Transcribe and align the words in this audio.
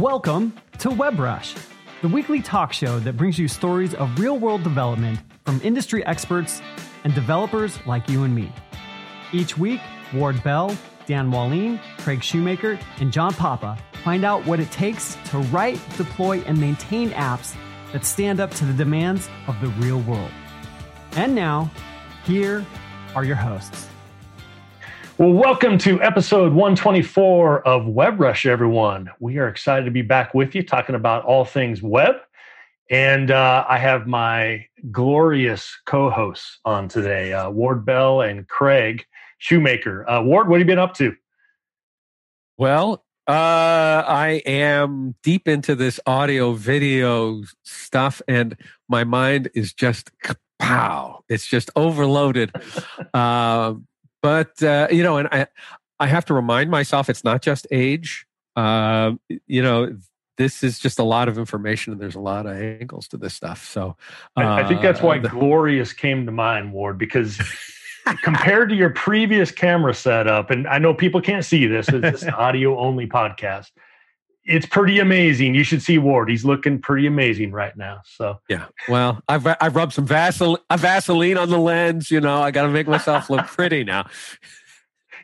Welcome 0.00 0.54
to 0.78 0.88
WebRush, 0.88 1.62
the 2.00 2.08
weekly 2.08 2.40
talk 2.40 2.72
show 2.72 2.98
that 3.00 3.18
brings 3.18 3.38
you 3.38 3.48
stories 3.48 3.92
of 3.92 4.18
real 4.18 4.38
world 4.38 4.62
development 4.62 5.20
from 5.44 5.60
industry 5.62 6.02
experts 6.06 6.62
and 7.04 7.14
developers 7.14 7.78
like 7.84 8.08
you 8.08 8.22
and 8.22 8.34
me. 8.34 8.50
Each 9.34 9.58
week, 9.58 9.82
Ward 10.14 10.42
Bell, 10.42 10.74
Dan 11.04 11.30
Wahlin, 11.30 11.78
Craig 11.98 12.22
Shoemaker, 12.22 12.78
and 12.98 13.12
John 13.12 13.34
Papa 13.34 13.76
find 14.02 14.24
out 14.24 14.46
what 14.46 14.58
it 14.58 14.70
takes 14.70 15.18
to 15.26 15.38
write, 15.52 15.78
deploy, 15.98 16.38
and 16.46 16.58
maintain 16.58 17.10
apps 17.10 17.54
that 17.92 18.06
stand 18.06 18.40
up 18.40 18.52
to 18.52 18.64
the 18.64 18.72
demands 18.72 19.28
of 19.48 19.60
the 19.60 19.68
real 19.84 20.00
world. 20.00 20.30
And 21.12 21.34
now, 21.34 21.70
here 22.24 22.64
are 23.14 23.24
your 23.24 23.36
hosts. 23.36 23.89
Well, 25.20 25.34
welcome 25.34 25.76
to 25.80 26.00
episode 26.00 26.54
124 26.54 27.68
of 27.68 27.82
WebRush, 27.82 28.46
everyone. 28.46 29.10
We 29.20 29.36
are 29.36 29.48
excited 29.48 29.84
to 29.84 29.90
be 29.90 30.00
back 30.00 30.32
with 30.32 30.54
you 30.54 30.62
talking 30.62 30.94
about 30.94 31.26
all 31.26 31.44
things 31.44 31.82
web. 31.82 32.14
And 32.88 33.30
uh, 33.30 33.66
I 33.68 33.76
have 33.76 34.06
my 34.06 34.64
glorious 34.90 35.78
co 35.84 36.08
hosts 36.08 36.58
on 36.64 36.88
today, 36.88 37.34
uh, 37.34 37.50
Ward 37.50 37.84
Bell 37.84 38.22
and 38.22 38.48
Craig 38.48 39.04
Shoemaker. 39.36 40.08
Uh, 40.08 40.22
Ward, 40.22 40.48
what 40.48 40.58
have 40.58 40.66
you 40.66 40.72
been 40.72 40.78
up 40.78 40.94
to? 40.94 41.14
Well, 42.56 43.04
uh, 43.26 44.02
I 44.06 44.42
am 44.46 45.16
deep 45.22 45.46
into 45.46 45.74
this 45.74 46.00
audio 46.06 46.54
video 46.54 47.42
stuff, 47.62 48.22
and 48.26 48.56
my 48.88 49.04
mind 49.04 49.50
is 49.54 49.74
just 49.74 50.12
pow. 50.58 51.24
It's 51.28 51.46
just 51.46 51.68
overloaded. 51.76 52.52
uh, 54.22 54.44
but 54.56 54.62
uh, 54.62 54.88
you 54.90 55.02
know, 55.02 55.18
and 55.18 55.28
I 55.30 55.46
I 55.98 56.06
have 56.06 56.24
to 56.26 56.34
remind 56.34 56.70
myself 56.70 57.08
it's 57.08 57.24
not 57.24 57.42
just 57.42 57.66
age. 57.70 58.26
Uh, 58.56 59.12
you 59.46 59.62
know, 59.62 59.96
this 60.38 60.62
is 60.62 60.78
just 60.78 60.98
a 60.98 61.04
lot 61.04 61.28
of 61.28 61.38
information, 61.38 61.92
and 61.92 62.00
there's 62.00 62.14
a 62.14 62.20
lot 62.20 62.46
of 62.46 62.56
angles 62.56 63.08
to 63.08 63.16
this 63.16 63.34
stuff. 63.34 63.66
So 63.66 63.96
uh, 64.36 64.40
I, 64.40 64.62
I, 64.62 64.68
think 64.68 64.82
that's 64.82 65.02
why 65.02 65.18
the, 65.18 65.28
glorious 65.28 65.92
came 65.92 66.26
to 66.26 66.32
mind, 66.32 66.72
Ward, 66.72 66.98
because. 66.98 67.40
compared 68.22 68.70
to 68.70 68.74
your 68.74 68.90
previous 68.90 69.52
camera 69.52 69.94
setup, 69.94 70.50
and 70.50 70.66
I 70.66 70.78
know 70.78 70.94
people 70.94 71.20
can't 71.20 71.44
see 71.44 71.66
this, 71.66 71.86
it's 71.90 72.22
an 72.22 72.30
audio 72.38 72.76
only 72.78 73.06
podcast 73.06 73.70
it's 74.44 74.66
pretty 74.66 74.98
amazing. 74.98 75.54
You 75.54 75.64
should 75.64 75.82
see 75.82 75.98
Ward. 75.98 76.30
He's 76.30 76.44
looking 76.44 76.80
pretty 76.80 77.06
amazing 77.06 77.52
right 77.52 77.76
now. 77.76 78.02
So 78.04 78.40
yeah. 78.48 78.66
Well, 78.88 79.22
I've 79.28 79.46
I've 79.60 79.76
rubbed 79.76 79.92
some 79.92 80.06
Vaseline, 80.06 80.60
Vaseline 80.76 81.36
on 81.36 81.50
the 81.50 81.58
lens. 81.58 82.10
You 82.10 82.20
know, 82.20 82.40
I 82.42 82.50
got 82.50 82.62
to 82.62 82.68
make 82.68 82.88
myself 82.88 83.30
look 83.30 83.46
pretty 83.46 83.84
now. 83.84 84.08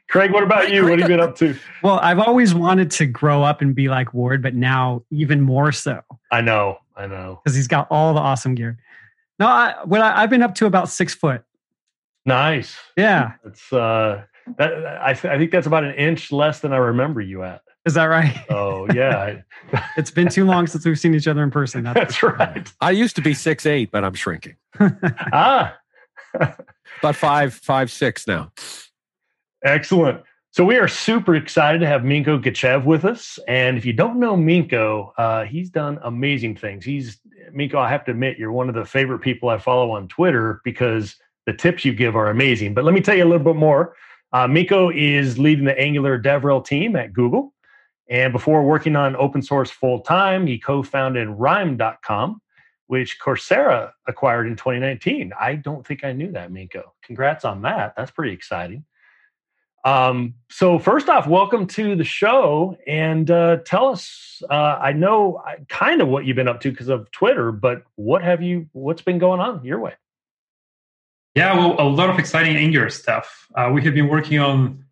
Craig, 0.09 0.31
what 0.33 0.45
about 0.45 0.71
you? 0.71 0.85
What 0.85 1.01
have 1.01 1.11
you 1.11 1.17
been 1.17 1.21
up 1.21 1.37
to? 1.37 1.57
Well, 1.83 1.99
I've 2.01 2.21
always 2.21 2.55
wanted 2.55 2.91
to 2.93 3.07
grow 3.07 3.43
up 3.43 3.61
and 3.61 3.75
be 3.75 3.89
like 3.89 4.15
Ward, 4.15 4.43
but 4.43 4.55
now 4.55 5.03
even 5.11 5.41
more 5.41 5.73
so. 5.73 6.01
I 6.31 6.43
know, 6.43 6.79
I 6.97 7.07
know, 7.07 7.41
because 7.43 7.57
he's 7.57 7.67
got 7.67 7.89
all 7.91 8.15
the 8.15 8.21
awesome 8.21 8.55
gear. 8.55 8.79
No, 9.41 9.47
I, 9.47 9.75
what 9.85 10.01
I, 10.01 10.21
have 10.21 10.31
been 10.31 10.43
up 10.43 10.55
to 10.57 10.67
about 10.67 10.89
six 10.89 11.13
foot. 11.13 11.43
Nice. 12.25 12.77
Yeah, 12.97 13.33
it's 13.45 13.73
uh, 13.73 14.23
that 14.59 14.87
I, 15.03 15.13
th- 15.13 15.33
I 15.33 15.39
think 15.39 15.51
that's 15.51 15.67
about 15.67 15.83
an 15.83 15.95
inch 15.95 16.31
less 16.31 16.61
than 16.61 16.73
I 16.73 16.77
remember 16.77 17.21
you 17.21 17.43
at. 17.43 17.63
Is 17.87 17.95
that 17.95 18.07
right? 18.07 18.37
Oh 18.51 18.89
yeah. 18.93 19.43
it's 19.97 20.11
been 20.11 20.29
too 20.29 20.45
long 20.45 20.67
since 20.67 20.85
we've 20.85 20.99
seen 20.99 21.15
each 21.15 21.29
other 21.29 21.43
in 21.43 21.53
person. 21.53 21.85
That's, 21.85 21.99
that's 21.99 22.23
right. 22.23 22.73
I 22.81 22.91
used 22.91 23.15
to 23.17 23.23
be 23.23 23.33
six 23.33 23.65
eight, 23.65 23.91
but 23.93 24.05
I'm 24.05 24.15
shrinking. 24.15 24.57
ah. 25.33 25.77
About 26.35 27.17
five, 27.17 27.55
five, 27.55 27.91
six 27.91 28.27
now. 28.27 28.51
Excellent. 29.65 30.23
So 30.51 30.65
we 30.65 30.77
are 30.79 30.89
super 30.89 31.35
excited 31.35 31.81
to 31.81 31.87
have 31.87 32.01
Minko 32.01 32.43
Gechev 32.43 32.85
with 32.85 33.05
us. 33.05 33.39
And 33.47 33.77
if 33.77 33.85
you 33.85 33.93
don't 33.93 34.19
know 34.19 34.35
Minko, 34.35 35.13
uh, 35.19 35.45
he's 35.45 35.69
done 35.71 35.99
amazing 36.03 36.57
things. 36.57 36.85
He's 36.85 37.21
Minko. 37.55 37.75
I 37.75 37.91
have 37.91 38.05
to 38.07 38.13
admit, 38.13 38.39
you're 38.39 38.53
one 38.53 38.69
of 38.69 38.75
the 38.75 38.85
favorite 38.85 39.19
people 39.19 39.51
I 39.51 39.59
follow 39.59 39.91
on 39.91 40.09
Twitter 40.09 40.61
because 40.65 41.17
the 41.45 41.53
tips 41.53 41.85
you 41.85 41.93
give 41.93 42.17
are 42.17 42.31
amazing. 42.31 42.75
But 42.75 42.85
let 42.85 42.95
me 42.95 43.01
tell 43.01 43.15
you 43.15 43.25
a 43.25 43.29
little 43.29 43.45
bit 43.45 43.57
more. 43.57 43.95
Uh, 44.33 44.47
Minko 44.47 44.95
is 44.95 45.39
leading 45.39 45.67
the 45.67 45.79
Angular 45.79 46.21
DevRel 46.21 46.65
team 46.65 46.97
at 46.97 47.13
Google. 47.13 47.53
And 48.09 48.33
before 48.33 48.63
working 48.63 48.95
on 48.97 49.17
open 49.17 49.43
source 49.43 49.71
full 49.71 50.01
time, 50.01 50.47
he 50.47 50.59
co 50.59 50.83
founded 50.83 51.29
Rhyme.com, 51.29 52.41
which 52.87 53.19
Coursera 53.21 53.93
acquired 54.07 54.47
in 54.47 54.57
2019. 54.57 55.33
I 55.39 55.57
don't 55.57 55.87
think 55.87 56.05
I 56.05 56.13
knew 56.13 56.31
that, 56.33 56.53
Minko. 56.53 56.83
Congrats 57.03 57.45
on 57.45 57.63
that. 57.63 57.95
That's 57.97 58.11
pretty 58.11 58.33
exciting. 58.33 58.85
Um, 59.85 60.35
so, 60.51 60.79
first 60.81 61.09
off, 61.09 61.29
welcome 61.29 61.67
to 61.69 61.95
the 61.95 62.05
show 62.05 62.77
and 62.87 63.31
uh, 63.31 63.59
tell 63.65 63.87
us. 63.87 64.43
Uh, 64.51 64.55
I 64.81 64.93
know 64.93 65.43
kind 65.69 66.01
of 66.01 66.09
what 66.09 66.25
you've 66.25 66.37
been 66.37 66.49
up 66.49 66.61
to 66.63 66.71
because 66.71 66.89
of 66.89 67.11
Twitter, 67.13 67.53
but 67.53 67.85
what 67.95 68.23
have 68.23 68.43
you? 68.43 68.69
What's 68.73 69.03
been 69.03 69.19
going 69.19 69.41
on 69.41 69.65
your 69.65 69.79
way? 69.79 69.95
Yeah, 71.37 71.55
well, 71.55 71.77
a 71.79 71.87
lot 71.89 72.09
of 72.09 72.19
exciting 72.19 72.57
Angular 72.57 72.89
stuff. 72.89 73.47
Uh, 73.55 73.71
we 73.73 73.85
have 73.85 73.95
been 73.95 74.09
working 74.09 74.39
on 74.39 74.86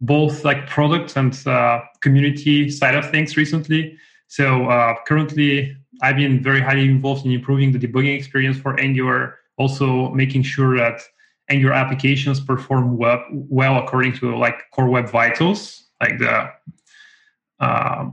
both 0.00 0.44
like 0.44 0.66
product 0.68 1.16
and 1.16 1.46
uh, 1.46 1.80
community 2.00 2.70
side 2.70 2.94
of 2.94 3.10
things 3.10 3.36
recently. 3.36 3.96
So 4.28 4.68
uh, 4.68 4.94
currently, 5.06 5.76
I've 6.02 6.16
been 6.16 6.42
very 6.42 6.60
highly 6.60 6.84
involved 6.84 7.24
in 7.24 7.32
improving 7.32 7.72
the 7.72 7.78
debugging 7.78 8.16
experience 8.16 8.58
for 8.58 8.78
Angular, 8.80 9.38
also 9.56 10.10
making 10.10 10.42
sure 10.42 10.76
that 10.76 11.00
Angular 11.50 11.74
applications 11.74 12.40
perform 12.40 12.96
well, 12.96 13.22
well 13.30 13.76
according 13.76 14.14
to 14.14 14.36
like 14.36 14.70
core 14.70 14.88
web 14.88 15.08
vitals, 15.10 15.84
like 16.00 16.18
the 16.18 16.50
uh, 17.60 18.10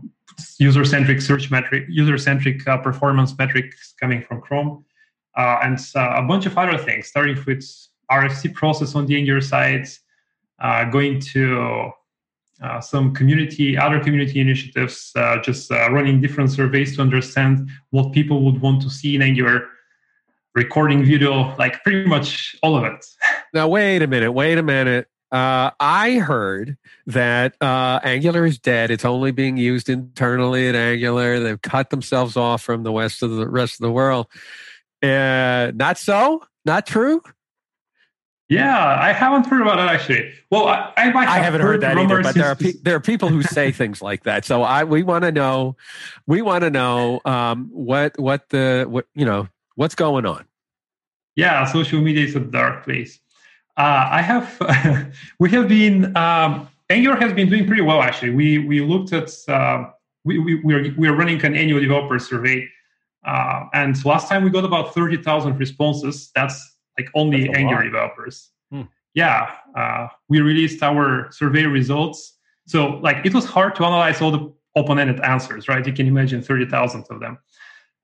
user-centric 0.59 1.21
search 1.21 1.49
metric, 1.49 1.85
user-centric 1.89 2.67
uh, 2.67 2.77
performance 2.77 3.37
metrics 3.37 3.93
coming 3.99 4.21
from 4.21 4.41
Chrome, 4.41 4.85
uh, 5.37 5.59
and 5.63 5.79
uh, 5.95 6.13
a 6.15 6.23
bunch 6.23 6.45
of 6.45 6.57
other 6.57 6.77
things, 6.77 7.07
starting 7.07 7.37
with 7.45 7.63
RFC 8.11 8.53
process 8.53 8.95
on 8.95 9.05
the 9.05 9.15
Angular 9.15 9.41
side, 9.41 9.87
uh, 10.61 10.85
going 10.85 11.19
to 11.19 11.91
uh, 12.61 12.79
some 12.79 13.13
community, 13.13 13.77
other 13.77 13.99
community 13.99 14.39
initiatives, 14.39 15.11
uh, 15.15 15.41
just 15.41 15.71
uh, 15.71 15.91
running 15.91 16.21
different 16.21 16.51
surveys 16.51 16.95
to 16.95 17.01
understand 17.01 17.67
what 17.89 18.11
people 18.11 18.43
would 18.43 18.61
want 18.61 18.81
to 18.83 18.89
see 18.89 19.15
in 19.15 19.21
Angular, 19.21 19.67
recording 20.53 21.03
video, 21.03 21.55
like 21.57 21.83
pretty 21.83 22.05
much 22.05 22.55
all 22.61 22.75
of 22.75 22.83
it. 22.83 23.05
Now, 23.53 23.67
wait 23.67 24.01
a 24.01 24.07
minute, 24.07 24.31
wait 24.31 24.57
a 24.57 24.63
minute. 24.63 25.09
Uh, 25.29 25.71
I 25.77 26.13
heard 26.13 26.77
that 27.07 27.55
uh, 27.59 27.99
Angular 28.01 28.45
is 28.45 28.59
dead. 28.59 28.91
It's 28.91 29.03
only 29.03 29.31
being 29.31 29.57
used 29.57 29.89
internally 29.89 30.69
at 30.69 30.75
Angular. 30.75 31.41
They've 31.41 31.61
cut 31.61 31.89
themselves 31.89 32.37
off 32.37 32.61
from 32.61 32.83
the 32.83 32.93
rest 32.93 33.23
of 33.23 33.31
the 33.31 33.49
rest 33.49 33.73
of 33.73 33.83
the 33.83 33.91
world. 33.91 34.27
not 35.01 35.97
so. 35.97 36.43
Not 36.63 36.85
true. 36.85 37.21
Yeah, 38.51 38.99
I 38.99 39.13
haven't 39.13 39.45
heard 39.45 39.61
about 39.61 39.77
that 39.77 39.87
actually. 39.87 40.33
Well, 40.49 40.67
I, 40.67 40.91
I 40.97 41.09
I 41.15 41.39
haven't 41.39 41.61
heard, 41.61 41.81
heard 41.81 41.81
that 41.83 41.97
either, 41.97 42.21
but 42.21 42.35
there 42.35 42.47
are 42.47 42.55
pe- 42.55 42.73
there 42.83 42.97
are 42.97 42.99
people 42.99 43.29
who 43.29 43.43
say 43.43 43.71
things 43.71 44.01
like 44.01 44.23
that. 44.23 44.43
So 44.43 44.61
I 44.61 44.83
we 44.83 45.03
want 45.03 45.23
to 45.23 45.31
know, 45.31 45.77
we 46.27 46.41
want 46.41 46.65
to 46.65 46.69
know 46.69 47.21
um, 47.23 47.69
what 47.71 48.19
what 48.19 48.49
the 48.49 48.85
what 48.89 49.07
you 49.15 49.23
know 49.23 49.47
what's 49.75 49.95
going 49.95 50.25
on. 50.25 50.43
Yeah, 51.37 51.63
social 51.63 52.01
media 52.01 52.25
is 52.25 52.35
a 52.35 52.41
dark 52.41 52.83
place. 52.83 53.21
Uh, 53.77 54.09
I 54.11 54.21
have 54.21 55.13
we 55.39 55.49
have 55.51 55.69
been 55.69 56.17
um, 56.17 56.67
Angular 56.89 57.15
has 57.15 57.31
been 57.31 57.49
doing 57.49 57.65
pretty 57.65 57.83
well 57.83 58.01
actually. 58.01 58.31
We 58.31 58.57
we 58.57 58.81
looked 58.81 59.13
at 59.13 59.31
uh, 59.47 59.91
we 60.25 60.39
we 60.39 60.55
we 60.55 60.73
are, 60.73 60.93
we 60.97 61.07
are 61.07 61.15
running 61.15 61.41
an 61.45 61.55
annual 61.55 61.79
developer 61.79 62.19
survey, 62.19 62.67
uh, 63.25 63.67
and 63.73 64.03
last 64.03 64.27
time 64.27 64.43
we 64.43 64.49
got 64.49 64.65
about 64.65 64.93
thirty 64.93 65.15
thousand 65.15 65.57
responses. 65.57 66.31
That's 66.35 66.70
like 66.97 67.09
only 67.15 67.49
Angular 67.49 67.83
developers. 67.83 68.49
Hmm. 68.71 68.83
Yeah, 69.13 69.51
uh, 69.75 70.07
we 70.29 70.41
released 70.41 70.81
our 70.83 71.31
survey 71.31 71.65
results. 71.65 72.37
So 72.67 72.99
like 73.03 73.25
it 73.25 73.33
was 73.33 73.45
hard 73.45 73.75
to 73.75 73.85
analyze 73.85 74.21
all 74.21 74.31
the 74.31 74.53
open-ended 74.75 75.19
answers, 75.21 75.67
right? 75.67 75.85
You 75.85 75.93
can 75.93 76.07
imagine 76.07 76.41
30,000 76.41 77.05
of 77.09 77.19
them. 77.19 77.37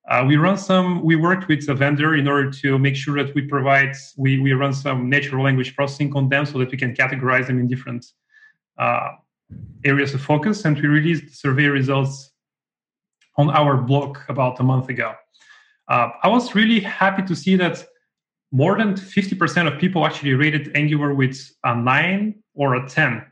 Uh, 0.09 0.23
we 0.25 0.37
run 0.37 0.57
some, 0.57 1.03
we 1.03 1.15
worked 1.15 1.47
with 1.49 1.67
a 1.67 1.73
vendor 1.73 2.15
in 2.15 2.27
order 2.27 2.49
to 2.49 2.79
make 2.79 2.95
sure 2.95 3.21
that 3.21 3.33
we 3.35 3.41
provide, 3.41 3.93
we, 4.17 4.39
we 4.39 4.53
run 4.53 4.73
some 4.73 5.09
natural 5.09 5.43
language 5.43 5.75
processing 5.75 6.13
on 6.15 6.29
them 6.29 6.45
so 6.45 6.57
that 6.57 6.71
we 6.71 6.77
can 6.77 6.95
categorize 6.95 7.47
them 7.47 7.59
in 7.59 7.67
different 7.67 8.05
uh, 8.77 9.09
areas 9.83 10.13
of 10.13 10.21
focus. 10.21 10.63
And 10.63 10.79
we 10.79 10.87
released 10.87 11.25
the 11.25 11.33
survey 11.33 11.65
results 11.65 12.31
on 13.37 13.49
our 13.49 13.77
blog 13.77 14.17
about 14.29 14.59
a 14.61 14.63
month 14.63 14.87
ago. 14.89 15.13
Uh, 15.89 16.09
I 16.23 16.27
was 16.29 16.55
really 16.55 16.79
happy 16.79 17.23
to 17.23 17.35
see 17.35 17.55
that 17.57 17.85
more 18.51 18.77
than 18.77 18.93
50% 18.93 19.71
of 19.71 19.79
people 19.79 20.05
actually 20.05 20.33
rated 20.33 20.75
Angular 20.75 21.13
with 21.13 21.51
a 21.63 21.75
9 21.75 22.35
or 22.53 22.75
a 22.75 22.87
10. 22.87 23.25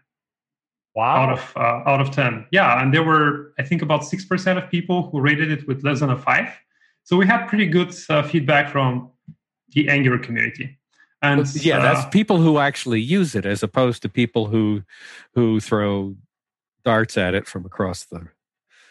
Wow. 0.95 1.23
Out 1.23 1.31
of 1.33 1.53
uh, 1.57 1.89
out 1.89 1.99
of 1.99 2.11
10. 2.11 2.47
Yeah, 2.51 2.81
and 2.81 2.93
there 2.93 3.03
were 3.03 3.53
I 3.59 3.63
think 3.63 3.81
about 3.81 4.01
6% 4.01 4.63
of 4.63 4.69
people 4.69 5.09
who 5.09 5.19
rated 5.19 5.51
it 5.51 5.67
with 5.67 5.83
less 5.83 5.99
than 5.99 6.09
a 6.09 6.17
5. 6.17 6.49
So 7.03 7.17
we 7.17 7.27
had 7.27 7.47
pretty 7.47 7.67
good 7.67 7.93
uh, 8.09 8.23
feedback 8.23 8.71
from 8.71 9.11
the 9.73 9.89
Angular 9.89 10.17
community. 10.17 10.79
And 11.21 11.53
yeah, 11.55 11.79
uh, 11.79 11.81
that's 11.81 12.05
people 12.13 12.37
who 12.37 12.59
actually 12.59 13.01
use 13.01 13.35
it 13.35 13.45
as 13.45 13.63
opposed 13.63 14.01
to 14.03 14.09
people 14.09 14.47
who 14.47 14.83
who 15.33 15.59
throw 15.59 16.15
darts 16.83 17.17
at 17.17 17.33
it 17.33 17.47
from 17.47 17.65
across 17.65 18.05
the 18.05 18.27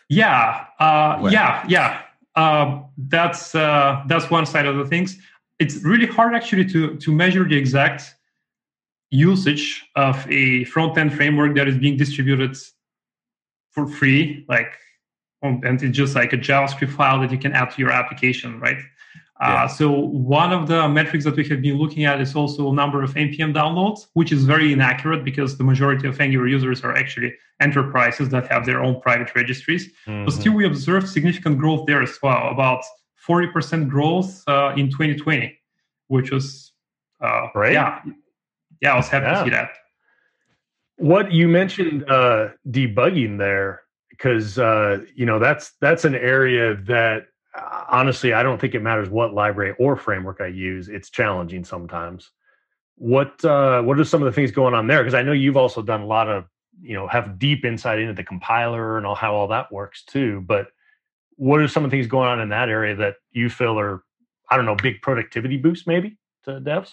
Yeah, 0.08 0.66
uh, 0.78 1.28
yeah, 1.30 1.64
yeah. 1.68 2.02
Uh, 2.34 2.82
that's 2.98 3.54
uh, 3.54 4.02
that's 4.06 4.30
one 4.30 4.46
side 4.46 4.66
of 4.66 4.76
the 4.76 4.84
things. 4.84 5.16
It's 5.58 5.82
really 5.84 6.06
hard 6.06 6.34
actually 6.34 6.66
to 6.66 6.96
to 6.96 7.12
measure 7.12 7.44
the 7.48 7.56
exact 7.56 8.14
usage 9.10 9.84
of 9.94 10.26
a 10.30 10.64
front 10.64 10.98
end 10.98 11.14
framework 11.14 11.54
that 11.56 11.68
is 11.68 11.78
being 11.78 11.96
distributed 11.96 12.56
for 13.70 13.86
free, 13.86 14.44
like 14.48 14.72
and 15.42 15.82
it's 15.82 15.96
just 15.96 16.14
like 16.14 16.32
a 16.32 16.38
JavaScript 16.38 16.90
file 16.90 17.20
that 17.20 17.30
you 17.30 17.38
can 17.38 17.52
add 17.52 17.70
to 17.70 17.78
your 17.78 17.92
application, 17.92 18.58
right? 18.60 18.78
Uh, 19.40 19.48
yeah. 19.48 19.64
Uh, 19.64 19.68
so 19.68 19.90
one 19.90 20.52
of 20.52 20.68
the 20.68 20.88
metrics 20.88 21.24
that 21.24 21.36
we 21.36 21.46
have 21.48 21.60
been 21.60 21.76
looking 21.76 22.04
at 22.04 22.20
is 22.20 22.34
also 22.36 22.70
number 22.70 23.02
of 23.02 23.12
npm 23.14 23.52
downloads, 23.52 24.06
which 24.14 24.30
is 24.32 24.44
very 24.44 24.72
inaccurate 24.72 25.24
because 25.24 25.58
the 25.58 25.64
majority 25.64 26.06
of 26.06 26.20
Angular 26.20 26.46
users 26.46 26.82
are 26.84 26.96
actually 26.96 27.34
enterprises 27.60 28.28
that 28.30 28.46
have 28.46 28.64
their 28.64 28.82
own 28.82 29.00
private 29.00 29.34
registries. 29.34 29.88
Mm-hmm. 30.06 30.24
But 30.24 30.34
still, 30.34 30.54
we 30.54 30.64
observed 30.66 31.08
significant 31.08 31.58
growth 31.58 31.86
there 31.86 32.02
as 32.02 32.16
well, 32.22 32.48
about 32.50 32.84
40% 33.26 33.88
growth 33.88 34.42
uh, 34.46 34.74
in 34.76 34.90
2020, 34.90 35.58
which 36.08 36.30
was 36.30 36.72
uh, 37.20 37.48
right. 37.54 37.72
Yeah, 37.72 38.02
yeah, 38.80 38.92
I 38.92 38.96
was 38.96 39.08
happy 39.08 39.26
yeah. 39.26 39.38
to 39.38 39.44
see 39.44 39.50
that. 39.50 39.70
What 40.96 41.32
you 41.32 41.48
mentioned 41.48 42.08
uh, 42.08 42.50
debugging 42.68 43.38
there, 43.38 43.82
because 44.10 44.58
uh, 44.58 44.98
you 45.14 45.26
know 45.26 45.38
that's 45.38 45.72
that's 45.80 46.04
an 46.04 46.14
area 46.14 46.76
that 46.86 47.26
honestly, 47.88 48.32
I 48.32 48.42
don't 48.42 48.60
think 48.60 48.74
it 48.74 48.80
matters 48.80 49.08
what 49.08 49.34
library 49.34 49.74
or 49.78 49.96
framework 49.96 50.40
I 50.40 50.46
use. 50.46 50.88
It's 50.88 51.10
challenging 51.10 51.64
sometimes. 51.64 52.30
What 52.96 53.44
uh, 53.44 53.82
what 53.82 53.98
are 53.98 54.04
some 54.04 54.22
of 54.22 54.26
the 54.26 54.32
things 54.32 54.50
going 54.50 54.74
on 54.74 54.86
there? 54.86 55.02
Because 55.02 55.14
I 55.14 55.22
know 55.22 55.32
you've 55.32 55.56
also 55.56 55.82
done 55.82 56.02
a 56.02 56.06
lot 56.06 56.28
of 56.28 56.44
you 56.80 56.94
know 56.94 57.06
have 57.08 57.38
deep 57.38 57.64
insight 57.64 57.98
into 57.98 58.14
the 58.14 58.24
compiler 58.24 58.96
and 58.96 59.06
all 59.06 59.14
how 59.14 59.34
all 59.34 59.48
that 59.48 59.72
works 59.72 60.04
too. 60.04 60.42
But 60.46 60.68
what 61.36 61.60
are 61.60 61.68
some 61.68 61.84
of 61.84 61.90
the 61.90 61.96
things 61.96 62.06
going 62.06 62.28
on 62.28 62.40
in 62.40 62.48
that 62.50 62.68
area 62.68 62.94
that 62.96 63.16
you 63.32 63.48
feel 63.48 63.78
are 63.78 64.04
I 64.50 64.56
don't 64.56 64.66
know 64.66 64.76
big 64.76 65.02
productivity 65.02 65.56
boosts 65.56 65.86
maybe 65.86 66.16
to 66.44 66.60
devs? 66.60 66.92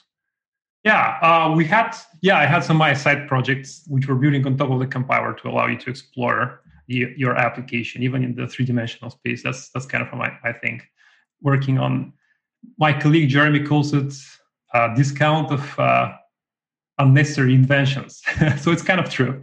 Yeah, 0.84 1.20
uh, 1.22 1.54
we 1.56 1.66
had 1.66 1.96
yeah 2.22 2.38
I 2.38 2.46
had 2.46 2.64
some 2.64 2.78
my 2.78 2.94
side 2.94 3.28
projects 3.28 3.84
which 3.88 4.08
were 4.08 4.16
building 4.16 4.46
on 4.46 4.58
top 4.58 4.72
of 4.72 4.80
the 4.80 4.88
compiler 4.88 5.34
to 5.34 5.50
allow 5.50 5.68
you 5.68 5.78
to 5.78 5.90
explore 5.90 6.62
your 6.88 7.36
application, 7.36 8.04
even 8.04 8.24
in 8.24 8.36
the 8.36 8.48
three 8.48 8.66
dimensional 8.66 9.10
space. 9.10 9.44
That's 9.44 9.70
that's 9.70 9.86
kind 9.86 10.04
of 10.06 10.14
my 10.18 10.32
I 10.44 10.54
think 10.54 10.84
working 11.42 11.78
on. 11.78 12.14
My 12.78 12.94
colleague 12.94 13.30
Jeremy 13.30 13.64
calls 13.64 13.92
it 13.94 14.14
a 14.74 14.94
discount 14.96 15.52
of 15.52 15.80
uh, 15.80 16.14
unnecessary 17.00 17.56
inventions. 17.56 18.22
so 18.62 18.72
it's 18.72 18.84
kind 18.84 19.00
of 19.00 19.10
true. 19.10 19.42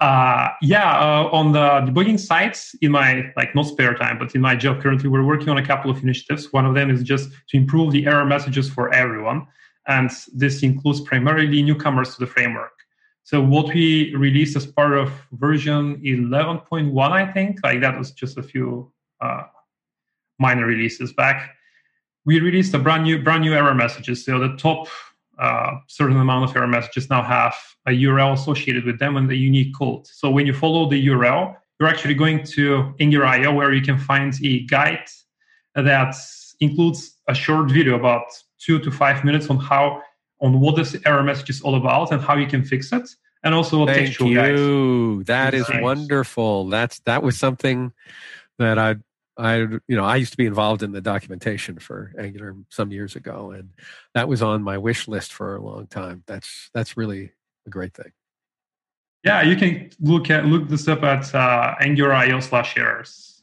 Uh, 0.00 0.48
yeah, 0.62 0.98
uh, 0.98 1.28
on 1.30 1.52
the 1.52 1.58
debugging 1.58 2.18
sites 2.18 2.74
in 2.80 2.90
my 2.90 3.30
like 3.36 3.54
not 3.54 3.66
spare 3.66 3.94
time, 3.94 4.18
but 4.18 4.34
in 4.34 4.40
my 4.40 4.56
job 4.56 4.80
currently, 4.80 5.10
we're 5.10 5.22
working 5.22 5.50
on 5.50 5.58
a 5.58 5.66
couple 5.66 5.90
of 5.90 6.02
initiatives. 6.02 6.50
One 6.52 6.64
of 6.64 6.74
them 6.74 6.88
is 6.90 7.02
just 7.02 7.30
to 7.50 7.56
improve 7.58 7.92
the 7.92 8.06
error 8.06 8.24
messages 8.24 8.70
for 8.70 8.92
everyone, 8.94 9.46
and 9.86 10.10
this 10.32 10.62
includes 10.62 11.02
primarily 11.02 11.62
newcomers 11.62 12.14
to 12.14 12.20
the 12.20 12.26
framework. 12.26 12.72
So 13.24 13.42
what 13.42 13.74
we 13.74 14.14
released 14.16 14.56
as 14.56 14.66
part 14.66 14.96
of 14.96 15.12
version 15.32 16.00
11.1, 16.02 17.12
I 17.12 17.30
think, 17.30 17.58
like 17.62 17.82
that 17.82 17.98
was 17.98 18.12
just 18.12 18.38
a 18.38 18.42
few 18.42 18.90
uh, 19.20 19.42
minor 20.38 20.64
releases 20.64 21.12
back. 21.12 21.54
We 22.24 22.40
released 22.40 22.72
a 22.72 22.78
brand 22.78 23.04
new 23.04 23.22
brand 23.22 23.42
new 23.42 23.52
error 23.52 23.74
messages. 23.74 24.24
So 24.24 24.38
the 24.38 24.56
top 24.56 24.88
uh, 25.40 25.72
certain 25.88 26.18
amount 26.18 26.48
of 26.48 26.56
error 26.56 26.66
messages 26.66 27.08
now 27.08 27.22
have 27.22 27.54
a 27.86 27.90
URL 27.90 28.34
associated 28.34 28.84
with 28.84 28.98
them 28.98 29.16
and 29.16 29.30
a 29.30 29.36
unique 29.36 29.74
code. 29.74 30.06
So 30.06 30.30
when 30.30 30.46
you 30.46 30.52
follow 30.52 30.88
the 30.88 31.06
URL, 31.06 31.56
you're 31.78 31.88
actually 31.88 32.14
going 32.14 32.44
to 32.44 32.94
in 32.98 33.10
your 33.10 33.24
Angular.io 33.24 33.56
where 33.56 33.72
you 33.72 33.82
can 33.82 33.98
find 33.98 34.34
a 34.44 34.66
guide 34.66 35.06
that 35.74 36.14
includes 36.60 37.16
a 37.26 37.34
short 37.34 37.70
video 37.70 37.94
about 37.94 38.24
two 38.58 38.78
to 38.80 38.90
five 38.90 39.24
minutes 39.24 39.48
on 39.48 39.56
how 39.58 40.02
on 40.42 40.60
what 40.60 40.76
this 40.76 40.96
error 41.06 41.22
message 41.22 41.50
is 41.50 41.60
all 41.62 41.74
about 41.74 42.12
and 42.12 42.20
how 42.20 42.36
you 42.36 42.46
can 42.46 42.64
fix 42.64 42.92
it 42.92 43.08
and 43.42 43.54
also 43.54 43.86
Thank 43.86 44.08
textual 44.08 44.30
you. 44.30 45.16
Guides. 45.18 45.26
That 45.26 45.54
is 45.54 45.68
nice. 45.68 45.82
wonderful. 45.82 46.68
That's 46.68 47.00
that 47.00 47.22
was 47.22 47.38
something 47.38 47.92
that 48.58 48.78
I 48.78 48.96
I 49.36 49.56
you 49.56 49.80
know 49.88 50.04
I 50.04 50.16
used 50.16 50.32
to 50.32 50.36
be 50.36 50.46
involved 50.46 50.82
in 50.82 50.92
the 50.92 51.00
documentation 51.00 51.78
for 51.78 52.12
Angular 52.18 52.56
some 52.68 52.92
years 52.92 53.16
ago, 53.16 53.52
and 53.52 53.70
that 54.14 54.28
was 54.28 54.42
on 54.42 54.62
my 54.62 54.78
wish 54.78 55.08
list 55.08 55.32
for 55.32 55.56
a 55.56 55.62
long 55.62 55.86
time. 55.86 56.22
That's 56.26 56.70
that's 56.74 56.96
really 56.96 57.32
a 57.66 57.70
great 57.70 57.94
thing. 57.94 58.12
Yeah, 59.24 59.42
you 59.42 59.56
can 59.56 59.90
look 60.00 60.30
at 60.30 60.46
look 60.46 60.68
this 60.68 60.88
up 60.88 61.02
at 61.02 61.34
uh, 61.34 61.74
Angular.io 61.80 62.40
slash 62.40 62.76
errors. 62.76 63.42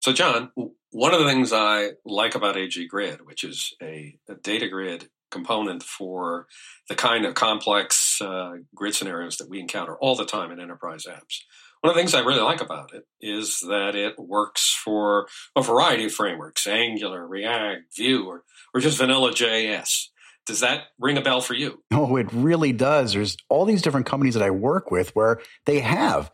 So, 0.00 0.12
John, 0.12 0.50
one 0.90 1.14
of 1.14 1.20
the 1.20 1.26
things 1.26 1.50
I 1.52 1.92
like 2.04 2.34
about 2.34 2.58
AG 2.58 2.86
Grid, 2.88 3.24
which 3.24 3.42
is 3.42 3.74
a, 3.82 4.18
a 4.28 4.34
data 4.34 4.68
grid 4.68 5.08
component 5.30 5.82
for 5.82 6.46
the 6.88 6.94
kind 6.94 7.24
of 7.24 7.34
complex 7.34 8.20
uh, 8.20 8.52
grid 8.74 8.94
scenarios 8.94 9.38
that 9.38 9.48
we 9.48 9.60
encounter 9.60 9.96
all 9.96 10.14
the 10.14 10.26
time 10.26 10.52
in 10.52 10.60
enterprise 10.60 11.04
apps. 11.08 11.40
One 11.84 11.90
of 11.90 11.96
the 11.96 12.00
things 12.00 12.14
I 12.14 12.20
really 12.20 12.40
like 12.40 12.62
about 12.62 12.94
it 12.94 13.04
is 13.20 13.60
that 13.60 13.94
it 13.94 14.18
works 14.18 14.72
for 14.72 15.28
a 15.54 15.60
variety 15.60 16.06
of 16.06 16.12
frameworks 16.12 16.66
Angular, 16.66 17.28
React, 17.28 17.94
Vue, 17.94 18.26
or, 18.26 18.42
or 18.72 18.80
just 18.80 18.96
vanilla 18.96 19.32
JS. 19.32 20.06
Does 20.46 20.60
that 20.60 20.84
ring 20.98 21.18
a 21.18 21.20
bell 21.20 21.42
for 21.42 21.52
you? 21.52 21.82
Oh, 21.92 22.16
it 22.16 22.32
really 22.32 22.72
does. 22.72 23.12
There's 23.12 23.36
all 23.50 23.66
these 23.66 23.82
different 23.82 24.06
companies 24.06 24.32
that 24.32 24.42
I 24.42 24.48
work 24.48 24.90
with 24.90 25.14
where 25.14 25.42
they 25.66 25.80
have 25.80 26.30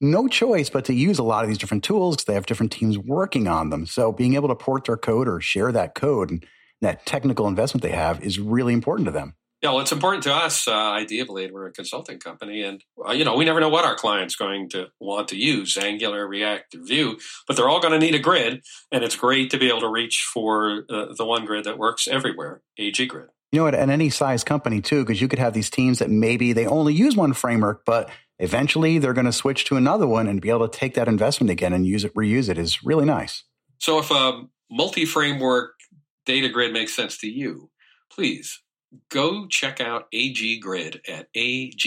no 0.00 0.28
choice 0.28 0.70
but 0.70 0.84
to 0.84 0.94
use 0.94 1.18
a 1.18 1.24
lot 1.24 1.42
of 1.42 1.48
these 1.48 1.58
different 1.58 1.82
tools 1.82 2.14
because 2.14 2.26
they 2.26 2.34
have 2.34 2.46
different 2.46 2.70
teams 2.70 2.96
working 2.96 3.48
on 3.48 3.70
them. 3.70 3.86
So 3.86 4.12
being 4.12 4.34
able 4.34 4.50
to 4.50 4.54
port 4.54 4.84
their 4.84 4.96
code 4.96 5.26
or 5.26 5.40
share 5.40 5.72
that 5.72 5.96
code 5.96 6.30
and 6.30 6.46
that 6.80 7.06
technical 7.06 7.48
investment 7.48 7.82
they 7.82 7.90
have 7.90 8.22
is 8.22 8.38
really 8.38 8.72
important 8.72 9.06
to 9.06 9.12
them. 9.12 9.34
Yeah, 9.62 9.70
well, 9.70 9.80
it's 9.80 9.92
important 9.92 10.24
to 10.24 10.34
us. 10.34 10.66
Uh, 10.66 10.72
ideally, 10.72 11.48
we're 11.48 11.68
a 11.68 11.72
consulting 11.72 12.18
company, 12.18 12.62
and 12.62 12.82
uh, 13.06 13.12
you 13.12 13.24
know 13.24 13.36
we 13.36 13.44
never 13.44 13.60
know 13.60 13.68
what 13.68 13.84
our 13.84 13.94
client's 13.94 14.34
going 14.34 14.68
to 14.70 14.88
want 14.98 15.28
to 15.28 15.36
use: 15.36 15.76
Angular, 15.76 16.26
React, 16.26 16.74
or 16.74 16.84
Vue. 16.84 17.18
But 17.46 17.56
they're 17.56 17.68
all 17.68 17.80
going 17.80 17.92
to 17.92 18.04
need 18.04 18.16
a 18.16 18.18
grid, 18.18 18.64
and 18.90 19.04
it's 19.04 19.14
great 19.14 19.50
to 19.50 19.58
be 19.58 19.68
able 19.68 19.80
to 19.82 19.88
reach 19.88 20.28
for 20.34 20.84
uh, 20.90 21.14
the 21.16 21.24
one 21.24 21.44
grid 21.44 21.64
that 21.64 21.78
works 21.78 22.08
everywhere: 22.08 22.62
AG 22.76 23.06
Grid. 23.06 23.28
You 23.52 23.60
know, 23.60 23.68
at, 23.68 23.74
at 23.74 23.88
any 23.88 24.10
size 24.10 24.42
company 24.42 24.80
too, 24.80 25.04
because 25.04 25.20
you 25.20 25.28
could 25.28 25.38
have 25.38 25.54
these 25.54 25.70
teams 25.70 26.00
that 26.00 26.10
maybe 26.10 26.52
they 26.52 26.66
only 26.66 26.94
use 26.94 27.14
one 27.14 27.32
framework, 27.32 27.84
but 27.84 28.10
eventually 28.40 28.98
they're 28.98 29.12
going 29.12 29.26
to 29.26 29.32
switch 29.32 29.64
to 29.66 29.76
another 29.76 30.08
one 30.08 30.26
and 30.26 30.40
be 30.40 30.50
able 30.50 30.68
to 30.68 30.76
take 30.76 30.94
that 30.94 31.06
investment 31.06 31.50
again 31.50 31.72
and 31.72 31.86
use 31.86 32.02
it, 32.02 32.12
reuse 32.14 32.48
it 32.48 32.58
is 32.58 32.82
really 32.82 33.04
nice. 33.04 33.44
So 33.78 33.98
if 34.00 34.10
a 34.10 34.42
multi-framework 34.70 35.74
data 36.24 36.48
grid 36.48 36.72
makes 36.72 36.96
sense 36.96 37.18
to 37.18 37.28
you, 37.28 37.70
please 38.10 38.58
go 39.08 39.46
check 39.46 39.80
out 39.80 40.06
AG 40.12 40.58
Grid 40.60 41.00
at 41.08 41.28
ag-grid.com. 41.34 41.84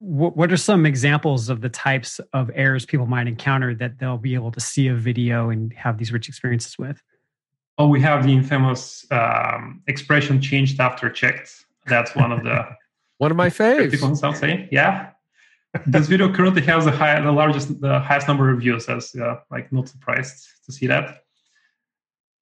What 0.00 0.52
are 0.52 0.56
some 0.56 0.86
examples 0.86 1.48
of 1.48 1.60
the 1.60 1.68
types 1.68 2.20
of 2.32 2.50
errors 2.54 2.84
people 2.86 3.06
might 3.06 3.26
encounter 3.26 3.74
that 3.76 3.98
they'll 3.98 4.18
be 4.18 4.34
able 4.34 4.52
to 4.52 4.60
see 4.60 4.88
a 4.88 4.94
video 4.94 5.50
and 5.50 5.72
have 5.74 5.98
these 5.98 6.12
rich 6.12 6.28
experiences 6.28 6.78
with? 6.78 7.02
Oh, 7.78 7.88
we 7.88 8.00
have 8.02 8.24
the 8.24 8.32
infamous 8.32 9.06
um, 9.10 9.82
expression 9.86 10.40
changed 10.40 10.78
after 10.80 11.08
checked. 11.10 11.64
That's 11.86 12.14
one 12.14 12.30
of 12.32 12.44
the 12.44 12.68
one 13.18 13.30
of 13.30 13.36
my 13.36 13.48
faves. 13.48 14.00
Ones, 14.02 14.22
I'll 14.22 14.34
say, 14.34 14.68
yeah. 14.70 15.10
this 15.86 16.06
video 16.06 16.32
currently 16.32 16.62
has 16.62 16.84
the 16.84 16.90
high, 16.90 17.20
the 17.20 17.32
largest, 17.32 17.80
the 17.80 17.98
highest 17.98 18.28
number 18.28 18.50
of 18.50 18.60
views. 18.60 18.88
As 18.88 19.14
uh, 19.14 19.36
like, 19.50 19.72
not 19.72 19.88
surprised 19.88 20.46
to 20.66 20.72
see 20.72 20.86
that. 20.86 21.24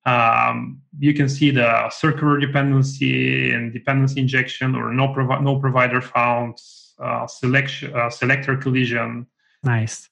Um, 0.07 0.81
you 0.99 1.13
can 1.13 1.29
see 1.29 1.51
the 1.51 1.91
circular 1.91 2.39
dependency 2.39 3.53
and 3.53 3.73
dependency 3.73 4.21
injection 4.21 4.75
or 4.75 4.93
no, 4.93 5.13
provi- 5.13 5.43
no 5.43 5.59
provider 5.61 6.01
found, 6.01 6.59
uh, 6.99 7.27
selection, 7.27 7.95
uh, 7.95 8.11
selector 8.11 8.57
collision. 8.57 9.27
Nice. 9.63 10.09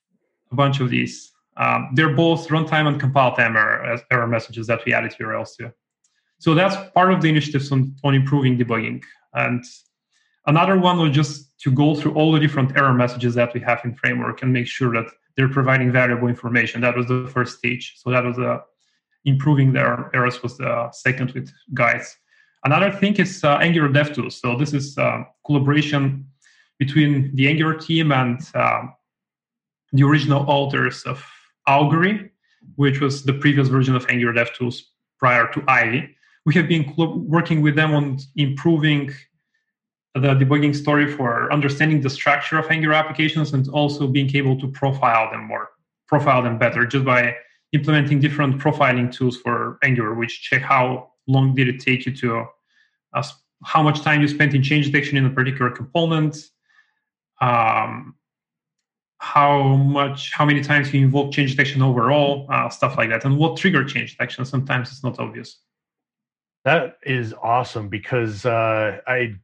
A 0.52 0.54
bunch 0.54 0.80
of 0.80 0.90
these. 0.90 1.32
Um, 1.56 1.90
they're 1.94 2.14
both 2.14 2.48
runtime 2.48 2.86
and 2.86 3.00
compile 3.00 3.34
time 3.34 3.56
error, 3.56 3.98
error 4.10 4.26
messages 4.26 4.66
that 4.68 4.84
we 4.84 4.94
added 4.94 5.10
to 5.12 5.24
URLs 5.24 5.56
too. 5.56 5.72
So 6.38 6.54
that's 6.54 6.76
part 6.94 7.12
of 7.12 7.20
the 7.20 7.28
initiatives 7.28 7.72
on, 7.72 7.96
on 8.04 8.14
improving 8.14 8.56
debugging. 8.56 9.02
And 9.34 9.64
another 10.46 10.78
one 10.78 10.98
was 10.98 11.10
just 11.10 11.58
to 11.60 11.72
go 11.72 11.96
through 11.96 12.14
all 12.14 12.30
the 12.32 12.38
different 12.38 12.76
error 12.76 12.94
messages 12.94 13.34
that 13.34 13.52
we 13.54 13.60
have 13.60 13.80
in 13.84 13.94
framework 13.94 14.42
and 14.42 14.52
make 14.52 14.68
sure 14.68 14.92
that 14.92 15.10
they're 15.36 15.48
providing 15.48 15.90
valuable 15.90 16.28
information. 16.28 16.80
That 16.80 16.96
was 16.96 17.06
the 17.06 17.28
first 17.32 17.58
stage. 17.58 17.94
So 17.96 18.10
that 18.10 18.24
was 18.24 18.38
a 18.38 18.62
improving 19.28 19.72
their 19.72 20.10
errors 20.14 20.42
was 20.42 20.56
the 20.56 20.90
second 20.92 21.32
with 21.32 21.52
guides. 21.74 22.16
Another 22.64 22.90
thing 22.90 23.14
is 23.16 23.44
uh, 23.44 23.56
Angular 23.58 23.88
DevTools. 23.88 24.32
So 24.32 24.56
this 24.56 24.72
is 24.72 24.98
uh, 24.98 25.22
collaboration 25.46 26.26
between 26.78 27.34
the 27.36 27.48
Angular 27.48 27.74
team 27.74 28.12
and 28.12 28.40
uh, 28.54 28.82
the 29.92 30.02
original 30.02 30.44
authors 30.48 31.02
of 31.04 31.24
Augury, 31.66 32.30
which 32.76 33.00
was 33.00 33.22
the 33.22 33.32
previous 33.32 33.68
version 33.68 33.94
of 33.94 34.06
Angular 34.08 34.32
DevTools 34.32 34.82
prior 35.18 35.46
to 35.52 35.62
Ivy. 35.68 36.14
We 36.46 36.54
have 36.54 36.68
been 36.68 36.92
working 36.96 37.62
with 37.62 37.74
them 37.76 37.94
on 37.94 38.18
improving 38.36 39.12
the 40.14 40.34
debugging 40.34 40.74
story 40.74 41.10
for 41.12 41.52
understanding 41.52 42.00
the 42.00 42.10
structure 42.10 42.58
of 42.58 42.70
Angular 42.70 42.94
applications 42.94 43.52
and 43.52 43.68
also 43.68 44.06
being 44.06 44.34
able 44.34 44.58
to 44.60 44.68
profile 44.68 45.30
them 45.30 45.44
more, 45.46 45.68
profile 46.06 46.42
them 46.42 46.58
better 46.58 46.86
just 46.86 47.04
by 47.04 47.36
implementing 47.72 48.20
different 48.20 48.58
profiling 48.58 49.12
tools 49.12 49.36
for 49.36 49.78
Angular, 49.82 50.14
which 50.14 50.42
check 50.42 50.62
how 50.62 51.10
long 51.26 51.54
did 51.54 51.68
it 51.68 51.80
take 51.80 52.06
you 52.06 52.14
to, 52.16 52.46
uh, 53.12 53.22
how 53.64 53.82
much 53.82 54.00
time 54.00 54.20
you 54.20 54.28
spent 54.28 54.54
in 54.54 54.62
change 54.62 54.86
detection 54.86 55.16
in 55.16 55.26
a 55.26 55.30
particular 55.30 55.70
component, 55.70 56.36
um, 57.40 58.14
how 59.18 59.74
much, 59.76 60.32
how 60.32 60.44
many 60.44 60.62
times 60.62 60.94
you 60.94 61.00
invoke 61.02 61.32
change 61.32 61.50
detection 61.50 61.82
overall, 61.82 62.46
uh, 62.50 62.68
stuff 62.68 62.96
like 62.96 63.10
that, 63.10 63.24
and 63.24 63.36
what 63.36 63.56
trigger 63.56 63.84
change 63.84 64.12
detection. 64.12 64.44
Sometimes 64.44 64.90
it's 64.90 65.02
not 65.02 65.18
obvious. 65.18 65.58
That 66.64 66.98
is 67.02 67.34
awesome 67.42 67.88
because 67.88 68.46
uh, 68.46 68.98
I, 69.06 69.34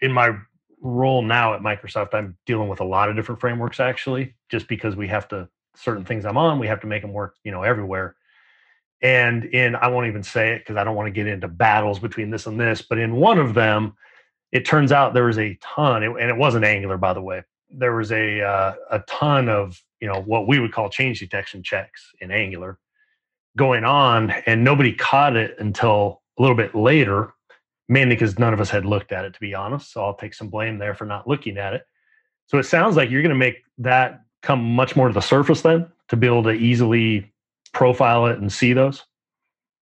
in 0.00 0.12
my 0.12 0.36
role 0.80 1.22
now 1.22 1.54
at 1.54 1.60
Microsoft, 1.60 2.14
I'm 2.14 2.36
dealing 2.46 2.68
with 2.68 2.80
a 2.80 2.84
lot 2.84 3.08
of 3.08 3.16
different 3.16 3.40
frameworks 3.40 3.80
actually, 3.80 4.34
just 4.50 4.66
because 4.66 4.96
we 4.96 5.08
have 5.08 5.28
to 5.28 5.48
certain 5.76 6.04
things 6.04 6.24
I'm 6.24 6.36
on, 6.36 6.58
we 6.58 6.66
have 6.66 6.80
to 6.80 6.86
make 6.86 7.02
them 7.02 7.12
work, 7.12 7.36
you 7.44 7.52
know, 7.52 7.62
everywhere. 7.62 8.16
And 9.02 9.44
in 9.46 9.74
I 9.74 9.88
won't 9.88 10.06
even 10.06 10.22
say 10.22 10.52
it 10.52 10.60
because 10.60 10.76
I 10.76 10.84
don't 10.84 10.94
want 10.94 11.08
to 11.08 11.12
get 11.12 11.26
into 11.26 11.48
battles 11.48 11.98
between 11.98 12.30
this 12.30 12.46
and 12.46 12.58
this, 12.58 12.82
but 12.82 12.98
in 12.98 13.16
one 13.16 13.38
of 13.38 13.54
them, 13.54 13.94
it 14.52 14.64
turns 14.64 14.92
out 14.92 15.14
there 15.14 15.24
was 15.24 15.38
a 15.38 15.58
ton, 15.62 16.02
and 16.02 16.30
it 16.30 16.36
wasn't 16.36 16.64
Angular, 16.64 16.98
by 16.98 17.14
the 17.14 17.22
way. 17.22 17.42
There 17.70 17.96
was 17.96 18.12
a 18.12 18.42
uh, 18.42 18.74
a 18.90 18.98
ton 19.08 19.48
of 19.48 19.82
you 20.00 20.06
know 20.06 20.20
what 20.20 20.46
we 20.46 20.60
would 20.60 20.72
call 20.72 20.90
change 20.90 21.18
detection 21.20 21.62
checks 21.62 22.12
in 22.20 22.30
Angular 22.30 22.78
going 23.56 23.84
on, 23.84 24.30
and 24.46 24.62
nobody 24.62 24.92
caught 24.92 25.36
it 25.36 25.56
until 25.58 26.22
a 26.38 26.42
little 26.42 26.56
bit 26.56 26.74
later, 26.74 27.32
mainly 27.88 28.14
because 28.14 28.38
none 28.38 28.54
of 28.54 28.60
us 28.60 28.70
had 28.70 28.84
looked 28.84 29.12
at 29.12 29.24
it, 29.24 29.34
to 29.34 29.40
be 29.40 29.54
honest. 29.54 29.92
So 29.92 30.04
I'll 30.04 30.14
take 30.14 30.34
some 30.34 30.48
blame 30.48 30.78
there 30.78 30.94
for 30.94 31.06
not 31.06 31.26
looking 31.26 31.58
at 31.58 31.74
it. 31.74 31.82
So 32.46 32.58
it 32.58 32.64
sounds 32.64 32.96
like 32.96 33.10
you're 33.10 33.22
going 33.22 33.30
to 33.30 33.38
make 33.38 33.62
that 33.78 34.20
come 34.42 34.74
much 34.74 34.96
more 34.96 35.08
to 35.08 35.14
the 35.14 35.20
surface 35.20 35.62
then 35.62 35.86
to 36.08 36.16
be 36.16 36.26
able 36.26 36.42
to 36.42 36.50
easily 36.50 37.32
profile 37.72 38.26
it 38.26 38.38
and 38.38 38.52
see 38.52 38.72
those. 38.72 39.04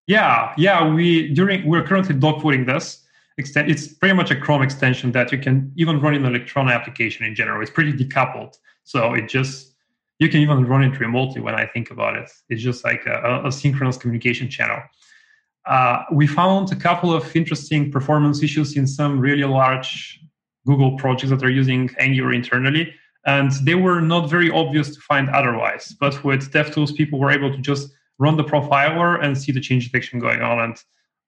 Yeah, 0.06 0.52
yeah. 0.56 0.92
We 0.92 1.32
during 1.34 1.66
we're 1.66 1.84
currently 1.84 2.14
dogfooding 2.14 2.66
this. 2.66 3.04
It's 3.36 3.88
pretty 3.88 4.14
much 4.14 4.30
a 4.30 4.36
Chrome 4.36 4.60
extension 4.60 5.12
that 5.12 5.32
you 5.32 5.38
can 5.38 5.72
even 5.76 6.00
run 6.00 6.14
in 6.14 6.26
an 6.26 6.34
Electron 6.34 6.68
application 6.68 7.24
in 7.24 7.34
general. 7.34 7.62
It's 7.62 7.70
pretty 7.70 7.92
decoupled, 7.92 8.58
so 8.84 9.14
it 9.14 9.28
just 9.28 9.74
you 10.18 10.28
can 10.28 10.40
even 10.40 10.66
run 10.66 10.82
it 10.82 11.00
remotely. 11.00 11.40
When 11.40 11.54
I 11.54 11.66
think 11.66 11.90
about 11.90 12.16
it, 12.16 12.30
it's 12.48 12.60
just 12.60 12.84
like 12.84 13.06
a, 13.06 13.42
a 13.46 13.52
synchronous 13.52 13.96
communication 13.96 14.50
channel. 14.50 14.82
Uh, 15.66 16.02
we 16.12 16.26
found 16.26 16.72
a 16.72 16.76
couple 16.76 17.12
of 17.12 17.34
interesting 17.34 17.90
performance 17.90 18.42
issues 18.42 18.76
in 18.76 18.86
some 18.86 19.18
really 19.18 19.44
large 19.44 20.20
Google 20.66 20.96
projects 20.98 21.30
that 21.30 21.42
are 21.42 21.50
using 21.50 21.90
Angular 21.98 22.32
internally, 22.32 22.92
and 23.26 23.52
they 23.64 23.74
were 23.74 24.00
not 24.00 24.30
very 24.30 24.50
obvious 24.50 24.94
to 24.94 25.00
find 25.00 25.28
otherwise. 25.30 25.94
But 25.98 26.24
with 26.24 26.52
DevTools, 26.52 26.94
people 26.94 27.18
were 27.18 27.30
able 27.30 27.50
to 27.50 27.58
just 27.58 27.92
run 28.18 28.36
the 28.36 28.44
profiler 28.44 29.22
and 29.22 29.36
see 29.36 29.52
the 29.52 29.60
change 29.60 29.86
detection 29.86 30.18
going 30.18 30.42
on, 30.42 30.58
and 30.60 30.76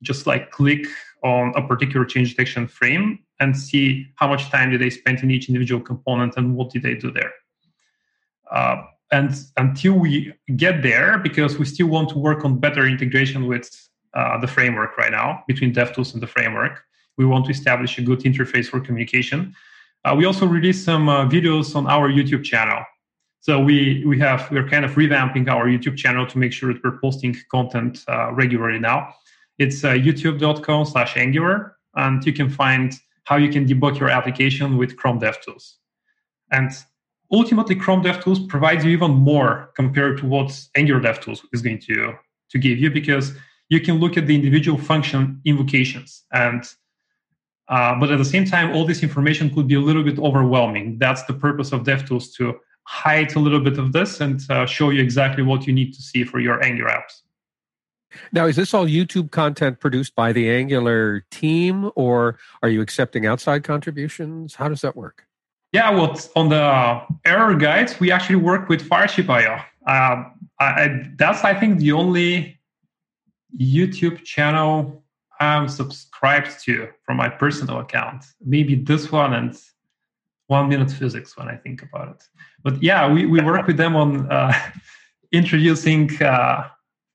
just 0.02 0.26
like 0.26 0.50
click 0.50 0.86
on 1.22 1.52
a 1.56 1.66
particular 1.66 2.04
change 2.04 2.30
detection 2.30 2.66
frame 2.66 3.18
and 3.40 3.56
see 3.56 4.06
how 4.16 4.26
much 4.28 4.50
time 4.50 4.70
did 4.70 4.80
they 4.80 4.90
spend 4.90 5.20
in 5.22 5.30
each 5.30 5.48
individual 5.48 5.80
component 5.80 6.36
and 6.36 6.54
what 6.56 6.70
did 6.70 6.82
they 6.82 6.94
do 6.94 7.10
there. 7.10 7.32
Uh, 8.50 8.82
and 9.10 9.44
until 9.56 9.92
we 9.92 10.32
get 10.56 10.82
there, 10.82 11.18
because 11.18 11.58
we 11.58 11.64
still 11.64 11.86
want 11.86 12.08
to 12.08 12.18
work 12.18 12.44
on 12.44 12.58
better 12.58 12.86
integration 12.86 13.46
with 13.46 13.70
uh, 14.14 14.38
the 14.38 14.46
framework 14.46 14.96
right 14.96 15.12
now 15.12 15.44
between 15.46 15.72
DevTools 15.72 16.14
and 16.14 16.22
the 16.22 16.26
framework. 16.26 16.82
We 17.16 17.24
want 17.24 17.44
to 17.46 17.50
establish 17.50 17.98
a 17.98 18.02
good 18.02 18.20
interface 18.20 18.66
for 18.66 18.80
communication. 18.80 19.54
Uh, 20.04 20.14
we 20.16 20.24
also 20.24 20.46
released 20.46 20.84
some 20.84 21.08
uh, 21.08 21.26
videos 21.28 21.76
on 21.76 21.86
our 21.86 22.08
YouTube 22.08 22.44
channel. 22.44 22.84
So 23.40 23.58
we 23.58 24.04
we 24.06 24.18
have 24.20 24.50
we're 24.50 24.68
kind 24.68 24.84
of 24.84 24.92
revamping 24.92 25.48
our 25.48 25.66
YouTube 25.66 25.96
channel 25.96 26.26
to 26.26 26.38
make 26.38 26.52
sure 26.52 26.72
that 26.72 26.82
we're 26.84 26.98
posting 27.00 27.36
content 27.50 28.04
uh, 28.08 28.32
regularly 28.32 28.78
now. 28.78 29.14
It's 29.58 29.84
uh, 29.84 29.92
youtube.com/angular, 29.92 31.76
and 31.94 32.24
you 32.24 32.32
can 32.32 32.48
find 32.48 32.92
how 33.24 33.36
you 33.36 33.50
can 33.50 33.66
debug 33.66 33.98
your 33.98 34.10
application 34.10 34.76
with 34.76 34.96
Chrome 34.96 35.20
DevTools. 35.20 35.74
And 36.50 36.70
ultimately, 37.32 37.76
Chrome 37.76 38.02
DevTools 38.02 38.48
provides 38.48 38.84
you 38.84 38.90
even 38.90 39.10
more 39.10 39.70
compared 39.74 40.18
to 40.18 40.26
what 40.26 40.50
Angular 40.76 41.00
DevTools 41.00 41.40
is 41.52 41.62
going 41.62 41.80
to 41.80 42.14
to 42.50 42.58
give 42.58 42.78
you 42.78 42.90
because 42.90 43.32
you 43.70 43.80
can 43.80 43.98
look 43.98 44.16
at 44.16 44.26
the 44.26 44.34
individual 44.34 44.78
function 44.78 45.40
invocations 45.44 46.24
and 46.32 46.62
uh, 47.72 47.98
but 47.98 48.10
at 48.10 48.18
the 48.18 48.24
same 48.24 48.44
time 48.44 48.74
all 48.74 48.84
this 48.84 49.02
information 49.02 49.52
could 49.54 49.66
be 49.66 49.74
a 49.74 49.80
little 49.80 50.04
bit 50.04 50.18
overwhelming. 50.18 50.98
That's 50.98 51.22
the 51.24 51.32
purpose 51.32 51.72
of 51.72 51.84
devtools 51.84 52.34
to 52.36 52.54
hide 52.84 53.34
a 53.34 53.38
little 53.38 53.60
bit 53.60 53.78
of 53.78 53.92
this 53.92 54.20
and 54.20 54.38
uh, 54.50 54.66
show 54.66 54.90
you 54.90 55.00
exactly 55.00 55.42
what 55.42 55.66
you 55.66 55.72
need 55.72 55.94
to 55.94 56.02
see 56.02 56.22
for 56.22 56.38
your 56.38 56.62
angular 56.62 56.90
apps. 56.90 57.22
Now 58.30 58.44
is 58.44 58.56
this 58.56 58.74
all 58.74 58.86
youtube 58.86 59.30
content 59.30 59.80
produced 59.80 60.14
by 60.14 60.32
the 60.34 60.50
angular 60.50 61.24
team 61.30 61.90
or 61.96 62.38
are 62.62 62.68
you 62.68 62.82
accepting 62.82 63.24
outside 63.24 63.64
contributions? 63.64 64.54
How 64.54 64.68
does 64.68 64.82
that 64.82 64.94
work? 64.94 65.24
Yeah 65.72 65.90
well 65.92 66.20
on 66.36 66.50
the 66.50 67.00
error 67.24 67.54
guides 67.54 67.98
we 67.98 68.12
actually 68.12 68.36
work 68.36 68.68
with 68.68 68.86
fireship.io 68.86 69.58
uh, 69.86 70.24
I, 70.60 71.10
that's 71.16 71.42
i 71.42 71.58
think 71.58 71.78
the 71.78 71.92
only 71.92 72.60
YouTube 73.58 74.24
channel 74.24 75.01
I'm 75.42 75.68
subscribed 75.68 76.62
to 76.64 76.88
from 77.04 77.16
my 77.16 77.28
personal 77.28 77.80
account. 77.80 78.24
Maybe 78.44 78.74
this 78.74 79.10
one 79.10 79.34
and 79.34 79.58
One 80.46 80.68
Minute 80.68 80.90
Physics 80.90 81.36
when 81.36 81.48
I 81.48 81.56
think 81.56 81.82
about 81.82 82.08
it. 82.14 82.22
But 82.62 82.82
yeah, 82.82 83.10
we, 83.12 83.26
we 83.26 83.40
work 83.50 83.66
with 83.66 83.76
them 83.76 83.96
on 83.96 84.30
uh, 84.30 84.52
introducing, 85.32 86.10
uh, 86.22 86.68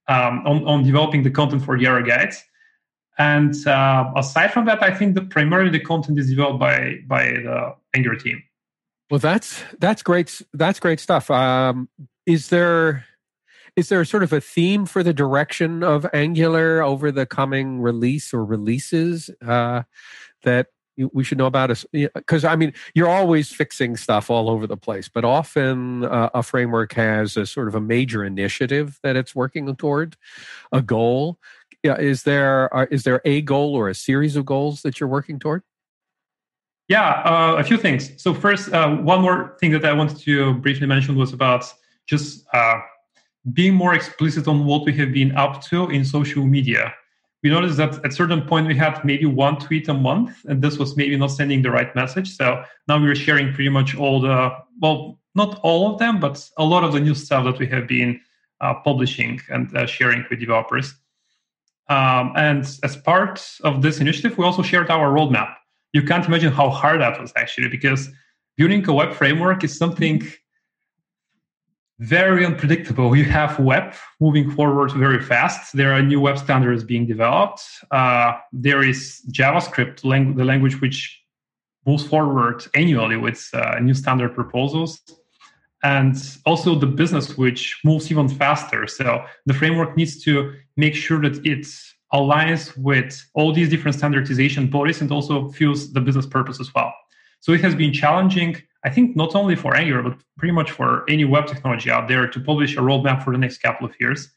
um, 0.07 0.45
on, 0.45 0.67
on 0.67 0.83
developing 0.83 1.23
the 1.23 1.31
content 1.31 1.63
for 1.63 1.77
the 1.77 1.85
error 1.85 2.01
guides. 2.01 2.43
And 3.17 3.55
uh, 3.65 4.11
aside 4.15 4.51
from 4.53 4.65
that, 4.65 4.83
I 4.83 4.93
think 4.93 5.15
that 5.15 5.29
primarily 5.29 5.71
the 5.71 5.79
content 5.79 6.19
is 6.19 6.29
developed 6.29 6.59
by 6.59 6.97
by 7.07 7.23
the 7.23 7.75
Angular 7.95 8.15
team. 8.15 8.43
Well, 9.09 9.19
that's 9.19 9.63
that's 9.79 10.03
great. 10.03 10.39
That's 10.53 10.79
great 10.79 10.99
stuff. 10.99 11.31
Um, 11.31 11.89
is 12.27 12.49
there 12.49 13.05
is 13.77 13.89
there 13.89 14.03
sort 14.03 14.23
of 14.23 14.33
a 14.33 14.41
theme 14.41 14.87
for 14.87 15.03
the 15.03 15.13
direction 15.13 15.83
of 15.83 16.05
Angular 16.11 16.81
over 16.81 17.11
the 17.11 17.27
coming 17.27 17.79
release 17.79 18.33
or 18.33 18.43
releases 18.43 19.29
uh, 19.45 19.83
that 20.43 20.67
we 21.13 21.23
should 21.23 21.37
know 21.37 21.45
about? 21.45 21.85
Because 21.93 22.43
I 22.43 22.55
mean, 22.55 22.73
you're 22.95 23.07
always 23.07 23.51
fixing 23.51 23.95
stuff 23.95 24.31
all 24.31 24.49
over 24.49 24.65
the 24.65 24.75
place, 24.75 25.07
but 25.07 25.23
often 25.23 26.05
uh, 26.05 26.31
a 26.33 26.41
framework 26.41 26.93
has 26.93 27.37
a 27.37 27.45
sort 27.45 27.67
of 27.67 27.75
a 27.75 27.79
major 27.79 28.25
initiative 28.25 28.99
that 29.03 29.15
it's 29.15 29.35
working 29.35 29.73
toward, 29.75 30.17
a 30.71 30.81
goal. 30.81 31.37
Yeah, 31.83 31.99
is 31.99 32.23
there 32.23 32.75
uh, 32.75 32.87
is 32.89 33.03
there 33.03 33.21
a 33.25 33.43
goal 33.43 33.75
or 33.75 33.89
a 33.89 33.95
series 33.95 34.35
of 34.35 34.43
goals 34.43 34.81
that 34.81 34.99
you're 34.99 35.07
working 35.07 35.37
toward? 35.37 35.61
Yeah, 36.87 37.21
uh, 37.25 37.57
a 37.59 37.63
few 37.63 37.77
things. 37.77 38.19
So 38.19 38.33
first, 38.33 38.73
uh, 38.73 38.95
one 38.95 39.21
more 39.21 39.55
thing 39.59 39.69
that 39.71 39.85
I 39.85 39.93
wanted 39.93 40.17
to 40.19 40.55
briefly 40.55 40.87
mention 40.87 41.15
was 41.15 41.31
about 41.31 41.71
just 42.07 42.47
uh, 42.53 42.79
being 43.53 43.73
more 43.73 43.93
explicit 43.93 44.47
on 44.47 44.65
what 44.65 44.85
we 44.85 44.93
have 44.93 45.13
been 45.13 45.35
up 45.35 45.61
to 45.65 45.89
in 45.89 46.03
social 46.03 46.45
media. 46.45 46.93
We 47.43 47.49
noticed 47.49 47.77
that 47.77 48.03
at 48.03 48.13
certain 48.13 48.41
point 48.41 48.67
we 48.67 48.75
had 48.75 49.03
maybe 49.05 49.25
one 49.25 49.57
tweet 49.59 49.87
a 49.87 49.93
month, 49.93 50.43
and 50.45 50.61
this 50.61 50.77
was 50.77 50.97
maybe 50.97 51.15
not 51.17 51.27
sending 51.27 51.61
the 51.61 51.71
right 51.71 51.95
message. 51.95 52.35
So 52.35 52.63
now 52.87 52.99
we're 52.99 53.15
sharing 53.15 53.53
pretty 53.53 53.69
much 53.69 53.95
all 53.95 54.19
the, 54.19 54.51
well, 54.81 55.19
not 55.35 55.59
all 55.61 55.93
of 55.93 55.99
them, 55.99 56.19
but 56.19 56.49
a 56.57 56.63
lot 56.63 56.83
of 56.83 56.93
the 56.93 56.99
new 56.99 57.13
stuff 57.13 57.45
that 57.45 57.59
we 57.59 57.67
have 57.67 57.87
been 57.87 58.19
uh, 58.59 58.73
publishing 58.83 59.39
and 59.49 59.75
uh, 59.77 59.85
sharing 59.85 60.25
with 60.29 60.39
developers. 60.39 60.95
Um, 61.89 62.33
and 62.35 62.65
as 62.83 62.97
part 62.97 63.47
of 63.63 63.81
this 63.81 63.99
initiative, 63.99 64.37
we 64.37 64.43
also 64.43 64.63
shared 64.63 64.89
our 64.89 65.09
roadmap. 65.15 65.53
You 65.93 66.01
can't 66.03 66.25
imagine 66.25 66.51
how 66.51 66.69
hard 66.69 67.01
that 67.01 67.21
was 67.21 67.31
actually, 67.35 67.69
because 67.69 68.09
building 68.57 68.85
a 68.89 68.93
web 68.93 69.13
framework 69.13 69.63
is 69.63 69.77
something 69.77 70.27
very 71.99 72.45
unpredictable. 72.45 73.15
You 73.15 73.25
have 73.25 73.59
web 73.59 73.93
moving 74.19 74.51
forward 74.51 74.91
very 74.91 75.21
fast. 75.21 75.75
There 75.75 75.93
are 75.93 76.01
new 76.01 76.21
web 76.21 76.37
standards 76.37 76.83
being 76.83 77.07
developed. 77.07 77.61
Uh, 77.89 78.33
there 78.53 78.83
is 78.83 79.21
JavaScript, 79.31 80.01
the 80.01 80.45
language 80.45 80.79
which 80.79 81.19
moves 81.87 82.05
forward 82.05 82.65
annually 82.75 83.17
with 83.17 83.49
uh, 83.53 83.79
new 83.79 83.93
standard 83.93 84.35
proposals. 84.35 84.99
And 85.83 86.15
also 86.45 86.75
the 86.75 86.87
business, 86.87 87.37
which 87.37 87.79
moves 87.83 88.11
even 88.11 88.27
faster. 88.27 88.87
So 88.87 89.23
the 89.45 89.53
framework 89.53 89.95
needs 89.95 90.21
to 90.23 90.53
make 90.75 90.95
sure 90.95 91.21
that 91.21 91.45
it 91.45 91.65
aligns 92.13 92.75
with 92.77 93.23
all 93.33 93.53
these 93.53 93.69
different 93.69 93.95
standardization 93.95 94.67
bodies 94.67 95.01
and 95.01 95.11
also 95.11 95.49
fuels 95.49 95.93
the 95.93 96.01
business 96.01 96.25
purpose 96.25 96.59
as 96.59 96.73
well. 96.73 96.93
So 97.39 97.53
it 97.53 97.61
has 97.61 97.75
been 97.75 97.93
challenging 97.93 98.61
I 98.87 98.89
think 98.89 99.17
not 99.17 99.35
only 99.35 99.57
for 99.57 99.75
Angular, 99.75 100.01
but 100.01 100.17
pretty 100.37 100.53
much 100.53 100.71
for 100.71 101.03
any 101.09 101.25
web 101.25 101.45
technology 101.45 101.89
out 101.91 102.07
there 102.07 102.25
to 102.25 102.39
publish 102.39 102.77
a 102.77 102.79
roadmap 102.79 103.21
for 103.21 103.33
the 103.33 103.37
next 103.37 103.57
couple 103.57 103.85
of 103.85 103.93
years. 103.99 104.29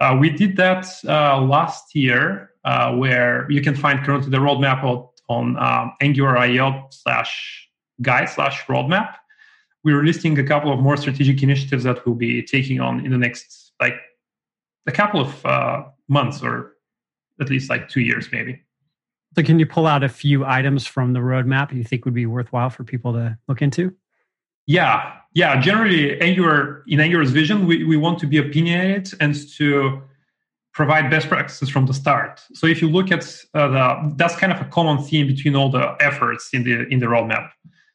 Uh, 0.00 0.16
we 0.18 0.30
did 0.30 0.56
that 0.56 0.86
uh, 1.06 1.38
last 1.42 1.94
year, 1.94 2.52
uh, 2.64 2.94
where 2.96 3.46
you 3.50 3.60
can 3.60 3.76
find 3.76 4.02
currently 4.02 4.30
the 4.30 4.38
roadmap 4.38 4.82
on, 5.28 5.56
um, 5.58 5.92
Angular.io 6.00 6.88
slash 6.90 7.68
guide 8.00 8.30
slash 8.30 8.64
roadmap. 8.64 9.16
We're 9.84 10.02
listing 10.02 10.38
a 10.38 10.44
couple 10.44 10.72
of 10.72 10.80
more 10.80 10.96
strategic 10.96 11.42
initiatives 11.42 11.84
that 11.84 12.04
we'll 12.06 12.14
be 12.14 12.42
taking 12.42 12.80
on 12.80 13.04
in 13.04 13.10
the 13.12 13.18
next 13.18 13.72
like 13.80 13.96
a 14.86 14.92
couple 14.92 15.20
of 15.20 15.44
uh, 15.44 15.84
months 16.08 16.42
or 16.42 16.76
at 17.38 17.50
least 17.50 17.68
like 17.68 17.90
two 17.90 18.00
years 18.00 18.28
maybe. 18.32 18.62
So, 19.36 19.42
can 19.42 19.58
you 19.58 19.66
pull 19.66 19.86
out 19.86 20.02
a 20.02 20.08
few 20.08 20.44
items 20.44 20.86
from 20.86 21.12
the 21.12 21.20
roadmap 21.20 21.72
you 21.72 21.84
think 21.84 22.04
would 22.04 22.14
be 22.14 22.26
worthwhile 22.26 22.70
for 22.70 22.84
people 22.84 23.12
to 23.12 23.38
look 23.48 23.62
into? 23.62 23.94
Yeah, 24.66 25.16
yeah. 25.34 25.60
Generally, 25.60 26.20
Angular 26.20 26.84
in 26.86 27.00
Angular's 27.00 27.30
vision, 27.30 27.66
we, 27.66 27.84
we 27.84 27.96
want 27.96 28.18
to 28.20 28.26
be 28.26 28.38
opinionated 28.38 29.12
and 29.20 29.34
to 29.56 30.02
provide 30.72 31.10
best 31.10 31.28
practices 31.28 31.68
from 31.68 31.86
the 31.86 31.94
start. 31.94 32.40
So 32.54 32.66
if 32.66 32.80
you 32.80 32.88
look 32.88 33.10
at 33.10 33.24
uh, 33.54 33.68
the, 33.68 34.14
that's 34.16 34.36
kind 34.36 34.52
of 34.52 34.60
a 34.60 34.64
common 34.64 35.02
theme 35.02 35.26
between 35.26 35.56
all 35.56 35.70
the 35.70 35.96
efforts 36.00 36.50
in 36.52 36.64
the 36.64 36.86
in 36.88 37.00
the 37.00 37.06
roadmap. 37.06 37.50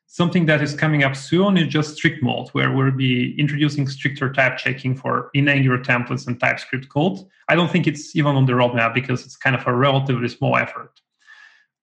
Something 0.08 0.46
that 0.46 0.62
is 0.62 0.74
coming 0.74 1.04
up 1.04 1.16
soon 1.16 1.58
is 1.58 1.68
just 1.68 1.98
strict 1.98 2.24
mode, 2.24 2.48
where 2.50 2.72
we'll 2.72 2.92
be 2.92 3.38
introducing 3.38 3.88
stricter 3.88 4.32
type 4.32 4.58
checking 4.58 4.96
for 4.96 5.30
in 5.34 5.50
Angular 5.50 5.80
templates 5.80 6.28
and 6.28 6.40
TypeScript 6.40 6.88
code. 6.90 7.20
I 7.50 7.56
don't 7.56 7.70
think 7.70 7.86
it's 7.88 8.16
even 8.16 8.36
on 8.36 8.46
the 8.46 8.54
roadmap 8.54 8.94
because 8.94 9.26
it's 9.26 9.36
kind 9.36 9.56
of 9.56 9.68
a 9.68 9.74
relatively 9.74 10.30
small 10.30 10.56
effort. 10.56 10.92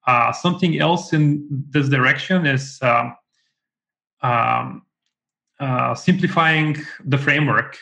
Uh, 0.07 0.33
something 0.33 0.79
else 0.81 1.13
in 1.13 1.47
this 1.71 1.89
direction 1.89 2.47
is 2.47 2.79
um, 2.83 3.17
um, 4.23 4.83
uh, 5.61 5.95
simplifying 5.95 6.77
the 7.05 7.19
framework 7.19 7.79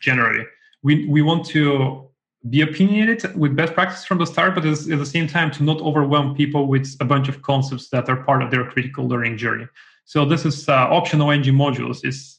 generally. 0.00 0.44
We, 0.82 1.06
we 1.06 1.22
want 1.22 1.44
to 1.46 2.08
be 2.48 2.60
opinionated 2.62 3.36
with 3.36 3.56
best 3.56 3.74
practice 3.74 4.04
from 4.04 4.18
the 4.18 4.26
start, 4.26 4.54
but 4.54 4.64
at 4.64 4.86
the 4.86 5.06
same 5.06 5.26
time 5.26 5.50
to 5.50 5.62
not 5.62 5.80
overwhelm 5.80 6.34
people 6.34 6.66
with 6.66 6.96
a 7.00 7.04
bunch 7.04 7.28
of 7.28 7.42
concepts 7.42 7.90
that 7.90 8.08
are 8.08 8.22
part 8.24 8.42
of 8.42 8.50
their 8.50 8.64
critical 8.64 9.06
learning 9.06 9.36
journey. 9.36 9.66
So 10.04 10.24
this 10.24 10.46
is 10.46 10.68
uh, 10.68 10.72
optional 10.72 11.30
ng 11.32 11.42
modules 11.42 12.04
is 12.04 12.38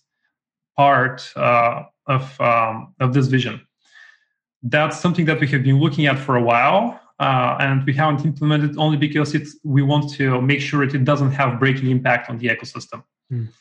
part 0.76 1.32
uh, 1.36 1.84
of 2.08 2.42
um, 2.42 2.96
of 3.00 3.14
this 3.14 3.28
vision. 3.28 3.62
That's 4.64 5.00
something 5.00 5.26
that 5.26 5.40
we 5.40 5.48
have 5.50 5.64
been 5.64 5.80
looking 5.80 6.08
at 6.08 6.18
for 6.18 6.36
a 6.36 6.42
while, 6.42 7.00
uh, 7.20 7.58
and 7.60 7.86
we 7.86 7.94
haven't 7.94 8.26
implemented 8.26 8.78
only 8.78 8.98
because 8.98 9.36
it's 9.36 9.56
we 9.64 9.82
want 9.82 10.10
to 10.14 10.42
make 10.42 10.62
sure 10.62 10.86
that 10.86 10.96
it 10.96 11.04
doesn't 11.04 11.32
have 11.32 11.60
breaking 11.60 11.90
impact 11.90 12.30
on 12.30 12.38
the 12.38 12.48
ecosystem. 12.48 13.04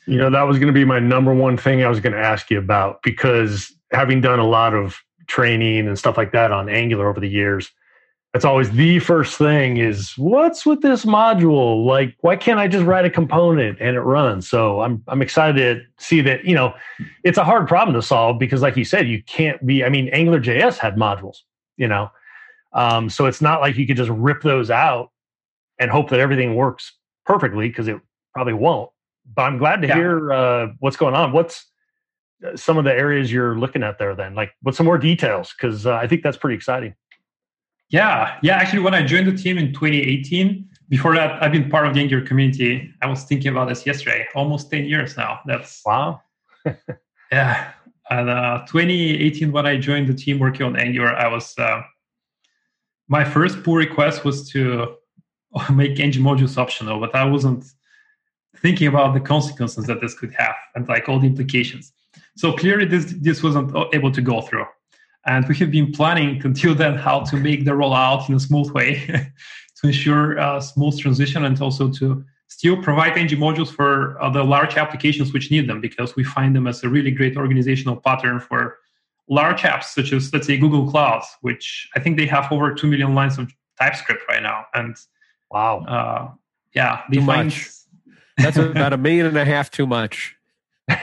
You 0.06 0.16
know, 0.18 0.30
that 0.30 0.42
was 0.42 0.58
going 0.58 0.68
to 0.68 0.72
be 0.72 0.84
my 0.84 0.98
number 0.98 1.34
one 1.34 1.56
thing 1.56 1.84
I 1.84 1.88
was 1.88 2.00
going 2.00 2.14
to 2.14 2.20
ask 2.20 2.50
you 2.50 2.58
about 2.58 3.02
because 3.02 3.72
having 3.92 4.20
done 4.20 4.38
a 4.38 4.46
lot 4.46 4.74
of 4.74 4.98
training 5.26 5.86
and 5.86 5.98
stuff 5.98 6.16
like 6.16 6.32
that 6.32 6.52
on 6.52 6.68
Angular 6.68 7.08
over 7.08 7.20
the 7.20 7.28
years, 7.28 7.70
that's 8.32 8.44
always 8.44 8.70
the 8.70 8.98
first 8.98 9.36
thing 9.36 9.78
is 9.78 10.12
what's 10.16 10.64
with 10.64 10.80
this 10.80 11.04
module? 11.04 11.84
Like, 11.84 12.14
why 12.20 12.36
can't 12.36 12.58
I 12.58 12.68
just 12.68 12.84
write 12.86 13.04
a 13.04 13.10
component 13.10 13.78
and 13.80 13.96
it 13.96 14.00
runs? 14.00 14.48
So 14.48 14.80
I'm 14.80 15.02
I'm 15.08 15.20
excited 15.20 15.80
to 15.80 16.04
see 16.04 16.20
that, 16.22 16.44
you 16.44 16.54
know, 16.54 16.74
it's 17.24 17.38
a 17.38 17.44
hard 17.44 17.68
problem 17.68 17.94
to 17.94 18.02
solve 18.02 18.38
because 18.38 18.62
like 18.62 18.76
you 18.76 18.84
said, 18.84 19.08
you 19.08 19.22
can't 19.24 19.64
be, 19.66 19.84
I 19.84 19.88
mean, 19.88 20.08
Angular 20.10 20.40
JS 20.40 20.78
had 20.78 20.96
modules, 20.96 21.38
you 21.76 21.88
know. 21.88 22.10
Um, 22.78 23.10
so 23.10 23.26
it's 23.26 23.40
not 23.40 23.60
like 23.60 23.76
you 23.76 23.86
could 23.86 23.96
just 23.96 24.10
rip 24.10 24.42
those 24.42 24.70
out 24.70 25.10
and 25.78 25.90
hope 25.90 26.10
that 26.10 26.20
everything 26.20 26.54
works 26.54 26.92
perfectly 27.26 27.68
because 27.68 27.88
it 27.88 28.00
probably 28.34 28.54
won't 28.54 28.90
but 29.34 29.42
I'm 29.42 29.58
glad 29.58 29.82
to 29.82 29.88
yeah. 29.88 29.94
hear 29.94 30.32
uh, 30.32 30.68
what's 30.80 30.96
going 30.96 31.14
on. 31.14 31.32
What's 31.32 31.66
uh, 32.46 32.56
some 32.56 32.78
of 32.78 32.84
the 32.84 32.92
areas 32.92 33.32
you're 33.32 33.58
looking 33.58 33.82
at 33.82 33.98
there 33.98 34.14
then? 34.14 34.34
Like, 34.34 34.52
what's 34.62 34.76
some 34.76 34.86
more 34.86 34.98
details? 34.98 35.54
Because 35.56 35.86
uh, 35.86 35.94
I 35.94 36.06
think 36.06 36.22
that's 36.22 36.36
pretty 36.36 36.56
exciting. 36.56 36.94
Yeah, 37.90 38.36
yeah. 38.42 38.56
Actually, 38.56 38.80
when 38.80 38.94
I 38.94 39.04
joined 39.04 39.28
the 39.28 39.36
team 39.36 39.56
in 39.58 39.72
2018, 39.72 40.68
before 40.88 41.14
that, 41.14 41.42
I've 41.42 41.52
been 41.52 41.70
part 41.70 41.86
of 41.86 41.94
the 41.94 42.00
Angular 42.00 42.24
community. 42.24 42.92
I 43.02 43.06
was 43.06 43.24
thinking 43.24 43.50
about 43.50 43.68
this 43.68 43.86
yesterday. 43.86 44.26
Almost 44.34 44.70
10 44.70 44.84
years 44.84 45.16
now. 45.16 45.40
That's 45.46 45.82
wow. 45.84 46.20
yeah. 47.32 47.72
And 48.10 48.30
uh, 48.30 48.64
2018, 48.66 49.52
when 49.52 49.66
I 49.66 49.78
joined 49.78 50.08
the 50.08 50.14
team 50.14 50.38
working 50.38 50.66
on 50.66 50.76
Angular, 50.76 51.14
I 51.14 51.28
was 51.28 51.56
uh, 51.58 51.82
my 53.08 53.24
first 53.24 53.62
pull 53.62 53.74
request 53.74 54.24
was 54.24 54.48
to 54.50 54.96
make 55.74 55.98
ng 55.98 56.12
modules 56.12 56.56
optional, 56.56 57.00
but 57.00 57.14
I 57.14 57.24
wasn't 57.24 57.64
thinking 58.56 58.88
about 58.88 59.14
the 59.14 59.20
consequences 59.20 59.86
that 59.86 60.00
this 60.00 60.14
could 60.14 60.34
have 60.34 60.54
and 60.74 60.88
like 60.88 61.08
all 61.08 61.18
the 61.18 61.26
implications. 61.26 61.92
So 62.36 62.52
clearly, 62.52 62.84
this 62.84 63.14
this 63.20 63.42
wasn't 63.42 63.74
able 63.94 64.12
to 64.12 64.22
go 64.22 64.40
through, 64.40 64.66
and 65.26 65.46
we 65.48 65.56
have 65.56 65.70
been 65.70 65.92
planning 65.92 66.40
until 66.44 66.74
then 66.74 66.94
how 66.94 67.20
to 67.30 67.36
make 67.36 67.64
the 67.64 67.72
rollout 67.72 68.28
in 68.28 68.34
a 68.34 68.40
smooth 68.40 68.70
way 68.72 69.06
to 69.80 69.86
ensure 69.86 70.36
a 70.38 70.60
smooth 70.60 70.98
transition 70.98 71.44
and 71.44 71.60
also 71.60 71.90
to 71.90 72.24
still 72.48 72.82
provide 72.82 73.16
ng 73.16 73.28
modules 73.38 73.70
for 73.70 74.20
uh, 74.22 74.30
the 74.30 74.42
large 74.42 74.76
applications 74.76 75.32
which 75.32 75.50
need 75.50 75.68
them 75.68 75.80
because 75.80 76.16
we 76.16 76.24
find 76.24 76.56
them 76.56 76.66
as 76.66 76.82
a 76.82 76.88
really 76.88 77.10
great 77.10 77.36
organizational 77.36 77.96
pattern 77.96 78.40
for 78.40 78.78
large 79.28 79.62
apps 79.62 79.84
such 79.84 80.12
as 80.12 80.32
let's 80.32 80.46
say 80.46 80.56
Google 80.56 80.90
Cloud, 80.90 81.22
which 81.42 81.88
I 81.94 82.00
think 82.00 82.16
they 82.16 82.26
have 82.26 82.50
over 82.50 82.74
two 82.74 82.88
million 82.88 83.14
lines 83.14 83.38
of 83.38 83.52
TypeScript 83.78 84.22
right 84.28 84.42
now, 84.42 84.66
and 84.74 84.96
wow, 85.50 85.84
uh, 85.84 86.30
yeah, 86.74 87.02
they 87.10 87.18
Too 87.18 87.26
find. 87.26 87.48
much 87.48 87.70
that's 88.38 88.56
about 88.56 88.92
a 88.92 88.96
million 88.96 89.26
and 89.26 89.36
a 89.36 89.44
half 89.44 89.70
too 89.70 89.86
much. 89.86 90.36
Big 90.88 90.98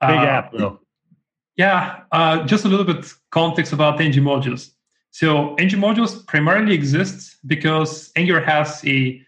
uh, 0.00 0.06
app, 0.06 0.52
though. 0.52 0.80
Yeah, 1.56 2.00
uh, 2.10 2.44
just 2.44 2.64
a 2.64 2.68
little 2.68 2.84
bit 2.84 3.06
context 3.30 3.72
about 3.72 4.00
ng 4.00 4.12
modules. 4.12 4.70
So 5.12 5.54
ng 5.56 5.80
modules 5.80 6.26
primarily 6.26 6.74
exist 6.74 7.36
because 7.46 8.10
Angular 8.16 8.40
has 8.40 8.84
a 8.84 9.22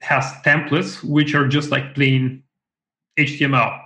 has 0.00 0.24
templates 0.44 1.02
which 1.02 1.34
are 1.34 1.48
just 1.48 1.70
like 1.70 1.94
plain 1.94 2.42
HTML, 3.18 3.83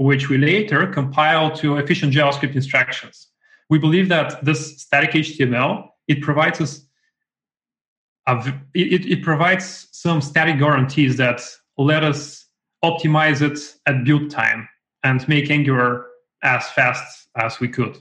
which 0.00 0.30
we 0.30 0.38
later 0.38 0.86
compile 0.86 1.50
to 1.54 1.76
efficient 1.76 2.10
JavaScript 2.12 2.54
instructions. 2.54 3.28
We 3.68 3.78
believe 3.78 4.08
that 4.08 4.42
this 4.42 4.80
static 4.80 5.10
HTML 5.10 5.88
it 6.08 6.22
provides 6.22 6.60
us 6.60 6.86
it, 8.74 9.06
it 9.06 9.22
provides 9.22 9.88
some 9.92 10.20
static 10.20 10.58
guarantees 10.58 11.16
that 11.16 11.42
let 11.76 12.02
us 12.02 12.46
optimize 12.82 13.42
it 13.42 13.58
at 13.86 14.04
build 14.04 14.30
time 14.30 14.68
and 15.04 15.26
make 15.28 15.50
Angular 15.50 16.06
as 16.42 16.68
fast 16.70 17.28
as 17.36 17.60
we 17.60 17.68
could. 17.68 17.98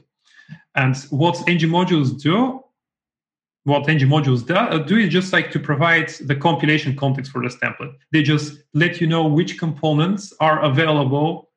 And 0.75 0.95
what 1.09 1.38
ng 1.49 1.69
modules 1.69 2.17
do, 2.21 2.63
what 3.63 3.89
ng 3.89 4.07
modules 4.07 4.45
do, 4.45 4.53
uh, 4.55 4.77
do 4.77 4.97
is 4.97 5.09
just 5.09 5.33
like 5.33 5.51
to 5.51 5.59
provide 5.59 6.09
the 6.29 6.35
compilation 6.35 6.95
context 6.95 7.31
for 7.31 7.41
this 7.41 7.55
template. 7.57 7.93
They 8.12 8.23
just 8.23 8.59
let 8.73 9.01
you 9.01 9.07
know 9.07 9.27
which 9.27 9.57
components 9.57 10.33
are 10.39 10.63
available 10.63 11.48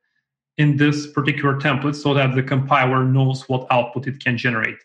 in 0.59 0.77
this 0.77 1.07
particular 1.07 1.59
template 1.59 1.95
so 1.95 2.15
that 2.15 2.35
the 2.35 2.43
compiler 2.43 3.05
knows 3.05 3.49
what 3.49 3.67
output 3.71 4.07
it 4.07 4.23
can 4.23 4.37
generate. 4.37 4.77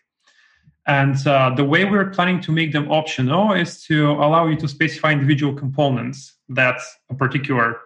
And 0.86 1.14
uh, 1.26 1.50
the 1.54 1.64
way 1.64 1.84
we're 1.84 2.10
planning 2.10 2.40
to 2.40 2.52
make 2.52 2.72
them 2.72 2.90
optional 2.90 3.52
is 3.52 3.82
to 3.84 4.10
allow 4.12 4.46
you 4.46 4.56
to 4.56 4.66
specify 4.66 5.12
individual 5.12 5.54
components 5.54 6.34
that 6.48 6.80
a 7.10 7.14
particular 7.14 7.78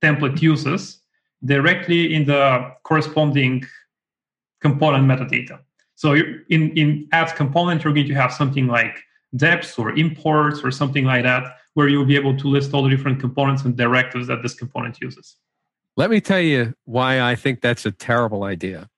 template 0.00 0.40
uses 0.40 1.00
directly 1.44 2.14
in 2.14 2.24
the 2.26 2.70
corresponding 2.84 3.66
component 4.60 5.04
metadata. 5.06 5.58
So 5.96 6.14
in, 6.14 6.70
in 6.76 7.08
add 7.12 7.34
component, 7.34 7.82
you're 7.82 7.92
going 7.92 8.06
to 8.06 8.14
have 8.14 8.32
something 8.32 8.68
like 8.68 8.96
deps 9.36 9.78
or 9.78 9.90
imports 9.96 10.60
or 10.62 10.70
something 10.70 11.04
like 11.04 11.24
that, 11.24 11.56
where 11.74 11.88
you'll 11.88 12.04
be 12.04 12.16
able 12.16 12.36
to 12.38 12.48
list 12.48 12.72
all 12.72 12.82
the 12.82 12.90
different 12.90 13.20
components 13.20 13.64
and 13.64 13.76
directives 13.76 14.28
that 14.28 14.42
this 14.42 14.54
component 14.54 15.00
uses. 15.00 15.36
Let 15.96 16.10
me 16.10 16.20
tell 16.20 16.40
you 16.40 16.74
why 16.84 17.20
I 17.20 17.34
think 17.34 17.60
that's 17.60 17.84
a 17.84 17.92
terrible 17.92 18.44
idea 18.44 18.88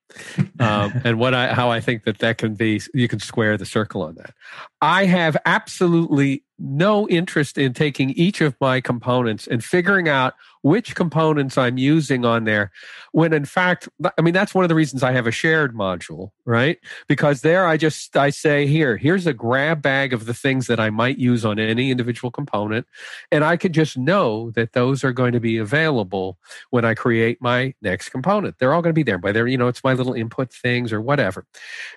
um, 0.59 0.93
and 1.03 1.19
what 1.19 1.33
I 1.33 1.53
how 1.53 1.69
I 1.69 1.79
think 1.79 2.03
that 2.03 2.19
that 2.19 2.37
can 2.37 2.55
be 2.55 2.81
you 2.93 3.07
can 3.07 3.19
square 3.19 3.57
the 3.57 3.65
circle 3.65 4.01
on 4.01 4.15
that. 4.15 4.33
I 4.83 5.05
have 5.05 5.37
absolutely 5.45 6.43
no 6.59 7.07
interest 7.07 7.57
in 7.57 7.73
taking 7.73 8.09
each 8.09 8.41
of 8.41 8.53
my 8.59 8.81
components 8.81 9.47
and 9.47 9.63
figuring 9.63 10.09
out 10.09 10.33
which 10.61 10.93
components 10.93 11.57
I'm 11.57 11.77
using 11.77 12.25
on 12.25 12.43
there. 12.43 12.69
When 13.13 13.31
in 13.31 13.45
fact, 13.45 13.87
I 14.17 14.21
mean, 14.21 14.33
that's 14.33 14.53
one 14.53 14.65
of 14.65 14.69
the 14.69 14.75
reasons 14.75 15.01
I 15.01 15.13
have 15.13 15.25
a 15.25 15.31
shared 15.31 15.73
module, 15.73 16.31
right? 16.43 16.79
Because 17.07 17.43
there 17.43 17.65
I 17.65 17.77
just, 17.77 18.17
I 18.17 18.29
say, 18.29 18.67
here, 18.67 18.97
here's 18.97 19.25
a 19.25 19.33
grab 19.33 19.81
bag 19.81 20.11
of 20.11 20.25
the 20.25 20.33
things 20.33 20.67
that 20.67 20.81
I 20.81 20.89
might 20.89 21.17
use 21.17 21.45
on 21.45 21.59
any 21.59 21.89
individual 21.89 22.29
component. 22.29 22.85
And 23.31 23.45
I 23.45 23.55
could 23.55 23.71
just 23.71 23.97
know 23.97 24.51
that 24.51 24.73
those 24.73 25.05
are 25.05 25.13
going 25.13 25.31
to 25.31 25.39
be 25.39 25.57
available 25.57 26.37
when 26.71 26.83
I 26.83 26.93
create 26.93 27.41
my 27.41 27.73
next 27.81 28.09
component. 28.09 28.59
They're 28.59 28.73
all 28.73 28.81
going 28.81 28.93
to 28.93 28.99
be 28.99 29.03
there. 29.03 29.17
By 29.17 29.31
there, 29.31 29.47
you 29.47 29.57
know, 29.57 29.69
it's 29.69 29.83
my 29.83 29.93
little 29.93 30.13
input 30.13 30.51
things 30.51 30.91
or 30.91 30.99
whatever. 30.99 31.45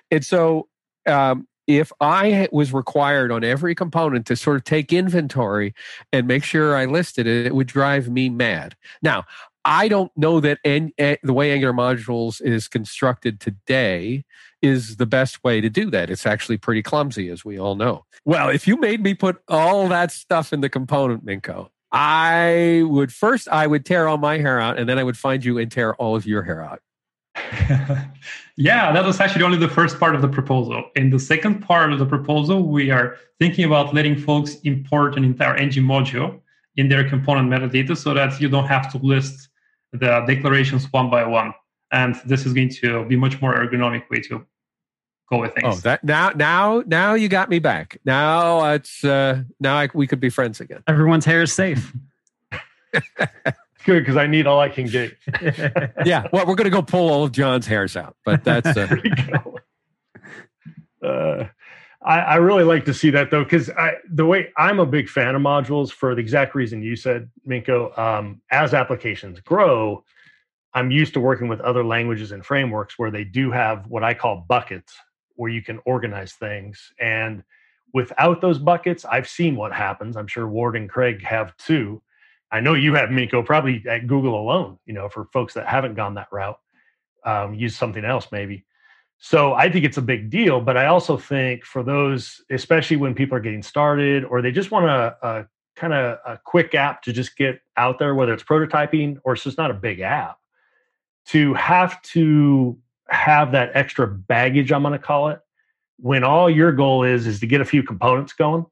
And 0.09 0.25
so, 0.25 0.69
um, 1.05 1.47
if 1.67 1.91
I 1.99 2.47
was 2.51 2.73
required 2.73 3.31
on 3.31 3.43
every 3.43 3.75
component 3.75 4.25
to 4.27 4.35
sort 4.35 4.55
of 4.55 4.63
take 4.63 4.91
inventory 4.93 5.75
and 6.11 6.25
make 6.25 6.43
sure 6.43 6.75
I 6.75 6.85
listed 6.85 7.27
it, 7.27 7.45
it 7.45 7.55
would 7.55 7.67
drive 7.67 8.09
me 8.09 8.29
mad. 8.29 8.75
Now, 9.01 9.25
I 9.65 9.89
don't 9.89 10.11
know 10.15 10.39
that 10.39 10.59
en- 10.63 10.93
eh, 10.97 11.17
the 11.23 11.33
way 11.33 11.51
Angular 11.51 11.73
modules 11.73 12.41
is 12.41 12.69
constructed 12.69 13.41
today 13.41 14.23
is 14.61 14.95
the 14.95 15.05
best 15.05 15.43
way 15.43 15.59
to 15.59 15.69
do 15.69 15.89
that. 15.91 16.09
It's 16.09 16.25
actually 16.25 16.57
pretty 16.57 16.81
clumsy, 16.81 17.29
as 17.29 17.43
we 17.43 17.59
all 17.59 17.75
know. 17.75 18.05
Well, 18.23 18.49
if 18.49 18.65
you 18.65 18.77
made 18.77 19.03
me 19.03 19.13
put 19.13 19.37
all 19.49 19.89
that 19.89 20.11
stuff 20.11 20.53
in 20.53 20.61
the 20.61 20.69
component, 20.69 21.25
Minko, 21.25 21.69
I 21.91 22.83
would 22.85 23.13
first 23.13 23.47
I 23.49 23.67
would 23.67 23.85
tear 23.85 24.07
all 24.07 24.17
my 24.17 24.37
hair 24.37 24.59
out, 24.59 24.79
and 24.79 24.87
then 24.87 24.97
I 24.97 25.03
would 25.03 25.17
find 25.17 25.43
you 25.43 25.57
and 25.57 25.71
tear 25.71 25.95
all 25.95 26.15
of 26.15 26.25
your 26.25 26.43
hair 26.43 26.63
out. 26.63 26.79
yeah, 28.57 28.91
that 28.91 29.05
was 29.05 29.19
actually 29.19 29.43
only 29.43 29.57
the 29.57 29.69
first 29.69 29.99
part 29.99 30.15
of 30.15 30.21
the 30.21 30.27
proposal. 30.27 30.89
In 30.95 31.09
the 31.09 31.19
second 31.19 31.61
part 31.61 31.93
of 31.93 31.99
the 31.99 32.05
proposal, 32.05 32.63
we 32.63 32.91
are 32.91 33.17
thinking 33.39 33.65
about 33.65 33.93
letting 33.93 34.17
folks 34.17 34.55
import 34.63 35.17
an 35.17 35.23
entire 35.23 35.55
ng 35.57 35.71
module 35.83 36.39
in 36.75 36.89
their 36.89 37.07
component 37.07 37.49
metadata 37.49 37.95
so 37.97 38.13
that 38.13 38.39
you 38.39 38.49
don't 38.49 38.67
have 38.67 38.91
to 38.91 38.97
list 38.99 39.49
the 39.93 40.23
declarations 40.27 40.91
one 40.91 41.09
by 41.09 41.25
one. 41.25 41.53
And 41.91 42.15
this 42.25 42.45
is 42.45 42.53
going 42.53 42.69
to 42.81 43.05
be 43.05 43.15
much 43.15 43.41
more 43.41 43.55
ergonomic 43.55 44.09
way 44.09 44.19
to 44.21 44.45
go 45.29 45.39
with 45.39 45.53
things. 45.53 45.77
Oh, 45.77 45.79
that 45.81 46.03
now, 46.03 46.31
now, 46.31 46.83
now 46.85 47.13
you 47.13 47.29
got 47.29 47.49
me 47.49 47.59
back. 47.59 47.97
Now 48.05 48.73
it's 48.73 49.03
uh, 49.03 49.43
now 49.59 49.77
I, 49.77 49.89
we 49.93 50.07
could 50.07 50.19
be 50.19 50.29
friends 50.29 50.59
again. 50.59 50.83
Everyone's 50.87 51.25
hair 51.25 51.41
is 51.43 51.53
safe. 51.53 51.93
Good 53.87 54.01
because 54.01 54.17
I 54.17 54.27
need 54.27 54.47
all 54.47 54.59
I 54.59 54.67
can 54.67 54.85
get. 54.87 55.15
yeah, 56.05 56.27
well, 56.33 56.45
we're 56.45 56.55
going 56.55 56.65
to 56.65 56.69
go 56.69 56.81
pull 56.81 57.09
all 57.09 57.23
of 57.23 57.31
John's 57.31 57.65
hairs 57.65 57.95
out, 57.95 58.17
but 58.25 58.43
that's 58.43 58.75
uh, 58.75 58.95
uh, 61.05 61.47
I, 62.01 62.19
I, 62.19 62.35
really 62.35 62.65
like 62.65 62.83
to 62.83 62.93
see 62.93 63.11
that 63.11 63.31
though, 63.31 63.45
because 63.45 63.71
the 64.11 64.25
way 64.25 64.49
I'm 64.57 64.81
a 64.81 64.85
big 64.85 65.07
fan 65.07 65.35
of 65.35 65.41
modules 65.41 65.89
for 65.89 66.15
the 66.15 66.19
exact 66.19 66.53
reason 66.53 66.81
you 66.81 66.97
said, 66.97 67.29
Minko. 67.47 67.97
Um, 67.97 68.41
as 68.51 68.73
applications 68.73 69.39
grow, 69.39 70.03
I'm 70.73 70.91
used 70.91 71.13
to 71.13 71.21
working 71.21 71.47
with 71.47 71.61
other 71.61 71.85
languages 71.85 72.33
and 72.33 72.45
frameworks 72.45 72.99
where 72.99 73.09
they 73.09 73.23
do 73.23 73.51
have 73.51 73.87
what 73.87 74.03
I 74.03 74.13
call 74.13 74.43
buckets, 74.49 74.93
where 75.35 75.49
you 75.49 75.61
can 75.61 75.79
organize 75.85 76.33
things. 76.33 76.91
And 76.99 77.41
without 77.93 78.41
those 78.41 78.59
buckets, 78.59 79.05
I've 79.05 79.29
seen 79.29 79.55
what 79.55 79.71
happens. 79.71 80.17
I'm 80.17 80.27
sure 80.27 80.45
Ward 80.45 80.75
and 80.75 80.89
Craig 80.89 81.23
have 81.23 81.55
too. 81.55 82.01
I 82.51 82.59
know 82.61 82.73
you 82.73 82.93
have 82.95 83.09
Minko 83.09 83.45
probably 83.45 83.83
at 83.87 84.07
Google 84.07 84.39
alone. 84.39 84.79
You 84.85 84.93
know, 84.93 85.09
for 85.09 85.25
folks 85.33 85.53
that 85.55 85.67
haven't 85.67 85.95
gone 85.95 86.15
that 86.15 86.27
route, 86.31 86.59
um, 87.25 87.53
use 87.53 87.75
something 87.75 88.05
else 88.05 88.27
maybe. 88.31 88.65
So 89.19 89.53
I 89.53 89.69
think 89.71 89.83
it's 89.83 89.97
a 89.97 90.01
big 90.01 90.29
deal, 90.29 90.61
but 90.61 90.77
I 90.77 90.85
also 90.85 91.17
think 91.17 91.65
for 91.65 91.81
those, 91.81 92.41
especially 92.51 92.97
when 92.97 93.15
people 93.15 93.35
are 93.35 93.41
getting 93.41 93.63
started 93.63 94.23
or 94.23 94.41
they 94.41 94.51
just 94.51 94.69
want 94.69 94.85
a, 94.85 95.17
a 95.23 95.45
kind 95.75 95.93
of 95.93 96.19
a 96.25 96.39
quick 96.43 96.75
app 96.75 97.01
to 97.03 97.13
just 97.13 97.35
get 97.35 97.59
out 97.77 97.97
there, 97.97 98.13
whether 98.13 98.33
it's 98.33 98.43
prototyping 98.43 99.17
or 99.23 99.33
it's 99.33 99.43
just 99.43 99.57
not 99.57 99.71
a 99.71 99.73
big 99.73 100.01
app, 100.01 100.37
to 101.27 101.53
have 101.55 102.01
to 102.03 102.77
have 103.09 103.51
that 103.53 103.71
extra 103.73 104.07
baggage, 104.07 104.71
I'm 104.71 104.83
going 104.83 104.93
to 104.93 104.99
call 104.99 105.29
it, 105.29 105.39
when 105.97 106.23
all 106.23 106.49
your 106.49 106.71
goal 106.71 107.03
is 107.03 107.25
is 107.25 107.39
to 107.39 107.47
get 107.47 107.59
a 107.59 107.65
few 107.65 107.81
components 107.81 108.33
going. 108.33 108.65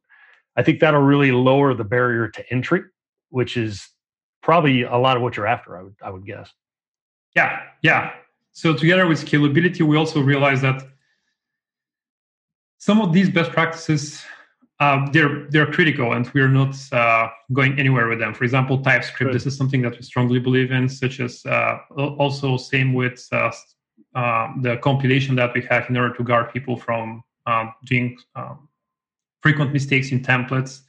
I 0.56 0.64
think 0.64 0.80
that'll 0.80 1.02
really 1.02 1.32
lower 1.32 1.74
the 1.74 1.84
barrier 1.84 2.30
to 2.30 2.54
entry, 2.54 2.84
which 3.30 3.58
is 3.58 3.88
probably 4.42 4.84
a 4.84 4.96
lot 4.96 5.18
of 5.18 5.24
what 5.24 5.36
you're 5.36 5.48
after. 5.48 5.78
I 5.78 5.84
would 5.84 5.96
I 6.02 6.10
would 6.10 6.26
guess. 6.26 6.50
Yeah, 7.36 7.64
yeah, 7.82 8.14
so 8.56 8.74
together 8.74 9.06
with 9.06 9.20
scalability, 9.26 9.82
we 9.82 9.98
also 9.98 10.22
realize 10.22 10.62
that 10.62 10.82
some 12.78 13.02
of 13.02 13.12
these 13.12 13.30
best 13.30 13.52
practices 13.52 14.24
uh, 14.80 15.10
they're 15.12 15.48
they're 15.50 15.72
critical, 15.72 16.14
and 16.14 16.30
we're 16.34 16.50
not 16.50 16.76
uh, 16.92 17.28
going 17.52 17.78
anywhere 17.80 18.08
with 18.08 18.20
them. 18.20 18.34
For 18.34 18.44
example, 18.44 18.82
TypeScript. 18.82 19.34
This 19.34 19.46
is 19.46 19.58
something 19.58 19.82
that 19.82 19.96
we 19.96 20.02
strongly 20.02 20.40
believe 20.40 20.72
in. 20.72 20.88
Such 20.90 21.20
as 21.20 21.46
uh, 21.46 21.80
also 21.96 22.58
same 22.58 22.94
with 22.94 23.26
uh, 23.32 23.52
um, 24.16 24.62
the 24.62 24.78
compilation 24.78 25.36
that 25.36 25.54
we 25.54 25.62
have 25.70 25.90
in 25.90 25.98
order 25.98 26.14
to 26.16 26.24
guard 26.24 26.52
people 26.54 26.78
from 26.78 27.24
um, 27.46 27.74
doing 27.86 28.18
um, 28.36 28.68
frequent 29.42 29.72
mistakes 29.72 30.12
in 30.12 30.22
templates 30.22 30.82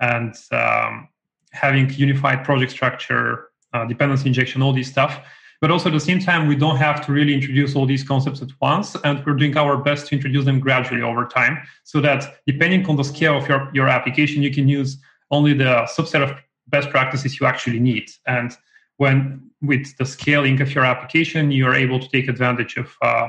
and 0.00 0.34
um, 0.52 1.08
having 1.52 1.90
unified 1.90 2.44
project 2.44 2.72
structure, 2.72 3.50
uh, 3.72 3.84
dependency 3.84 4.28
injection, 4.28 4.62
all 4.62 4.72
this 4.72 4.88
stuff 4.88 5.20
but 5.60 5.70
also 5.70 5.88
at 5.88 5.92
the 5.92 6.00
same 6.00 6.20
time, 6.20 6.46
we 6.46 6.54
don't 6.54 6.76
have 6.76 7.04
to 7.06 7.12
really 7.12 7.34
introduce 7.34 7.74
all 7.74 7.84
these 7.84 8.04
concepts 8.04 8.40
at 8.42 8.50
once. 8.60 8.96
And 9.02 9.24
we're 9.26 9.34
doing 9.34 9.56
our 9.56 9.76
best 9.76 10.06
to 10.08 10.14
introduce 10.14 10.44
them 10.44 10.60
gradually 10.60 11.02
over 11.02 11.26
time 11.26 11.58
so 11.82 12.00
that 12.00 12.38
depending 12.46 12.86
on 12.86 12.96
the 12.96 13.02
scale 13.02 13.36
of 13.36 13.48
your, 13.48 13.68
your 13.74 13.88
application, 13.88 14.42
you 14.42 14.52
can 14.52 14.68
use 14.68 14.98
only 15.30 15.54
the 15.54 15.88
subset 15.96 16.22
of 16.22 16.38
best 16.68 16.90
practices 16.90 17.40
you 17.40 17.46
actually 17.46 17.80
need. 17.80 18.08
And 18.26 18.56
when 18.98 19.50
with 19.60 19.96
the 19.96 20.06
scaling 20.06 20.60
of 20.60 20.74
your 20.74 20.84
application, 20.84 21.50
you're 21.50 21.74
able 21.74 21.98
to 21.98 22.08
take 22.08 22.28
advantage 22.28 22.76
of 22.76 22.94
uh, 23.02 23.28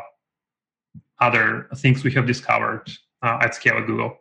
other 1.19 1.67
things 1.77 2.03
we 2.03 2.11
have 2.13 2.27
discovered 2.27 2.91
uh, 3.23 3.39
at 3.41 3.55
scale 3.55 3.77
at 3.77 3.87
Google. 3.87 4.17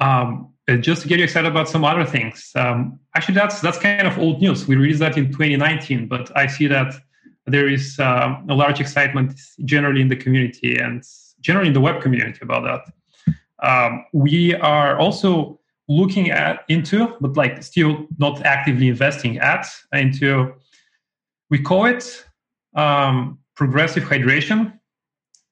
Um, 0.00 0.52
just 0.76 1.02
to 1.02 1.08
get 1.08 1.18
you 1.18 1.24
excited 1.24 1.50
about 1.50 1.68
some 1.68 1.84
other 1.84 2.04
things. 2.04 2.52
Um, 2.54 2.98
actually, 3.14 3.34
that's 3.34 3.60
that's 3.60 3.78
kind 3.78 4.06
of 4.06 4.18
old 4.18 4.40
news. 4.40 4.68
We 4.68 4.76
released 4.76 5.00
that 5.00 5.16
in 5.16 5.26
2019, 5.28 6.08
but 6.08 6.36
I 6.36 6.46
see 6.46 6.66
that 6.66 6.94
there 7.46 7.68
is 7.68 7.98
um, 7.98 8.46
a 8.48 8.54
large 8.54 8.80
excitement 8.80 9.40
generally 9.64 10.02
in 10.02 10.08
the 10.08 10.16
community 10.16 10.78
and 10.78 11.02
generally 11.40 11.68
in 11.68 11.74
the 11.74 11.80
web 11.80 12.02
community 12.02 12.38
about 12.42 12.64
that. 12.64 13.34
Um, 13.66 14.04
we 14.12 14.54
are 14.54 14.98
also 14.98 15.58
looking 15.88 16.30
at 16.30 16.64
into, 16.68 17.16
but 17.20 17.36
like 17.36 17.62
still 17.62 18.06
not 18.18 18.44
actively 18.44 18.88
investing 18.88 19.38
at 19.38 19.66
into. 19.92 20.54
We 21.50 21.60
call 21.60 21.86
it 21.86 22.26
um, 22.74 23.38
progressive 23.56 24.04
hydration, 24.04 24.78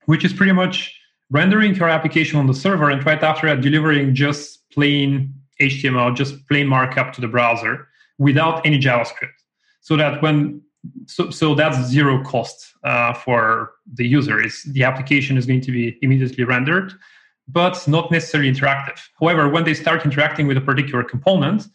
which 0.05 0.25
is 0.25 0.35
pretty 0.35 0.53
much 0.53 0.95
rendering 1.31 1.75
your 1.75 1.89
application 1.89 2.39
on 2.39 2.47
the 2.47 2.55
server 2.55 2.91
and 2.91 3.05
right 3.05 3.23
after 3.23 3.47
that 3.49 3.61
delivering 3.61 4.15
just 4.15 4.69
plain 4.71 5.35
HTML, 5.61 6.15
just 6.15 6.47
plain 6.49 6.67
markup 6.67 7.13
to 7.15 7.21
the 7.21 7.29
browser 7.29 7.89
without 8.19 8.65
any 8.67 8.79
JavaScript. 8.79 9.33
So 9.81 9.97
that 9.97 10.23
when 10.23 10.63
so, 11.07 11.31
so 11.31 11.55
that's 11.55 11.79
zero 11.89 12.23
cost 12.23 12.75
uh, 12.85 13.13
for 13.13 13.73
the 13.93 14.07
user. 14.07 14.45
Is 14.45 14.63
the 14.65 14.85
application 14.85 15.37
is 15.37 15.47
going 15.47 15.63
to 15.63 15.73
be 15.73 15.99
immediately 16.03 16.45
rendered, 16.45 16.93
but 17.49 17.87
not 17.89 18.11
necessarily 18.11 18.53
interactive. 18.53 19.01
However, 19.21 19.49
when 19.49 19.65
they 19.65 19.75
start 19.75 20.05
interacting 20.05 20.47
with 20.47 20.57
a 20.57 20.61
particular 20.61 21.03
component, 21.03 21.67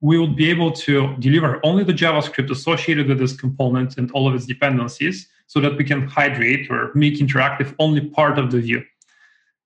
we 0.00 0.18
will 0.18 0.34
be 0.34 0.50
able 0.50 0.72
to 0.72 1.16
deliver 1.18 1.60
only 1.64 1.84
the 1.84 1.92
JavaScript 1.92 2.50
associated 2.50 3.08
with 3.08 3.18
this 3.18 3.36
component 3.36 3.96
and 3.98 4.10
all 4.12 4.28
of 4.28 4.34
its 4.34 4.46
dependencies, 4.46 5.28
so 5.46 5.60
that 5.60 5.76
we 5.76 5.84
can 5.84 6.06
hydrate 6.08 6.70
or 6.70 6.90
make 6.94 7.14
interactive 7.14 7.74
only 7.78 8.00
part 8.00 8.38
of 8.38 8.50
the 8.50 8.60
view. 8.60 8.82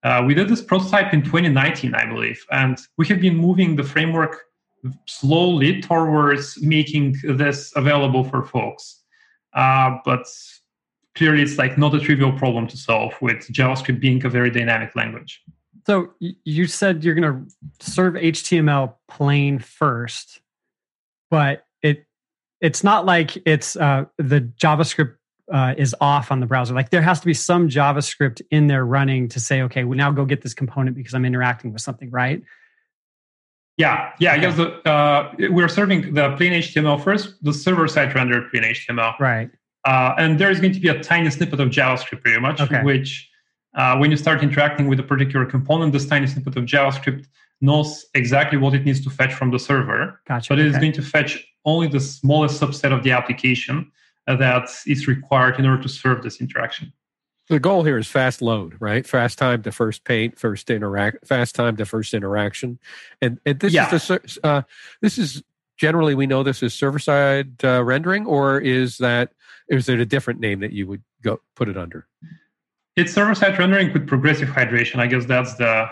Uh, 0.03 0.23
we 0.27 0.35
did 0.35 0.49
this 0.49 0.63
prototype 0.63 1.13
in 1.13 1.23
2019, 1.23 1.95
I 1.95 2.07
believe, 2.07 2.45
and 2.51 2.79
we 2.97 3.07
have 3.09 3.21
been 3.21 3.37
moving 3.37 3.77
the 3.77 3.85
framework 3.85 4.45
slowly 5.07 5.81
towards 5.83 6.61
making 6.63 7.17
this 7.23 7.73
available 7.77 8.25
for 8.25 8.43
folks. 8.43 9.03
Uh, 9.53 9.99
but 10.05 10.27
clearly, 11.15 11.43
it's 11.43 11.59
like 11.59 11.77
not 11.77 11.95
a 11.95 12.01
trivial 12.01 12.33
problem 12.33 12.67
to 12.69 12.77
solve 12.77 13.13
with 13.21 13.47
JavaScript 13.49 14.01
being 14.01 14.25
a 14.25 14.31
very 14.31 14.51
dynamic 14.51 14.95
language. 14.97 15.43
So 15.87 16.13
you 16.19 16.67
said 16.67 17.05
you're 17.05 17.15
going 17.15 17.47
to 17.47 17.85
serve 17.85 18.15
HTML 18.15 18.95
plain 19.09 19.59
first, 19.59 20.41
but 21.31 21.67
it 21.83 22.07
it's 22.61 22.85
not 22.85 23.07
like 23.07 23.37
it's 23.47 23.77
uh, 23.77 24.05
the 24.19 24.41
JavaScript 24.41 25.15
uh, 25.53 25.75
is 25.77 25.95
off 26.01 26.31
on 26.31 26.41
the 26.41 26.47
browser. 26.47 26.75
Like 26.75 26.91
there 26.91 27.03
has 27.03 27.21
to 27.21 27.27
be 27.27 27.35
some 27.35 27.69
JavaScript 27.69 28.41
in 28.51 28.67
there 28.67 28.85
running 28.85 29.29
to 29.29 29.41
say, 29.41 29.63
okay, 29.63 29.85
well, 29.85 29.97
now 29.97 30.11
go 30.11 30.25
get 30.25 30.43
this 30.43 30.55
component 30.55 30.97
because 30.97 31.15
I'm 31.15 31.25
interacting 31.25 31.73
with 31.73 31.83
something, 31.83 32.11
right? 32.11 32.43
Yeah, 33.77 34.13
yeah. 34.19 34.35
Okay. 34.35 34.51
The, 34.51 34.91
uh, 34.91 35.35
we're 35.51 35.69
serving 35.69 36.15
the 36.15 36.37
plain 36.37 36.53
HTML 36.53 37.03
first, 37.03 37.43
the 37.43 37.53
server 37.53 37.89
side 37.89 38.15
rendered 38.15 38.51
plain 38.51 38.65
HTML, 38.65 39.19
right? 39.19 39.51
Uh, 39.87 40.15
and 40.19 40.39
there 40.39 40.51
is 40.51 40.61
going 40.61 40.75
to 40.75 40.81
be 40.81 40.89
a 40.89 41.03
tiny 41.03 41.31
snippet 41.31 41.59
of 41.59 41.71
JavaScript, 41.71 42.21
pretty 42.23 42.39
much, 42.39 42.61
okay. 42.61 42.83
which 42.83 43.31
uh, 43.75 43.97
when 43.97 44.11
you 44.11 44.17
start 44.19 44.43
interacting 44.43 44.87
with 44.87 45.01
a 45.01 45.03
particular 45.03 45.47
component, 45.47 45.93
this 45.93 46.07
tiny 46.07 46.27
snippet 46.27 46.57
of 46.57 46.65
JavaScript 46.65 47.27
knows 47.63 48.05
exactly 48.15 48.59
what 48.59 48.75
it 48.75 48.85
needs 48.85 49.03
to 49.03 49.11
fetch 49.11 49.33
from 49.33 49.51
the 49.51 49.59
server. 49.59 50.21
Gotcha. 50.29 50.51
But 50.51 50.59
it 50.59 50.63
okay. 50.63 50.71
is 50.71 50.79
going 50.79 50.93
to 50.93 51.03
fetch 51.03 51.47
only 51.65 51.89
the 51.89 52.01
smallest 52.01 52.61
subset 52.61 52.93
of 52.93 53.03
the 53.03 53.13
application 53.13 53.91
that 54.37 54.71
is 54.87 55.07
required 55.07 55.59
in 55.59 55.66
order 55.66 55.83
to 55.83 55.88
serve 55.88 56.23
this 56.23 56.40
interaction. 56.40 56.93
The 57.49 57.59
goal 57.59 57.83
here 57.83 57.99
is 57.99 58.07
fast 58.07 58.43
load, 58.43 58.77
right? 58.79 59.05
Fast 59.05 59.37
time 59.37 59.62
to 59.64 59.73
first 59.73 60.05
paint, 60.05 60.38
first 60.38 60.71
interact, 60.71 61.27
fast 61.27 61.57
time 61.57 61.77
to 61.79 61.85
first 61.85 62.14
interaction, 62.14 62.79
and 63.21 63.40
and 63.45 63.59
this 63.59 63.73
yeah. 63.73 63.93
is 63.93 64.07
the 64.07 64.38
uh, 64.45 64.62
this 65.01 65.19
is 65.19 65.43
generally 65.77 66.14
we 66.14 66.29
know 66.29 66.45
this 66.45 66.62
is 66.62 66.75
server 66.75 67.01
side 67.01 67.64
uh, 67.64 67.83
rendering, 67.83 68.25
or 68.25 68.61
is 68.61 68.99
that 68.99 69.33
is 69.69 69.88
it 69.88 69.99
a 69.99 70.07
different 70.07 70.38
name 70.38 70.61
that 70.61 70.73
you 70.73 70.87
would 70.87 71.03
go 71.23 71.40
put 71.57 71.69
it 71.69 71.77
under? 71.77 72.07
It's 72.95 73.12
server 73.12 73.35
side 73.35 73.59
rendering 73.59 73.93
with 73.93 74.07
progressive 74.07 74.49
hydration. 74.49 75.01
I 75.01 75.09
guess 75.09 75.25
that's 75.25 75.55
the 75.55 75.88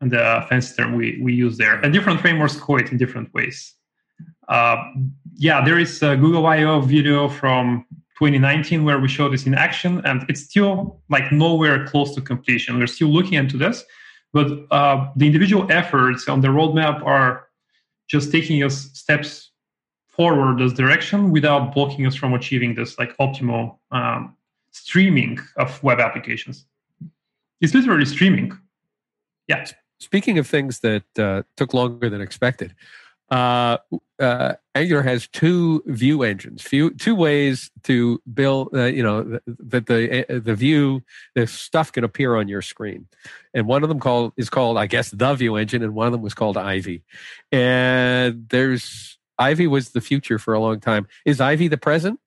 the 0.00 0.44
fancy 0.48 0.76
term 0.76 0.94
we 0.94 1.18
we 1.22 1.32
use 1.32 1.56
there. 1.56 1.80
And 1.80 1.92
different 1.92 2.20
frameworks 2.20 2.56
call 2.56 2.78
it 2.80 2.92
in 2.92 2.98
different 2.98 3.32
ways. 3.32 3.74
Uh, 4.48 4.76
yeah, 5.36 5.64
there 5.64 5.78
is 5.78 6.02
a 6.02 6.16
Google 6.16 6.46
I/O 6.46 6.80
video 6.80 7.28
from 7.28 7.86
2019 8.18 8.84
where 8.84 8.98
we 8.98 9.08
show 9.08 9.28
this 9.28 9.46
in 9.46 9.54
action, 9.54 10.02
and 10.04 10.24
it's 10.28 10.42
still 10.42 11.00
like 11.08 11.30
nowhere 11.30 11.86
close 11.86 12.14
to 12.14 12.20
completion. 12.20 12.78
We're 12.78 12.86
still 12.86 13.08
looking 13.08 13.34
into 13.34 13.56
this, 13.56 13.84
but 14.32 14.46
uh, 14.70 15.08
the 15.16 15.26
individual 15.26 15.70
efforts 15.70 16.28
on 16.28 16.40
the 16.40 16.48
roadmap 16.48 17.04
are 17.04 17.48
just 18.08 18.32
taking 18.32 18.62
us 18.64 18.90
steps 18.94 19.50
forward 20.08 20.58
this 20.58 20.72
direction 20.72 21.30
without 21.30 21.72
blocking 21.72 22.04
us 22.06 22.16
from 22.16 22.34
achieving 22.34 22.74
this 22.74 22.98
like 22.98 23.16
optimal 23.18 23.76
um, 23.92 24.34
streaming 24.72 25.38
of 25.56 25.80
web 25.82 26.00
applications. 26.00 26.64
It's 27.60 27.74
literally 27.74 28.04
streaming. 28.04 28.58
Yeah. 29.46 29.66
Speaking 30.00 30.38
of 30.38 30.46
things 30.46 30.80
that 30.80 31.04
uh, 31.18 31.42
took 31.56 31.74
longer 31.74 32.10
than 32.10 32.20
expected, 32.20 32.74
uh, 33.30 33.76
uh, 34.18 34.54
Angular 34.74 35.02
has 35.02 35.28
two 35.28 35.82
view 35.86 36.22
engines, 36.22 36.62
few, 36.62 36.90
two 36.94 37.14
ways 37.14 37.70
to 37.84 38.20
build. 38.32 38.70
Uh, 38.74 38.84
you 38.84 39.02
know 39.02 39.38
that 39.46 39.86
the 39.86 40.24
uh, 40.28 40.40
the 40.42 40.54
view, 40.54 41.02
the 41.34 41.46
stuff 41.46 41.92
can 41.92 42.04
appear 42.04 42.36
on 42.36 42.48
your 42.48 42.62
screen, 42.62 43.06
and 43.52 43.66
one 43.66 43.82
of 43.82 43.88
them 43.88 44.00
called 44.00 44.32
is 44.36 44.48
called, 44.48 44.78
I 44.78 44.86
guess, 44.86 45.10
the 45.10 45.34
view 45.34 45.56
engine, 45.56 45.82
and 45.82 45.94
one 45.94 46.06
of 46.06 46.12
them 46.12 46.22
was 46.22 46.34
called 46.34 46.56
Ivy. 46.56 47.04
And 47.52 48.48
there's 48.48 49.18
Ivy 49.38 49.66
was 49.66 49.90
the 49.90 50.00
future 50.00 50.38
for 50.38 50.54
a 50.54 50.60
long 50.60 50.80
time. 50.80 51.06
Is 51.24 51.40
Ivy 51.40 51.68
the 51.68 51.78
present? 51.78 52.18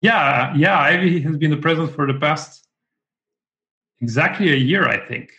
Yeah, 0.00 0.54
yeah. 0.56 0.78
Ivy 0.78 1.20
has 1.20 1.36
been 1.36 1.50
the 1.50 1.58
present 1.58 1.94
for 1.94 2.06
the 2.06 2.18
past 2.18 2.66
exactly 4.00 4.52
a 4.52 4.56
year, 4.56 4.88
I 4.88 4.98
think. 5.06 5.32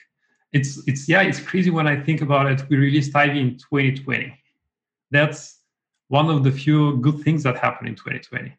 It's 0.54 0.82
it's 0.88 1.10
yeah, 1.10 1.24
it's 1.24 1.40
crazy 1.40 1.72
when 1.72 1.88
I 1.88 2.00
think 2.00 2.22
about 2.22 2.52
it. 2.52 2.64
We 2.70 2.78
released 2.78 3.16
Ivy 3.16 3.42
in 3.42 3.58
2020 3.58 4.40
that's 5.14 5.60
one 6.08 6.30
of 6.30 6.44
the 6.44 6.52
few 6.52 6.98
good 6.98 7.20
things 7.20 7.44
that 7.44 7.58
happened 7.58 7.90
in 7.90 7.96
2020. 7.96 8.56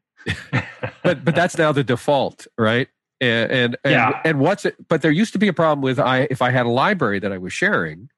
but 1.03 1.25
but 1.25 1.35
that's 1.35 1.59
now 1.59 1.73
the 1.73 1.85
default, 1.85 2.47
right? 2.57 2.89
And 3.21 3.51
and 3.51 3.77
and, 3.85 3.93
yeah. 3.93 4.21
and 4.25 4.41
what's 4.41 4.65
it? 4.65 4.77
But 4.89 5.03
there 5.03 5.11
used 5.11 5.33
to 5.35 5.39
be 5.39 5.49
a 5.49 5.53
problem 5.53 5.83
with 5.83 5.99
I 5.99 6.27
if 6.31 6.41
I 6.41 6.51
had 6.51 6.67
a 6.67 6.71
library 6.71 7.19
that 7.21 7.33
I 7.33 7.39
was 7.39 7.53
sharing, 7.53 8.09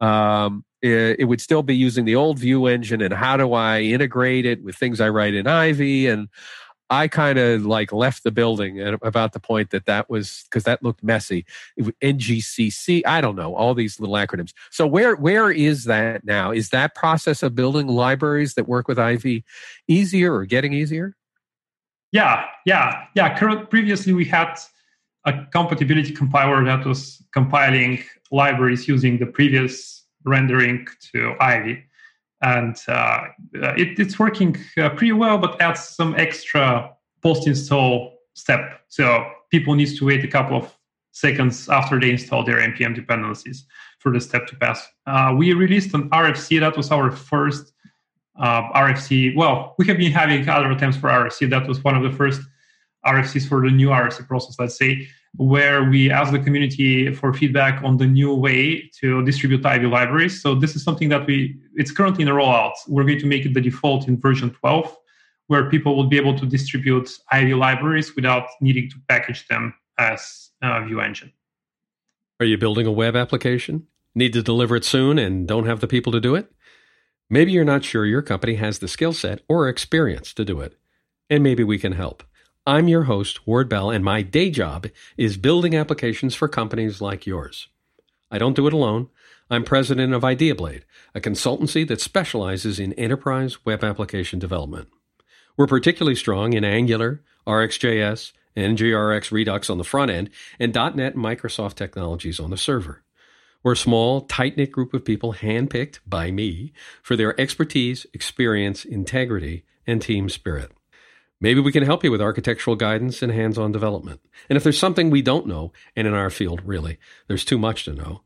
um, 0.00 0.64
it, 0.82 1.20
it, 1.20 1.24
would 1.24 1.40
still 1.40 1.62
be 1.62 1.76
using 1.76 2.04
the 2.04 2.16
old 2.16 2.38
View 2.38 2.66
engine. 2.66 3.00
And 3.00 3.14
how 3.14 3.36
do 3.36 3.52
I 3.52 3.80
integrate 3.80 4.44
it 4.44 4.62
with 4.62 4.76
things 4.76 5.00
I 5.00 5.08
write 5.08 5.34
in 5.34 5.46
Ivy? 5.46 6.08
And 6.08 6.28
I 6.92 7.08
kind 7.08 7.38
of 7.38 7.64
like 7.64 7.90
left 7.90 8.22
the 8.22 8.30
building 8.30 8.78
at 8.78 8.92
about 9.00 9.32
the 9.32 9.40
point 9.40 9.70
that 9.70 9.86
that 9.86 10.10
was 10.10 10.44
because 10.44 10.64
that 10.64 10.82
looked 10.82 11.02
messy. 11.02 11.46
NGCC, 11.80 13.00
I 13.06 13.22
don't 13.22 13.34
know 13.34 13.54
all 13.54 13.72
these 13.72 13.98
little 13.98 14.14
acronyms. 14.14 14.52
So 14.70 14.86
where 14.86 15.16
where 15.16 15.50
is 15.50 15.84
that 15.84 16.22
now? 16.26 16.50
Is 16.50 16.68
that 16.68 16.94
process 16.94 17.42
of 17.42 17.54
building 17.54 17.86
libraries 17.86 18.52
that 18.54 18.68
work 18.68 18.88
with 18.88 18.98
Ivy 18.98 19.42
easier 19.88 20.34
or 20.34 20.44
getting 20.44 20.74
easier? 20.74 21.16
Yeah, 22.12 22.44
yeah, 22.66 23.06
yeah. 23.16 23.38
Previously, 23.38 24.12
we 24.12 24.26
had 24.26 24.58
a 25.24 25.46
compatibility 25.50 26.12
compiler 26.12 26.62
that 26.62 26.84
was 26.84 27.22
compiling 27.32 28.04
libraries 28.30 28.86
using 28.86 29.18
the 29.18 29.24
previous 29.24 30.04
rendering 30.24 30.86
to 31.12 31.36
Ivy 31.40 31.84
and 32.42 32.76
uh, 32.88 33.24
it, 33.52 33.98
it's 33.98 34.18
working 34.18 34.56
uh, 34.76 34.90
pretty 34.90 35.12
well, 35.12 35.38
but 35.38 35.60
adds 35.60 35.80
some 35.80 36.14
extra 36.16 36.90
post-install 37.22 38.18
step. 38.34 38.80
So 38.88 39.24
people 39.50 39.74
need 39.74 39.96
to 39.96 40.04
wait 40.04 40.24
a 40.24 40.28
couple 40.28 40.56
of 40.56 40.76
seconds 41.12 41.68
after 41.68 42.00
they 42.00 42.10
install 42.10 42.42
their 42.42 42.56
npm 42.56 42.94
dependencies 42.94 43.66
for 43.98 44.10
the 44.12 44.20
step 44.20 44.46
to 44.46 44.56
pass. 44.56 44.86
Uh, 45.06 45.34
we 45.36 45.52
released 45.52 45.94
an 45.94 46.08
RFC. 46.10 46.58
That 46.58 46.76
was 46.76 46.90
our 46.90 47.10
first 47.10 47.72
uh, 48.36 48.62
RFC. 48.72 49.36
Well, 49.36 49.74
we 49.78 49.86
have 49.86 49.98
been 49.98 50.10
having 50.10 50.48
other 50.48 50.70
attempts 50.70 50.96
for 50.96 51.10
RFC. 51.10 51.48
That 51.50 51.68
was 51.68 51.84
one 51.84 51.96
of 51.96 52.02
the 52.02 52.16
first 52.16 52.40
RFCs 53.06 53.48
for 53.48 53.60
the 53.60 53.70
new 53.70 53.88
RFC 53.88 54.26
process, 54.26 54.56
let's 54.58 54.76
say 54.76 55.06
where 55.36 55.84
we 55.84 56.10
ask 56.10 56.30
the 56.30 56.38
community 56.38 57.12
for 57.14 57.32
feedback 57.32 57.82
on 57.82 57.96
the 57.96 58.06
new 58.06 58.34
way 58.34 58.90
to 59.00 59.24
distribute 59.24 59.64
Ivy 59.64 59.86
libraries. 59.86 60.42
So 60.42 60.54
this 60.54 60.76
is 60.76 60.84
something 60.84 61.08
that 61.08 61.26
we 61.26 61.56
it's 61.74 61.90
currently 61.90 62.22
in 62.22 62.28
a 62.28 62.32
rollout. 62.32 62.74
We're 62.86 63.04
going 63.04 63.20
to 63.20 63.26
make 63.26 63.46
it 63.46 63.54
the 63.54 63.60
default 63.60 64.08
in 64.08 64.20
version 64.20 64.50
12, 64.50 64.94
where 65.46 65.70
people 65.70 65.96
will 65.96 66.08
be 66.08 66.18
able 66.18 66.38
to 66.38 66.46
distribute 66.46 67.10
Ivy 67.30 67.54
libraries 67.54 68.14
without 68.14 68.48
needing 68.60 68.90
to 68.90 68.96
package 69.08 69.48
them 69.48 69.74
as 69.98 70.50
a 70.62 70.84
View 70.84 71.00
engine. 71.00 71.32
Are 72.38 72.46
you 72.46 72.58
building 72.58 72.86
a 72.86 72.92
web 72.92 73.16
application? 73.16 73.86
Need 74.14 74.34
to 74.34 74.42
deliver 74.42 74.76
it 74.76 74.84
soon 74.84 75.18
and 75.18 75.48
don't 75.48 75.66
have 75.66 75.80
the 75.80 75.86
people 75.86 76.12
to 76.12 76.20
do 76.20 76.34
it? 76.34 76.52
Maybe 77.30 77.52
you're 77.52 77.64
not 77.64 77.84
sure 77.84 78.04
your 78.04 78.20
company 78.20 78.56
has 78.56 78.80
the 78.80 78.88
skill 78.88 79.14
set 79.14 79.40
or 79.48 79.68
experience 79.68 80.34
to 80.34 80.44
do 80.44 80.60
it, 80.60 80.76
and 81.30 81.42
maybe 81.42 81.64
we 81.64 81.78
can 81.78 81.92
help. 81.92 82.22
I'm 82.64 82.86
your 82.86 83.04
host, 83.04 83.44
Ward 83.44 83.68
Bell, 83.68 83.90
and 83.90 84.04
my 84.04 84.22
day 84.22 84.48
job 84.48 84.86
is 85.16 85.36
building 85.36 85.74
applications 85.74 86.36
for 86.36 86.46
companies 86.46 87.00
like 87.00 87.26
yours. 87.26 87.66
I 88.30 88.38
don't 88.38 88.54
do 88.54 88.68
it 88.68 88.72
alone. 88.72 89.08
I'm 89.50 89.64
president 89.64 90.14
of 90.14 90.22
IdeaBlade, 90.22 90.82
a 91.12 91.20
consultancy 91.20 91.84
that 91.88 92.00
specializes 92.00 92.78
in 92.78 92.92
enterprise 92.92 93.64
web 93.64 93.82
application 93.82 94.38
development. 94.38 94.90
We're 95.56 95.66
particularly 95.66 96.14
strong 96.14 96.52
in 96.52 96.62
Angular, 96.62 97.24
RxJS, 97.48 98.30
NGRX 98.56 99.32
Redux 99.32 99.68
on 99.68 99.78
the 99.78 99.84
front 99.84 100.12
end, 100.12 100.30
and 100.60 100.72
.NET 100.72 101.14
and 101.14 101.16
Microsoft 101.16 101.74
technologies 101.74 102.38
on 102.38 102.50
the 102.50 102.56
server. 102.56 103.02
We're 103.64 103.72
a 103.72 103.76
small, 103.76 104.20
tight 104.20 104.56
knit 104.56 104.70
group 104.70 104.94
of 104.94 105.04
people 105.04 105.34
handpicked 105.34 105.98
by 106.06 106.30
me 106.30 106.72
for 107.02 107.16
their 107.16 107.38
expertise, 107.40 108.06
experience, 108.14 108.84
integrity, 108.84 109.64
and 109.84 110.00
team 110.00 110.28
spirit. 110.28 110.70
Maybe 111.42 111.60
we 111.60 111.72
can 111.72 111.82
help 111.82 112.04
you 112.04 112.12
with 112.12 112.22
architectural 112.22 112.76
guidance 112.76 113.20
and 113.20 113.32
hands 113.32 113.58
on 113.58 113.72
development. 113.72 114.20
And 114.48 114.56
if 114.56 114.62
there's 114.62 114.78
something 114.78 115.10
we 115.10 115.22
don't 115.22 115.48
know, 115.48 115.72
and 115.96 116.06
in 116.06 116.14
our 116.14 116.30
field, 116.30 116.62
really, 116.64 117.00
there's 117.26 117.44
too 117.44 117.58
much 117.58 117.84
to 117.84 117.92
know, 117.92 118.20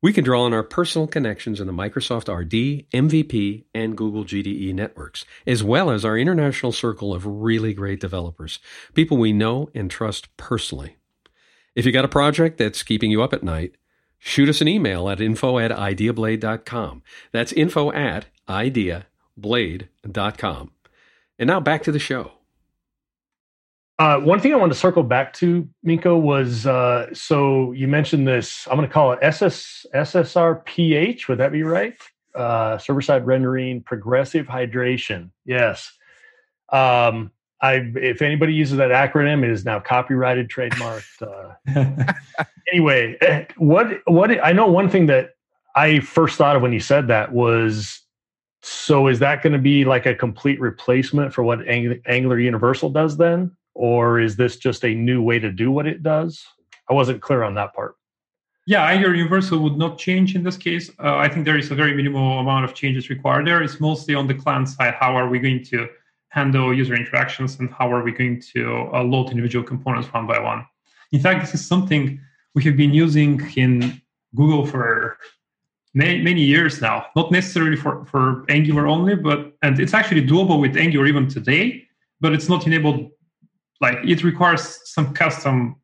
we 0.00 0.12
can 0.12 0.22
draw 0.22 0.44
on 0.44 0.54
our 0.54 0.62
personal 0.62 1.08
connections 1.08 1.60
in 1.60 1.66
the 1.66 1.72
Microsoft 1.72 2.32
RD, 2.32 2.88
MVP, 2.92 3.64
and 3.74 3.96
Google 3.96 4.24
GDE 4.24 4.72
networks, 4.72 5.24
as 5.48 5.64
well 5.64 5.90
as 5.90 6.04
our 6.04 6.16
international 6.16 6.70
circle 6.70 7.12
of 7.12 7.26
really 7.26 7.74
great 7.74 7.98
developers, 7.98 8.60
people 8.94 9.16
we 9.16 9.32
know 9.32 9.68
and 9.74 9.90
trust 9.90 10.28
personally. 10.36 10.96
If 11.74 11.84
you 11.84 11.90
got 11.90 12.04
a 12.04 12.08
project 12.08 12.56
that's 12.56 12.84
keeping 12.84 13.10
you 13.10 13.20
up 13.20 13.32
at 13.32 13.42
night, 13.42 13.72
shoot 14.20 14.48
us 14.48 14.60
an 14.60 14.68
email 14.68 15.10
at 15.10 15.20
info 15.20 15.58
at 15.58 15.72
ideablade.com. 15.72 17.02
That's 17.32 17.52
info 17.52 17.90
at 17.90 18.26
ideablade.com. 18.48 20.70
And 21.38 21.46
now 21.48 21.58
back 21.58 21.82
to 21.82 21.90
the 21.90 21.98
show. 21.98 22.34
Uh, 24.00 24.18
one 24.18 24.40
thing 24.40 24.50
I 24.54 24.56
wanted 24.56 24.72
to 24.72 24.80
circle 24.80 25.02
back 25.02 25.34
to, 25.34 25.68
Minko, 25.86 26.18
was 26.18 26.66
uh, 26.66 27.12
so 27.12 27.72
you 27.72 27.86
mentioned 27.86 28.26
this. 28.26 28.66
I'm 28.66 28.78
going 28.78 28.88
to 28.88 28.92
call 28.92 29.12
it 29.12 29.18
SS, 29.20 29.84
SSRPH. 29.94 31.28
Would 31.28 31.36
that 31.36 31.52
be 31.52 31.62
right? 31.64 31.94
Uh, 32.34 32.78
server 32.78 33.02
side 33.02 33.26
rendering, 33.26 33.82
progressive 33.82 34.46
hydration. 34.46 35.28
Yes. 35.44 35.92
Um, 36.70 37.30
I 37.60 37.92
if 37.96 38.22
anybody 38.22 38.54
uses 38.54 38.78
that 38.78 38.90
acronym, 38.90 39.44
it 39.44 39.50
is 39.50 39.66
now 39.66 39.80
copyrighted, 39.80 40.48
trademarked. 40.48 41.20
Uh, 41.20 42.12
anyway, 42.72 43.46
what 43.58 44.00
what 44.06 44.42
I 44.42 44.52
know 44.52 44.66
one 44.66 44.88
thing 44.88 45.08
that 45.08 45.34
I 45.76 46.00
first 46.00 46.38
thought 46.38 46.56
of 46.56 46.62
when 46.62 46.72
you 46.72 46.80
said 46.80 47.08
that 47.08 47.32
was 47.32 48.00
so 48.62 49.08
is 49.08 49.18
that 49.18 49.42
going 49.42 49.52
to 49.52 49.58
be 49.58 49.84
like 49.84 50.06
a 50.06 50.14
complete 50.14 50.58
replacement 50.58 51.34
for 51.34 51.42
what 51.42 51.68
Angular 51.68 52.38
Universal 52.38 52.90
does 52.90 53.18
then? 53.18 53.54
Or 53.74 54.20
is 54.20 54.36
this 54.36 54.56
just 54.56 54.84
a 54.84 54.94
new 54.94 55.22
way 55.22 55.38
to 55.38 55.50
do 55.50 55.70
what 55.70 55.86
it 55.86 56.02
does? 56.02 56.44
I 56.88 56.94
wasn't 56.94 57.22
clear 57.22 57.42
on 57.42 57.54
that 57.54 57.74
part. 57.74 57.96
Yeah, 58.66 58.84
Angular 58.84 59.14
Universal 59.14 59.58
would 59.60 59.78
not 59.78 59.98
change 59.98 60.34
in 60.34 60.42
this 60.42 60.56
case. 60.56 60.90
Uh, 61.02 61.16
I 61.16 61.28
think 61.28 61.44
there 61.44 61.58
is 61.58 61.70
a 61.70 61.74
very 61.74 61.94
minimal 61.94 62.38
amount 62.40 62.64
of 62.64 62.74
changes 62.74 63.08
required 63.08 63.46
there. 63.46 63.62
It's 63.62 63.80
mostly 63.80 64.14
on 64.14 64.26
the 64.26 64.34
client 64.34 64.68
side. 64.68 64.94
How 64.94 65.16
are 65.16 65.28
we 65.28 65.38
going 65.38 65.64
to 65.64 65.88
handle 66.28 66.72
user 66.72 66.94
interactions 66.94 67.58
and 67.58 67.70
how 67.70 67.90
are 67.92 68.02
we 68.02 68.12
going 68.12 68.40
to 68.54 68.88
uh, 68.92 69.02
load 69.02 69.30
individual 69.30 69.64
components 69.64 70.12
one 70.12 70.26
by 70.26 70.38
one? 70.38 70.64
In 71.12 71.20
fact, 71.20 71.40
this 71.40 71.54
is 71.54 71.66
something 71.66 72.20
we 72.54 72.62
have 72.64 72.76
been 72.76 72.92
using 72.92 73.40
in 73.56 74.00
Google 74.36 74.66
for 74.66 75.18
many, 75.94 76.22
many 76.22 76.42
years 76.42 76.80
now. 76.80 77.06
Not 77.16 77.32
necessarily 77.32 77.76
for, 77.76 78.04
for 78.06 78.44
Angular 78.48 78.86
only, 78.86 79.16
but 79.16 79.54
and 79.62 79.80
it's 79.80 79.94
actually 79.94 80.26
doable 80.26 80.60
with 80.60 80.76
Angular 80.76 81.06
even 81.06 81.28
today, 81.28 81.84
but 82.20 82.32
it's 82.32 82.48
not 82.48 82.66
enabled 82.66 83.10
like 83.80 83.98
it 84.04 84.22
requires 84.22 84.80
some 84.84 85.14
custom 85.14 85.76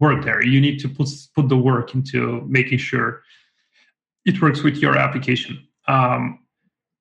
work 0.00 0.24
there. 0.24 0.44
You 0.44 0.60
need 0.60 0.78
to 0.80 0.88
put 0.88 1.08
put 1.34 1.48
the 1.48 1.56
work 1.56 1.94
into 1.94 2.42
making 2.46 2.78
sure 2.78 3.22
it 4.24 4.40
works 4.42 4.62
with 4.62 4.76
your 4.76 4.96
application. 4.96 5.66
Um, 5.88 6.38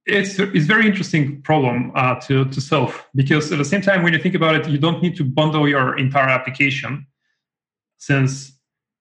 it's 0.05 0.39
it's 0.39 0.65
very 0.65 0.85
interesting 0.87 1.41
problem 1.41 1.91
uh, 1.95 2.15
to 2.21 2.45
to 2.45 2.61
solve 2.61 3.07
because 3.15 3.51
at 3.51 3.57
the 3.57 3.65
same 3.65 3.81
time 3.81 4.03
when 4.03 4.13
you 4.13 4.19
think 4.19 4.35
about 4.35 4.55
it, 4.55 4.67
you 4.67 4.77
don't 4.77 5.01
need 5.01 5.15
to 5.17 5.23
bundle 5.23 5.67
your 5.67 5.97
entire 5.97 6.29
application 6.29 7.05
since 7.97 8.51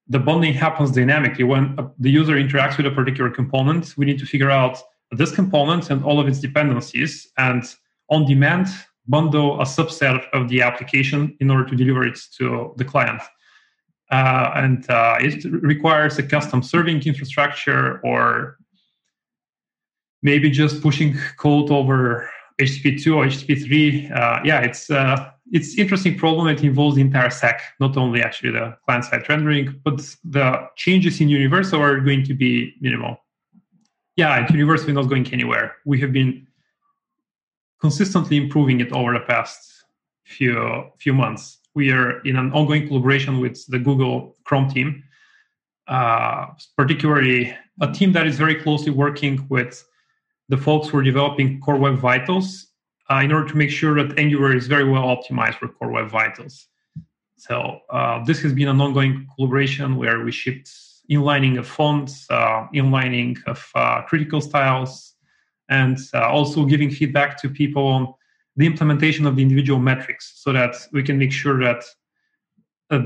the 0.09 0.19
bundling 0.19 0.53
happens 0.53 0.91
dynamically 0.91 1.45
when 1.45 1.77
the 1.99 2.11
user 2.11 2.35
interacts 2.35 2.77
with 2.77 2.87
a 2.87 2.91
particular 2.91 3.31
component. 3.31 3.97
We 3.97 4.05
need 4.05 4.19
to 4.19 4.27
figure 4.27 4.51
out 4.51 4.79
this 5.13 5.33
component 5.33 5.91
and 5.91 6.05
all 6.05 6.21
of 6.21 6.27
its 6.29 6.41
dependencies 6.41 7.29
and 7.39 7.63
on 8.09 8.27
demand 8.27 8.67
bundle 9.11 9.61
a 9.61 9.65
subset 9.65 10.25
of 10.33 10.49
the 10.49 10.63
application 10.63 11.37
in 11.41 11.51
order 11.51 11.69
to 11.69 11.77
deliver 11.77 12.07
it 12.07 12.19
to 12.39 12.73
the 12.77 12.85
client. 12.85 13.21
Uh, 14.11 14.51
and 14.57 14.91
uh, 14.91 15.17
it 15.21 15.45
requires 15.63 16.19
a 16.19 16.23
custom 16.23 16.63
serving 16.63 17.03
infrastructure 17.03 18.01
or 18.03 18.57
maybe 20.23 20.51
just 20.51 20.83
pushing 20.83 21.17
code 21.37 21.71
over 21.71 22.29
HTTP2 22.61 23.17
or 23.17 23.27
HTTP3. 23.27 24.11
Uh, 24.11 24.41
yeah, 24.45 24.61
it's 24.61 24.91
uh, 24.91 25.31
it's 25.53 25.79
interesting 25.79 26.17
problem. 26.17 26.49
It 26.49 26.63
involves 26.63 26.97
the 26.97 27.03
entire 27.03 27.31
stack, 27.31 27.63
not 27.81 27.97
only 27.97 28.23
actually 28.23 28.53
the 28.53 28.77
client 28.85 29.05
side 29.05 29.29
rendering, 29.29 29.81
but 29.85 29.99
the 30.25 30.69
changes 30.77 31.21
in 31.21 31.29
Universal 31.29 31.81
are 31.81 32.01
going 32.01 32.25
to 32.25 32.35
be 32.35 32.75
minimal. 32.81 33.17
Yeah, 34.17 34.39
and 34.39 34.51
Universal 34.51 34.89
is 34.91 34.95
not 34.95 35.09
going 35.09 35.33
anywhere. 35.33 35.77
We 35.85 36.01
have 36.01 36.13
been 36.13 36.47
consistently 37.81 38.37
improving 38.37 38.81
it 38.81 38.93
over 38.93 39.13
the 39.13 39.21
past 39.21 39.85
few 40.25 40.85
few 40.99 41.13
months. 41.13 41.59
We 41.75 41.91
are 41.93 42.21
in 42.23 42.37
an 42.37 42.53
ongoing 42.53 42.89
collaboration 42.89 43.41
with 43.41 43.65
the 43.67 43.79
Google 43.79 44.37
Chrome 44.45 44.69
team, 44.69 45.03
uh, 45.89 46.47
particularly 46.77 47.57
a 47.81 47.93
team 47.93 48.13
that 48.13 48.27
is 48.27 48.37
very 48.37 48.55
closely 48.55 48.91
working 48.91 49.47
with 49.49 49.85
the 50.49 50.57
folks 50.57 50.89
who 50.89 50.99
are 50.99 51.03
developing 51.03 51.61
Core 51.61 51.77
Web 51.77 51.97
Vitals 51.99 52.67
uh, 53.11 53.21
in 53.25 53.33
order 53.33 53.49
to 53.49 53.57
make 53.57 53.71
sure 53.71 53.95
that 54.03 54.19
Angular 54.19 54.55
is 54.55 54.67
very 54.67 54.89
well 54.89 55.05
optimized 55.05 55.59
for 55.59 55.69
Core 55.69 55.91
Web 55.91 56.09
Vitals. 56.11 56.67
So 57.37 57.81
uh, 57.89 58.23
this 58.25 58.41
has 58.43 58.53
been 58.53 58.69
an 58.69 58.81
ongoing 58.81 59.27
collaboration 59.35 59.97
where 59.97 60.25
we 60.25 60.33
shipped 60.33 60.71
inlining 61.11 61.59
of 61.59 61.67
fonts, 61.67 62.27
uh, 62.31 62.67
inlining 62.75 63.39
of 63.47 63.67
uh, 63.75 64.03
critical 64.03 64.41
styles, 64.41 65.15
and 65.71 65.99
uh, 66.15 66.29
also 66.29 66.65
giving 66.65 66.91
feedback 66.91 67.41
to 67.41 67.49
people 67.49 67.87
on 67.87 68.13
the 68.57 68.67
implementation 68.67 69.27
of 69.27 69.37
the 69.37 69.43
individual 69.43 69.81
metrics 69.81 70.33
so 70.37 70.53
that 70.53 70.75
we 70.93 71.03
can 71.03 71.17
make 71.17 71.33
sure 71.33 71.59
that 71.63 71.85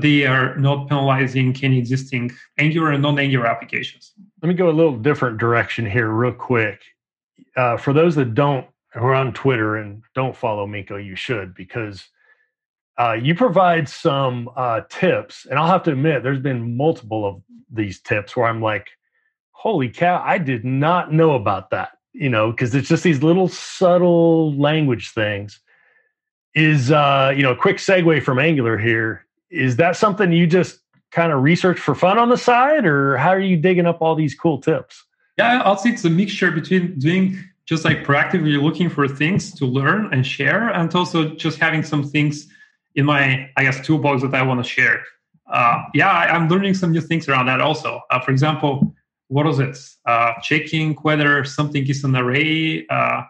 they 0.01 0.25
are 0.25 0.57
not 0.57 0.89
penalizing 0.89 1.55
any 1.61 1.77
existing 1.77 2.31
Angular 2.57 2.91
and 2.91 3.03
non-Angular 3.03 3.45
applications. 3.45 4.13
Let 4.41 4.49
me 4.49 4.55
go 4.55 4.69
a 4.69 4.71
little 4.71 4.97
different 4.97 5.37
direction 5.37 5.85
here, 5.85 6.09
real 6.09 6.33
quick 6.33 6.81
uh, 7.55 7.77
for 7.77 7.93
those 7.93 8.15
that 8.15 8.33
don't 8.33 8.67
who 8.93 9.05
are 9.05 9.15
on 9.15 9.33
Twitter 9.33 9.75
and 9.77 10.03
don't 10.13 10.35
follow 10.35 10.65
Minko, 10.65 11.03
you 11.03 11.15
should 11.15 11.53
because 11.53 12.07
uh, 12.97 13.13
you 13.13 13.35
provide 13.35 13.89
some 13.89 14.49
uh, 14.55 14.81
tips, 14.89 15.45
and 15.49 15.59
I'll 15.59 15.67
have 15.67 15.83
to 15.83 15.91
admit, 15.91 16.23
there's 16.23 16.39
been 16.39 16.77
multiple 16.77 17.27
of 17.27 17.41
these 17.69 17.99
tips 17.99 18.37
where 18.37 18.47
I'm 18.47 18.61
like, 18.61 18.87
"Holy 19.51 19.89
cow! 19.89 20.23
I 20.23 20.37
did 20.37 20.63
not 20.63 21.11
know 21.11 21.33
about 21.33 21.71
that." 21.71 21.91
You 22.17 22.29
know, 22.29 22.51
because 22.51 22.73
it's 22.73 22.87
just 22.87 23.03
these 23.03 23.21
little 23.21 23.47
subtle 23.47 24.55
language 24.55 25.11
things. 25.11 25.59
Is 26.53 26.89
uh, 26.89 27.33
you 27.35 27.43
know, 27.43 27.51
a 27.51 27.55
quick 27.55 27.77
segue 27.77 28.23
from 28.23 28.39
Angular 28.39 28.77
here. 28.77 29.25
Is 29.49 29.75
that 29.75 29.97
something 29.97 30.31
you 30.31 30.47
just 30.47 30.79
kind 31.11 31.31
of 31.31 31.43
research 31.43 31.79
for 31.79 31.93
fun 31.93 32.17
on 32.17 32.29
the 32.29 32.37
side, 32.37 32.85
or 32.85 33.17
how 33.17 33.29
are 33.29 33.39
you 33.39 33.57
digging 33.57 33.85
up 33.85 34.01
all 34.01 34.15
these 34.15 34.33
cool 34.33 34.59
tips? 34.59 35.03
Yeah, 35.37 35.61
I'll 35.63 35.77
say 35.77 35.89
it's 35.89 36.05
a 36.05 36.09
mixture 36.09 36.51
between 36.51 36.97
doing 36.97 37.37
just 37.65 37.83
like 37.83 38.03
proactively 38.05 38.61
looking 38.61 38.89
for 38.89 39.07
things 39.07 39.53
to 39.55 39.65
learn 39.65 40.13
and 40.13 40.25
share, 40.25 40.69
and 40.69 40.93
also 40.95 41.29
just 41.35 41.59
having 41.59 41.83
some 41.83 42.03
things 42.03 42.47
in 42.95 43.05
my, 43.05 43.49
I 43.57 43.63
guess, 43.63 43.85
toolbox 43.85 44.21
that 44.21 44.33
I 44.33 44.41
want 44.41 44.63
to 44.63 44.69
share. 44.69 45.03
Uh, 45.51 45.83
yeah, 45.93 46.09
I, 46.09 46.35
am 46.35 46.47
learning 46.47 46.73
some 46.73 46.91
new 46.91 47.01
things 47.01 47.27
around 47.27 47.47
that 47.47 47.61
also. 47.61 48.01
Uh, 48.09 48.19
for 48.19 48.31
example, 48.31 48.95
what 49.27 49.45
was 49.45 49.59
it? 49.59 49.77
Uh, 50.05 50.33
checking 50.41 50.93
whether 50.95 51.43
something 51.43 51.87
is 51.87 52.03
an 52.03 52.15
array. 52.15 52.85
Uh, 52.87 53.23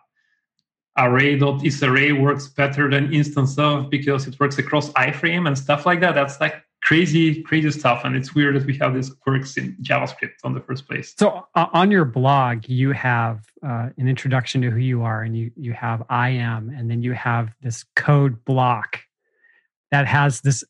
array.isArray 0.98 2.20
works 2.20 2.48
better 2.48 2.90
than 2.90 3.14
instance 3.14 3.58
of 3.58 3.90
because 3.90 4.28
it 4.28 4.40
works 4.40 4.58
across 4.58 4.90
iframe 4.92 5.48
and 5.48 5.58
stuff 5.58 5.86
like 5.86 6.00
that. 6.00 6.16
That's 6.16 6.40
like 6.40 6.56
crazy, 6.84 7.42
crazy 7.44 7.72
stuff. 7.72 8.06
And 8.06 8.16
it's 8.16 8.34
weird 8.34 8.56
that 8.56 8.66
we 8.66 8.78
have 8.78 8.94
these 8.94 9.10
quirks 9.10 9.58
in 9.58 9.76
JavaScript 9.82 10.36
on 10.44 10.54
the 10.54 10.62
first 10.62 10.88
place. 10.88 11.14
So 11.18 11.48
uh, 11.56 11.66
on 11.74 11.92
your 11.92 12.06
blog, 12.06 12.70
you 12.70 12.92
have 12.92 13.42
uh, 13.66 13.90
an 13.98 14.08
introduction 14.08 14.62
to 14.62 14.70
who 14.70 14.78
you 14.78 15.02
are, 15.04 15.22
and 15.22 15.36
you 15.36 15.52
you 15.58 15.74
have 15.74 16.04
I 16.10 16.30
am, 16.30 16.70
and 16.70 16.90
then 16.90 17.02
you 17.02 17.14
have 17.14 17.54
this 17.62 17.84
code 17.96 18.46
block 18.46 19.00
that 19.92 20.08
has 20.08 20.42
this 20.42 20.64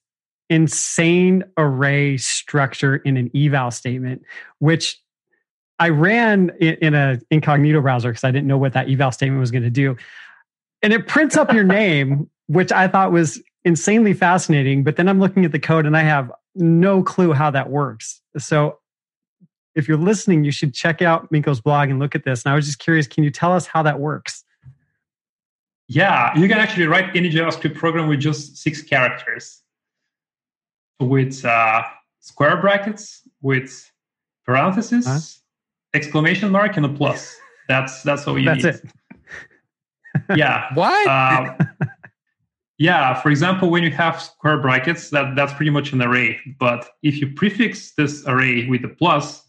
insane 0.49 1.43
array 1.57 2.17
structure 2.17 2.95
in 2.95 3.17
an 3.17 3.29
eval 3.35 3.71
statement, 3.71 4.23
which 4.59 4.99
I 5.79 5.89
ran 5.89 6.51
in, 6.59 6.75
in 6.75 6.93
a 6.93 7.19
incognito 7.31 7.81
browser 7.81 8.09
because 8.09 8.23
I 8.23 8.31
didn't 8.31 8.47
know 8.47 8.57
what 8.57 8.73
that 8.73 8.89
eval 8.89 9.11
statement 9.11 9.39
was 9.39 9.51
going 9.51 9.63
to 9.63 9.69
do, 9.69 9.97
and 10.81 10.93
it 10.93 11.07
prints 11.07 11.37
up 11.37 11.53
your 11.53 11.63
name, 11.81 12.29
which 12.47 12.71
I 12.71 12.87
thought 12.87 13.11
was 13.11 13.41
insanely 13.65 14.13
fascinating. 14.13 14.83
But 14.83 14.95
then 14.95 15.09
I'm 15.09 15.19
looking 15.19 15.43
at 15.43 15.51
the 15.51 15.59
code 15.59 15.85
and 15.85 15.97
I 15.97 16.01
have 16.01 16.31
no 16.53 17.03
clue 17.03 17.33
how 17.33 17.51
that 17.51 17.69
works. 17.69 18.21
So 18.37 18.79
if 19.73 19.87
you're 19.87 19.97
listening, 19.97 20.45
you 20.45 20.51
should 20.51 20.73
check 20.73 21.01
out 21.01 21.29
Minko's 21.31 21.59
blog 21.59 21.89
and 21.89 21.99
look 21.99 22.15
at 22.15 22.23
this. 22.23 22.43
And 22.45 22.53
I 22.53 22.55
was 22.55 22.65
just 22.65 22.79
curious, 22.79 23.07
can 23.07 23.23
you 23.23 23.31
tell 23.31 23.51
us 23.51 23.65
how 23.65 23.83
that 23.83 23.99
works? 23.99 24.43
Yeah, 25.87 26.35
you 26.37 26.47
can 26.47 26.57
actually 26.57 26.87
write 26.87 27.15
any 27.15 27.29
JavaScript 27.29 27.75
program 27.75 28.07
with 28.07 28.19
just 28.19 28.57
six 28.57 28.81
characters, 28.81 29.61
with 30.99 31.43
uh, 31.45 31.83
square 32.21 32.57
brackets, 32.57 33.21
with 33.41 33.91
parentheses, 34.45 35.05
huh? 35.05 35.19
Exclamation 35.95 36.51
mark, 36.51 36.77
and 36.77 36.85
a 36.85 36.89
plus. 36.89 37.35
That's 37.67 38.03
that's 38.03 38.27
all 38.27 38.37
you 38.37 38.45
that's 38.45 38.63
need. 38.63 38.73
That's 38.73 38.83
it. 38.83 40.37
yeah. 40.37 40.73
What? 40.73 41.07
Uh, 41.07 41.55
yeah, 42.77 43.13
for 43.21 43.29
example, 43.29 43.69
when 43.69 43.83
you 43.83 43.91
have 43.91 44.21
square 44.21 44.59
brackets, 44.59 45.09
that, 45.11 45.35
that's 45.35 45.53
pretty 45.53 45.71
much 45.71 45.93
an 45.93 46.01
array. 46.01 46.39
But 46.59 46.89
if 47.03 47.21
you 47.21 47.31
prefix 47.33 47.93
this 47.93 48.23
array 48.27 48.67
with 48.67 48.83
a 48.83 48.89
plus, 48.89 49.43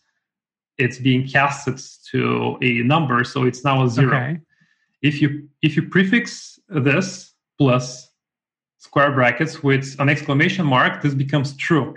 it's 0.78 0.98
being 0.98 1.26
casted 1.26 1.80
to 2.12 2.56
a 2.62 2.82
number, 2.82 3.24
so 3.24 3.44
it's 3.44 3.64
now 3.64 3.84
a 3.84 3.88
zero. 3.88 4.16
Okay. 4.16 4.38
If 5.02 5.20
you 5.20 5.48
if 5.62 5.76
you 5.76 5.88
prefix 5.88 6.58
this 6.68 7.32
plus 7.58 8.10
square 8.78 9.12
brackets 9.12 9.62
with 9.62 9.96
an 9.98 10.08
exclamation 10.08 10.64
mark, 10.66 11.02
this 11.02 11.14
becomes 11.14 11.56
true. 11.56 11.94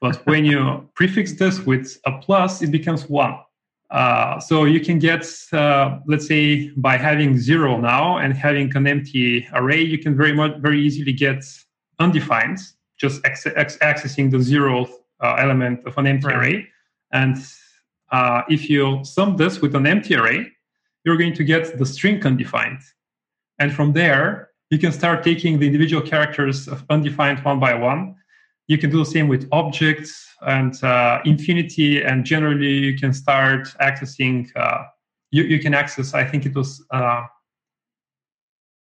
But 0.00 0.26
when 0.26 0.44
you 0.44 0.88
prefix 0.94 1.32
this 1.34 1.60
with 1.60 1.98
a 2.06 2.18
plus, 2.18 2.62
it 2.62 2.70
becomes 2.70 3.08
one. 3.08 3.38
Uh, 3.90 4.40
so 4.40 4.64
you 4.64 4.80
can 4.80 4.98
get, 4.98 5.24
uh, 5.52 5.98
let's 6.06 6.26
say, 6.26 6.70
by 6.76 6.96
having 6.96 7.38
zero 7.38 7.78
now 7.80 8.18
and 8.18 8.34
having 8.34 8.74
an 8.76 8.86
empty 8.86 9.46
array, 9.52 9.80
you 9.80 9.98
can 9.98 10.16
very 10.16 10.32
much 10.32 10.56
very 10.58 10.80
easily 10.80 11.12
get 11.12 11.44
undefined, 12.00 12.58
just 12.98 13.24
ex- 13.24 13.46
ex- 13.46 13.78
accessing 13.78 14.30
the 14.30 14.40
zero 14.40 14.86
uh, 15.22 15.36
element 15.38 15.86
of 15.86 15.96
an 15.98 16.06
empty 16.06 16.26
right. 16.26 16.36
array. 16.36 16.68
And 17.12 17.36
uh, 18.10 18.42
if 18.48 18.68
you 18.68 19.04
sum 19.04 19.36
this 19.36 19.60
with 19.60 19.74
an 19.74 19.86
empty 19.86 20.16
array, 20.16 20.50
you're 21.04 21.16
going 21.16 21.34
to 21.34 21.44
get 21.44 21.78
the 21.78 21.86
string 21.86 22.24
undefined. 22.26 22.80
And 23.58 23.72
from 23.72 23.92
there, 23.92 24.50
you 24.70 24.78
can 24.78 24.90
start 24.90 25.22
taking 25.22 25.60
the 25.60 25.66
individual 25.66 26.02
characters 26.02 26.66
of 26.66 26.84
undefined 26.90 27.44
one 27.44 27.60
by 27.60 27.74
one 27.74 28.16
you 28.68 28.78
can 28.78 28.90
do 28.90 28.98
the 28.98 29.10
same 29.10 29.28
with 29.28 29.48
objects 29.52 30.26
and 30.42 30.82
uh, 30.82 31.20
infinity, 31.24 32.02
and 32.02 32.24
generally 32.24 32.72
you 32.78 32.98
can 32.98 33.12
start 33.12 33.68
accessing. 33.80 34.48
Uh, 34.56 34.84
you, 35.30 35.44
you 35.44 35.58
can 35.58 35.74
access. 35.74 36.14
I 36.14 36.24
think 36.24 36.46
it 36.46 36.54
was. 36.54 36.84
Uh, 36.90 37.22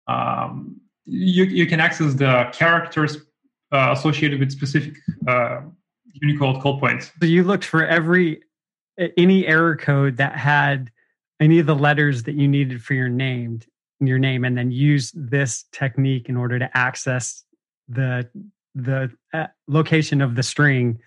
um, 0.08 0.82
you 1.06 1.46
you 1.46 1.66
can 1.66 1.80
access 1.80 2.14
the 2.14 2.50
characters 2.54 3.18
uh, 3.72 3.94
associated 3.98 4.40
with 4.40 4.52
specific 4.52 4.96
uh, 5.28 5.62
Unicode 6.14 6.62
code 6.62 6.80
points. 6.80 7.12
So 7.20 7.26
you 7.26 7.44
looked 7.44 7.64
for 7.64 7.86
every 7.86 8.42
any 9.18 9.48
error 9.48 9.76
code 9.76 10.18
that 10.18 10.36
had 10.36 10.92
any 11.40 11.60
of 11.60 11.66
the 11.66 11.76
letters 11.76 12.24
that 12.24 12.36
you 12.36 12.48
needed 12.48 12.84
for 12.84 12.94
your 12.94 13.10
name, 13.10 13.62
your 14.00 14.20
name, 14.20 14.44
and 14.44 14.58
then 14.58 14.72
use 14.72 15.12
this 15.16 15.66
technique 15.72 16.30
in 16.30 16.38
order 16.38 16.60
to 16.60 16.70
access 16.78 17.44
the 17.88 18.30
the 18.76 19.12
uh, 19.34 19.48
location 19.68 20.22
of 20.22 20.36
the 20.36 20.44
string 20.44 21.00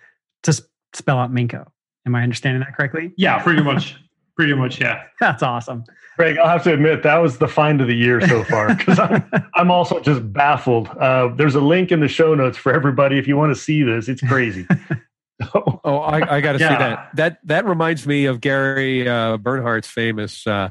to 0.43 0.53
sp- 0.53 0.69
spell 0.93 1.17
out 1.17 1.31
Minko. 1.31 1.67
Am 2.05 2.15
I 2.15 2.21
understanding 2.21 2.61
that 2.61 2.75
correctly? 2.75 3.13
Yeah, 3.17 3.41
pretty 3.41 3.63
much. 3.63 3.95
pretty 4.35 4.53
much, 4.53 4.79
yeah. 4.79 5.03
That's 5.19 5.43
awesome. 5.43 5.83
Greg, 6.17 6.37
I'll 6.37 6.47
have 6.47 6.63
to 6.63 6.73
admit 6.73 7.03
that 7.03 7.17
was 7.17 7.39
the 7.39 7.47
find 7.47 7.81
of 7.81 7.87
the 7.87 7.95
year 7.95 8.25
so 8.25 8.43
far 8.45 8.73
because 8.73 8.99
I'm, 8.99 9.23
I'm 9.55 9.71
also 9.71 9.99
just 9.99 10.31
baffled. 10.31 10.87
Uh, 10.87 11.29
there's 11.35 11.55
a 11.55 11.61
link 11.61 11.91
in 11.91 11.99
the 11.99 12.07
show 12.07 12.33
notes 12.35 12.57
for 12.57 12.73
everybody 12.73 13.17
if 13.17 13.27
you 13.27 13.35
want 13.35 13.53
to 13.53 13.59
see 13.59 13.83
this. 13.83 14.07
It's 14.07 14.21
crazy. 14.21 14.65
oh, 15.53 15.99
I, 15.99 16.37
I 16.37 16.41
got 16.41 16.53
to 16.53 16.59
yeah. 16.59 16.69
see 16.69 16.75
that. 16.75 17.09
That 17.15 17.39
that 17.47 17.65
reminds 17.65 18.07
me 18.07 18.25
of 18.25 18.39
Gary 18.39 19.07
uh, 19.07 19.35
Bernhardt's 19.37 19.89
famous 19.89 20.47
uh, 20.47 20.69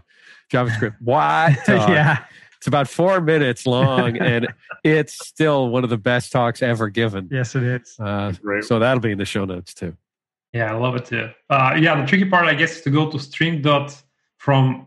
JavaScript. 0.50 0.96
What? 1.00 1.58
yeah. 1.68 2.24
It's 2.64 2.68
about 2.68 2.88
four 2.88 3.20
minutes 3.20 3.66
long, 3.66 4.16
and 4.22 4.48
it's 4.82 5.12
still 5.28 5.68
one 5.68 5.84
of 5.84 5.90
the 5.90 5.98
best 5.98 6.32
talks 6.32 6.62
ever 6.62 6.88
given. 6.88 7.28
Yes, 7.30 7.54
it 7.54 7.62
is. 7.62 8.00
Uh, 8.00 8.32
so 8.62 8.78
that'll 8.78 9.02
be 9.02 9.12
in 9.12 9.18
the 9.18 9.26
show 9.26 9.44
notes 9.44 9.74
too. 9.74 9.94
Yeah, 10.54 10.72
I 10.72 10.78
love 10.78 10.96
it 10.96 11.04
too. 11.04 11.28
Uh, 11.50 11.76
yeah, 11.78 12.00
the 12.00 12.06
tricky 12.06 12.24
part, 12.24 12.46
I 12.46 12.54
guess, 12.54 12.76
is 12.76 12.80
to 12.84 12.90
go 12.90 13.10
to 13.10 13.18
string 13.18 13.60
dot 13.60 13.94
from 14.38 14.86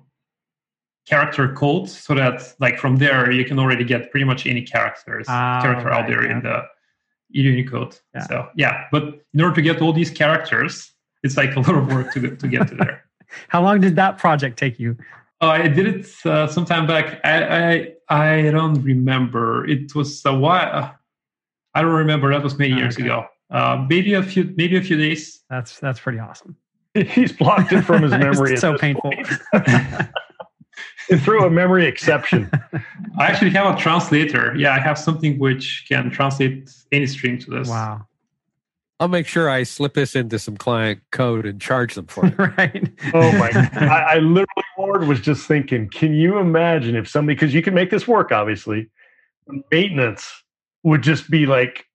character 1.08 1.54
code 1.54 1.88
so 1.88 2.16
that 2.16 2.52
like 2.60 2.80
from 2.80 2.96
there 2.98 3.32
you 3.32 3.46
can 3.46 3.60
already 3.60 3.84
get 3.84 4.10
pretty 4.10 4.26
much 4.26 4.48
any 4.48 4.64
characters 4.64 5.28
Ah, 5.30 5.60
character 5.62 5.92
out 5.92 6.08
there 6.08 6.26
yeah. 6.26 6.32
in 6.32 6.42
the 6.42 6.64
Unicode. 7.30 7.96
Yeah. 8.16 8.22
So 8.28 8.50
yeah, 8.56 8.86
but 8.92 9.04
in 9.36 9.42
order 9.42 9.54
to 9.54 9.62
get 9.62 9.84
all 9.84 9.94
these 9.94 10.10
characters, 10.10 10.94
it's 11.22 11.38
like 11.38 11.56
a 11.56 11.60
lot 11.60 11.76
of 11.76 11.86
work 11.94 12.12
to 12.14 12.36
to 12.38 12.48
get 12.48 12.70
to 12.70 12.76
there. 12.76 13.04
How 13.50 13.62
long 13.62 13.82
did 13.82 13.96
that 13.98 14.18
project 14.18 14.58
take 14.58 14.80
you? 14.80 14.98
Uh, 15.42 15.48
I 15.48 15.68
did 15.68 15.86
it 15.88 16.08
uh, 16.26 16.48
some 16.48 16.66
time 16.66 16.88
back. 16.88 17.20
I, 17.24 17.44
I 17.44 17.94
I 18.10 18.52
don't 18.52 18.82
remember. 18.82 19.66
It 19.68 19.94
was 19.94 20.22
a 20.26 20.34
while. 20.36 20.96
I 21.76 21.82
don't 21.82 21.94
remember. 21.94 22.32
That 22.32 22.44
was 22.44 22.58
many 22.58 22.74
Ah, 22.74 22.78
years 22.78 22.96
okay. 22.96 23.04
ago. 23.06 23.26
Uh, 23.52 23.86
maybe 23.88 24.14
a 24.16 24.24
few 24.24 24.54
maybe 24.58 24.78
a 24.78 24.82
few 24.82 24.98
days. 24.98 25.44
That's 25.50 25.80
that's 25.80 26.00
pretty 26.00 26.20
awesome. 26.20 26.56
He's 26.96 27.32
blocked 27.32 27.72
it 27.72 27.84
from 27.84 28.02
his 28.04 28.12
memory. 28.26 28.54
It's 28.54 28.62
so 28.62 28.78
painful. 28.78 29.12
point. 29.12 29.28
Through 31.24 31.46
a 31.46 31.50
memory 31.50 31.86
exception. 31.86 32.50
I 33.18 33.28
actually 33.28 33.52
have 33.52 33.74
a 33.74 33.80
translator. 33.80 34.54
Yeah, 34.58 34.74
I 34.74 34.80
have 34.80 34.98
something 34.98 35.40
which 35.40 35.86
can 35.88 36.10
translate 36.12 36.70
any 36.92 37.06
string 37.08 37.40
to 37.40 37.50
this. 37.52 37.70
wow. 37.70 38.06
I'll 39.00 39.08
make 39.08 39.28
sure 39.28 39.50
I 39.50 39.64
slip 39.64 39.94
this 39.94 40.16
into 40.16 40.40
some 40.40 40.58
client 40.58 41.02
code 41.12 41.46
and 41.46 41.62
charge 41.62 41.94
them 41.94 42.08
for 42.08 42.26
it. 42.26 42.38
right. 42.58 42.92
Oh 43.14 43.32
my! 43.38 43.50
I, 43.74 44.16
I 44.16 44.20
literally, 44.20 44.48
Ward 44.78 45.08
was 45.08 45.20
just 45.20 45.48
thinking. 45.48 45.90
Can 45.90 46.14
you 46.14 46.40
imagine 46.40 46.96
if 46.96 47.08
somebody? 47.08 47.36
Because 47.36 47.54
you 47.54 47.62
can 47.62 47.74
make 47.74 47.92
this 47.92 48.08
work, 48.08 48.32
obviously. 48.32 48.90
Maintenance 49.72 50.44
would 50.84 51.04
just 51.04 51.30
be 51.30 51.46
like, 51.46 51.86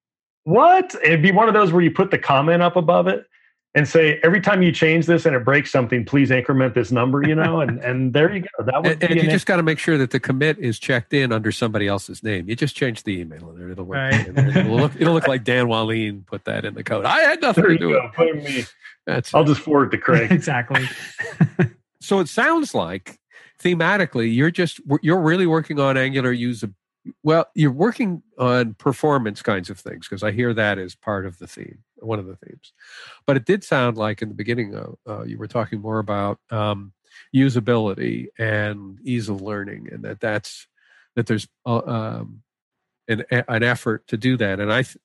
what? 0.45 0.95
It'd 1.03 1.23
be 1.23 1.33
one 1.33 1.49
of 1.49 1.55
those 1.55 1.73
where 1.73 1.83
you 1.83 1.91
put 1.91 2.11
the 2.11 2.19
comment 2.19 2.63
up 2.63 2.77
above 2.77 3.09
it 3.09 3.27
and 3.75 3.89
say, 3.89 4.21
every 4.23 4.41
time 4.43 4.63
you 4.63 4.71
change 4.71 5.07
this 5.07 5.25
and 5.25 5.35
it 5.35 5.45
breaks 5.47 5.71
something, 5.73 6.05
please 6.05 6.31
increment 6.31 6.75
this 6.75 6.93
number. 6.93 7.23
You 7.27 7.35
know, 7.35 7.61
and 7.61 7.79
and 7.81 8.13
there 8.13 8.31
you 8.35 8.41
go. 8.43 8.65
That 8.67 8.83
would 8.83 8.91
And, 8.93 9.01
be 9.01 9.07
and 9.07 9.17
you 9.17 9.23
an 9.23 9.31
just 9.31 9.47
got 9.47 9.57
to 9.57 9.63
make 9.63 9.79
sure 9.79 9.97
that 9.99 10.11
the 10.11 10.21
commit 10.21 10.59
is 10.59 10.79
checked 10.79 11.15
in 11.15 11.33
under 11.33 11.51
somebody 11.51 11.89
else's 11.89 12.23
name. 12.23 12.49
You 12.49 12.57
just 12.57 12.77
change 12.77 13.03
the 13.05 13.19
email 13.21 13.49
and 13.51 13.71
it'll 13.73 13.85
work. 13.85 13.97
Right. 14.13 14.29
It'll 14.29 14.77
look, 14.77 14.93
it'll 14.99 15.15
look 15.15 15.27
like 15.29 15.45
Dan 15.45 15.67
Wahlin 15.69 16.27
put 16.27 16.45
that 16.45 16.65
in 16.67 16.75
the 16.75 16.85
code. 16.85 17.07
I 17.07 17.21
had 17.21 17.41
nothing 17.41 17.63
There 17.65 17.69
to 17.69 17.73
you 17.75 17.79
do 17.79 17.93
go. 17.95 18.11
with 18.19 18.29
it. 18.29 18.43
Blame 18.43 18.45
me. 18.57 18.65
That's 19.07 19.35
I'll 19.35 19.45
just 19.45 19.61
forward 19.63 19.89
it 19.93 19.97
to 19.97 20.03
Craig. 20.03 20.31
exactly. 20.33 20.85
so 22.01 22.21
it 22.21 22.29
sounds 22.29 22.75
like 22.75 23.19
thematically 23.63 24.35
you're 24.35 24.51
just 24.51 24.81
you're 25.03 25.21
really 25.21 25.47
working 25.47 25.79
on 25.81 25.97
angular 25.97 26.35
usability 26.35 26.75
well 27.23 27.47
you're 27.55 27.73
working 27.73 28.23
on 28.39 28.75
performance 28.75 29.43
kinds 29.43 29.71
of 29.71 29.79
things 29.79 30.07
because 30.09 30.23
i 30.23 30.31
hear 30.31 30.55
that 30.55 30.79
as 30.79 30.95
part 30.95 31.27
of 31.27 31.39
the 31.39 31.47
theme 31.47 31.79
one 32.05 32.19
of 32.19 32.27
the 32.27 32.37
themes. 32.37 32.73
But 33.27 33.37
it 33.37 33.45
did 33.45 33.65
sound 33.65 33.97
like 33.97 34.23
in 34.23 34.29
the 34.29 34.35
beginning 34.35 34.75
uh, 34.75 34.91
uh, 35.09 35.23
you 35.25 35.39
were 35.39 35.47
talking 35.47 35.81
more 35.81 35.99
about 35.99 36.39
um, 36.51 36.93
usability 37.35 38.29
and 38.39 38.99
ease 39.03 39.29
of 39.29 39.41
learning 39.41 39.89
and 39.93 40.05
that 40.05 40.21
that's 40.21 40.67
that 41.15 41.27
there's 41.27 41.47
uh, 41.67 41.83
um, 41.87 42.43
an, 43.09 43.25
an 43.31 43.63
effort 43.63 44.07
to 44.09 44.17
do 44.17 44.37
that. 44.37 44.61
And 44.61 44.73
i 44.73 44.83
th- 44.83 44.99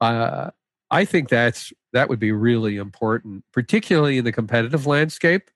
uh, 0.00 0.50
i 0.90 1.04
think 1.04 1.28
that's 1.28 1.72
that 1.92 2.08
would 2.08 2.18
be 2.18 2.32
really 2.32 2.76
important 2.76 3.44
particularly 3.52 4.18
in 4.18 4.24
the 4.24 4.32
competitive 4.32 4.86
landscape 4.86 5.50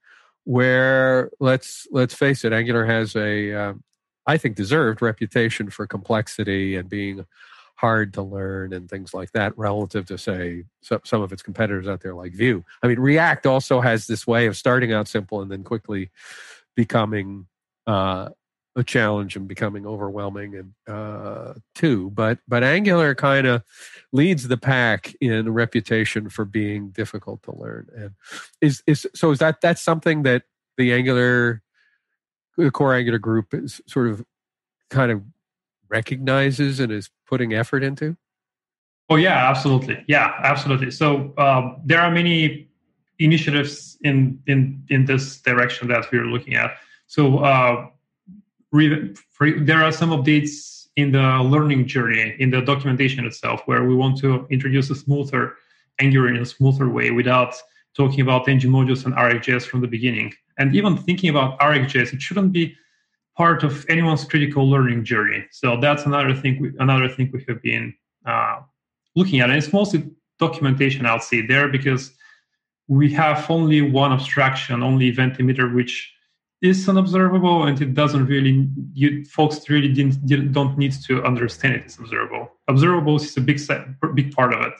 where 0.45 1.31
let's 1.41 1.89
let's 1.91 2.15
face 2.15 2.45
it 2.45 2.53
angular 2.53 2.87
has 2.87 3.17
a 3.17 3.53
um, 3.53 3.83
i 4.27 4.37
think 4.37 4.57
deserved 4.57 5.03
reputation 5.03 5.71
for 5.71 5.87
complexity 5.87 6.77
and 6.77 6.89
being 6.89 7.25
hard 7.77 8.15
to 8.15 8.23
learn 8.23 8.73
and 8.73 8.89
things 8.89 9.13
like 9.13 9.31
that 9.33 9.57
relative 9.57 10.07
to 10.07 10.17
say 10.17 10.65
some, 10.81 11.23
of 11.23 11.33
its 11.33 11.43
competitors 11.43 11.87
out 11.87 12.01
there 12.01 12.15
like 12.15 12.33
vue. 12.33 12.65
I 12.83 12.89
mean 12.89 12.99
react 12.99 13.47
also 13.47 13.81
has 13.81 14.07
this 14.07 14.27
way 14.27 14.47
of 14.47 14.57
starting 14.57 14.93
out 14.93 15.09
simple 15.09 15.43
and 15.43 15.51
then 15.51 15.63
quickly 15.63 16.11
becoming 16.75 17.47
uh, 17.87 18.31
a 18.77 18.85
challenge 18.85 19.37
and 19.37 19.49
becoming 19.49 19.87
overwhelming 19.87 20.55
and 20.55 20.73
uh, 20.87 21.55
too. 21.75 22.11
But 22.11 22.39
but 22.49 22.65
angular 22.65 23.15
kind 23.15 23.47
of 23.47 23.63
leads 24.13 24.49
the 24.49 24.57
pack 24.57 25.15
in 25.21 25.53
reputation 25.53 26.29
for 26.29 26.45
being 26.45 26.91
difficult 26.91 27.43
to 27.45 27.57
learn. 27.57 27.89
And 27.97 28.11
is 28.61 28.83
is 28.87 29.07
so 29.15 29.31
is 29.31 29.39
that 29.39 29.61
that's 29.61 29.83
something 29.83 30.23
that 30.25 30.45
the 30.77 30.93
angular 30.93 31.63
the 32.57 32.71
core 32.71 32.95
angular 32.95 33.19
group 33.19 33.53
is 33.55 33.81
sort 33.87 34.09
of 34.09 34.25
kind 34.91 35.11
of 35.11 35.23
recognizes 35.89 36.81
and 36.81 36.93
is 36.93 37.11
putting 37.27 37.53
effort 37.53 37.83
into 37.83 38.17
Oh 39.09 39.17
yeah, 39.17 39.49
absolutely. 39.49 40.03
Yeah, 40.09 40.33
absolutely. 40.43 40.91
So 40.91 41.33
um, 41.39 41.77
there 41.85 42.01
are 42.01 42.11
many 42.11 42.69
initiatives 43.19 43.97
in 44.03 44.41
in 44.47 44.83
in 44.89 45.05
this 45.05 45.41
direction 45.41 45.89
that 45.89 46.11
we're 46.11 46.27
looking 46.27 46.55
at. 46.55 46.77
So 47.07 47.39
uh, 47.39 47.87
re- 48.73 49.15
for, 49.31 49.51
there 49.51 49.83
are 49.83 49.93
some 49.93 50.11
updates 50.11 50.89
in 50.97 51.13
the 51.13 51.41
learning 51.43 51.87
journey 51.87 52.35
in 52.39 52.51
the 52.51 52.63
documentation 52.63 53.25
itself, 53.25 53.63
where 53.67 53.85
we 53.85 53.95
want 53.95 54.19
to 54.19 54.47
introduce 54.51 54.91
a 54.91 54.95
smoother 54.95 55.55
Angular 55.99 56.29
in 56.29 56.37
a 56.37 56.45
smoother 56.45 56.91
way 56.91 57.11
without 57.11 57.55
talking 57.97 58.21
about 58.21 58.47
ng 58.49 58.61
modules 58.61 59.07
and 59.07 59.15
RxJS 59.15 59.65
from 59.65 59.81
the 59.81 59.89
beginning. 59.89 60.35
And 60.59 60.75
even 60.75 60.97
thinking 60.97 61.31
about 61.31 61.59
RxJS, 61.61 62.15
it 62.15 62.23
shouldn't 62.23 62.53
be 62.53 62.75
part 63.37 63.63
of 63.63 63.85
anyone's 63.89 64.25
critical 64.25 64.69
learning 64.69 65.05
journey. 65.05 65.45
So 65.51 65.79
that's 65.81 66.07
another 66.07 66.35
thing. 66.35 66.61
We, 66.61 66.73
another 66.79 67.09
thing 67.09 67.31
we 67.33 67.45
have 67.49 67.63
been 67.63 67.95
uh, 68.25 68.61
looking 69.15 69.41
at, 69.41 69.51
and 69.51 69.59
it's 69.59 69.73
mostly 69.73 70.11
documentation. 70.39 71.07
I'll 71.07 71.21
say 71.21 71.47
there 71.47 71.69
because 71.69 72.13
we 72.89 73.13
have 73.13 73.51
only 73.51 73.83
one 73.83 74.13
abstraction, 74.13 74.83
only 74.83 75.09
event 75.09 75.39
emitter, 75.39 75.75
which 75.75 76.13
is 76.63 76.89
unobservable, 76.89 77.65
and 77.65 77.81
it 77.81 77.95
doesn't 77.95 78.27
really. 78.27 78.69
You 78.95 79.25
folks 79.27 79.69
really 79.69 79.93
didn't, 79.93 80.53
don't 80.53 80.79
need 80.79 80.93
to 81.07 81.23
understand 81.23 81.75
it 81.75 81.85
as 81.85 81.99
observable. 81.99 82.51
Observables 82.71 83.25
is 83.25 83.37
a 83.37 83.41
big 83.41 83.61
big 84.15 84.33
part 84.35 84.55
of 84.55 84.61
it. 84.63 84.75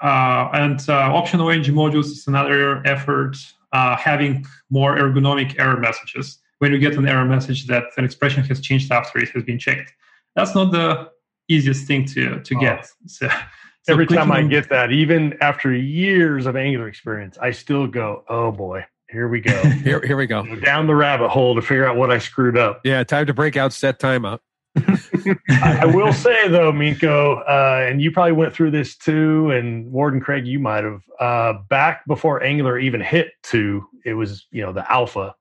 Uh, 0.00 0.48
and 0.52 0.88
uh, 0.88 1.12
optional 1.14 1.50
ng 1.50 1.62
modules 1.64 2.06
is 2.06 2.26
another 2.26 2.86
effort. 2.86 3.36
Uh, 3.72 3.96
having 3.96 4.46
more 4.70 4.96
ergonomic 4.96 5.58
error 5.58 5.76
messages 5.78 6.38
when 6.58 6.72
you 6.72 6.78
get 6.78 6.94
an 6.96 7.06
error 7.06 7.24
message 7.26 7.66
that 7.66 7.84
an 7.98 8.04
expression 8.04 8.42
has 8.44 8.60
changed 8.60 8.90
after 8.90 9.18
it 9.18 9.28
has 9.30 9.42
been 9.44 9.58
checked. 9.58 9.92
That's 10.34 10.54
not 10.54 10.72
the 10.72 11.10
easiest 11.48 11.86
thing 11.86 12.04
to 12.06 12.40
to 12.40 12.54
Oh. 12.56 12.60
get. 12.60 12.88
So, 13.06 13.28
so 13.28 13.92
Every 13.92 14.06
time 14.06 14.30
I 14.32 14.42
get 14.42 14.68
that, 14.70 14.90
even 14.92 15.36
after 15.40 15.72
years 15.74 16.44
of 16.46 16.56
Angular 16.56 16.88
experience, 16.88 17.38
I 17.38 17.50
still 17.52 17.86
go, 17.86 18.22
"Oh 18.28 18.50
boy, 18.52 18.84
here 19.10 19.28
we 19.28 19.40
go." 19.40 19.56
here 19.84 20.00
here 20.04 20.16
we 20.16 20.26
go 20.26 20.42
Go 20.42 20.56
down 20.56 20.86
the 20.86 20.94
rabbit 20.94 21.28
hole 21.28 21.54
to 21.54 21.62
figure 21.62 21.86
out 21.86 21.96
what 21.96 22.10
I 22.10 22.18
screwed 22.18 22.56
up. 22.58 22.80
yeah 22.84 23.02
time 23.04 23.26
to 23.26 23.34
break 23.34 23.56
out 23.56 23.72
set 23.72 23.98
timeout 23.98 24.40
I 25.50 25.80
I 25.82 25.84
will 25.86 26.12
say 26.24 26.48
though, 26.48 26.72
Minko, 26.72 27.42
uh, 27.48 27.86
and 27.88 28.00
you 28.00 28.10
probably 28.10 28.32
went 28.32 28.54
through 28.54 28.70
this 28.70 28.96
too, 28.96 29.50
and 29.50 29.90
Ward 29.90 30.14
and 30.14 30.22
Craig, 30.22 30.46
you 30.46 30.58
might 30.58 30.84
have. 30.84 31.02
Uh, 31.20 31.54
back 31.68 32.06
before 32.06 32.42
Angular 32.42 32.78
even 32.78 33.00
hit 33.00 33.32
two, 33.42 33.84
it 34.04 34.14
was 34.14 34.46
you 34.50 34.62
know 34.62 34.72
the 34.72 34.90
alpha. 34.90 35.34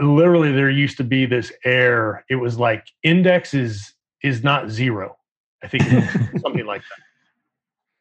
Literally, 0.00 0.52
there 0.52 0.70
used 0.70 0.96
to 0.98 1.04
be 1.04 1.26
this 1.26 1.52
error. 1.64 2.24
It 2.28 2.36
was 2.36 2.58
like 2.58 2.86
index 3.02 3.54
is 3.54 3.94
is 4.22 4.42
not 4.42 4.70
zero. 4.70 5.16
I 5.62 5.68
think 5.68 5.82
something 6.40 6.66
like 6.66 6.82
that. 6.82 7.04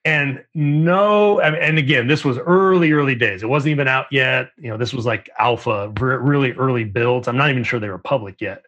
And 0.05 0.43
no, 0.55 1.41
and 1.41 1.77
again, 1.77 2.07
this 2.07 2.23
was 2.23 2.37
early, 2.37 2.93
early 2.93 3.15
days. 3.15 3.43
It 3.43 3.49
wasn't 3.49 3.71
even 3.71 3.87
out 3.87 4.05
yet. 4.11 4.51
You 4.57 4.69
know, 4.69 4.77
this 4.77 4.93
was 4.93 5.05
like 5.05 5.29
alpha, 5.37 5.89
really 5.99 6.53
early 6.53 6.85
builds. 6.85 7.27
I'm 7.27 7.37
not 7.37 7.49
even 7.49 7.63
sure 7.63 7.79
they 7.79 7.89
were 7.89 7.97
public 7.97 8.39
yet. 8.39 8.63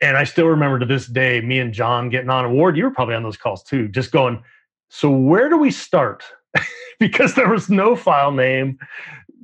And 0.00 0.16
I 0.16 0.24
still 0.24 0.46
remember 0.46 0.78
to 0.78 0.86
this 0.86 1.06
day, 1.06 1.40
me 1.40 1.58
and 1.58 1.72
John 1.72 2.08
getting 2.08 2.30
on 2.30 2.44
a 2.44 2.50
ward. 2.50 2.76
You 2.76 2.84
were 2.84 2.90
probably 2.90 3.14
on 3.14 3.22
those 3.22 3.36
calls 3.36 3.62
too, 3.62 3.88
just 3.88 4.12
going, 4.12 4.42
so 4.88 5.10
where 5.10 5.48
do 5.48 5.56
we 5.56 5.70
start? 5.70 6.22
because 7.00 7.34
there 7.34 7.48
was 7.48 7.68
no 7.68 7.96
file 7.96 8.32
name, 8.32 8.78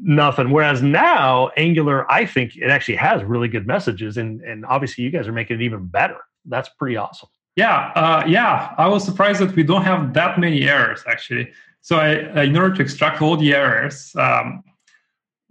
nothing. 0.00 0.50
Whereas 0.50 0.82
now, 0.82 1.48
Angular, 1.57 2.11
I 2.11 2.26
think 2.26 2.57
it 2.57 2.70
actually 2.70 2.96
has 2.96 3.22
really 3.24 3.48
good 3.48 3.66
messages. 3.66 4.16
And, 4.16 4.40
and 4.42 4.64
obviously, 4.66 5.05
you 5.05 5.11
guys 5.11 5.26
are 5.26 5.32
making 5.32 5.61
it 5.61 5.62
even 5.62 5.86
better. 5.86 6.16
That's 6.44 6.68
pretty 6.68 6.96
awesome. 6.96 7.28
Yeah, 7.57 7.92
uh, 7.94 8.24
yeah. 8.26 8.74
I 8.78 8.88
was 8.88 9.05
surprised 9.05 9.40
that 9.40 9.55
we 9.55 9.62
don't 9.62 9.82
have 9.82 10.14
that 10.14 10.40
many 10.40 10.68
errors 10.68 11.03
actually. 11.07 11.53
So 11.82 11.96
I, 11.96 12.44
in 12.44 12.57
order 12.57 12.74
to 12.76 12.82
extract 12.82 13.20
all 13.20 13.36
the 13.36 13.55
errors, 13.55 14.14
um, 14.16 14.62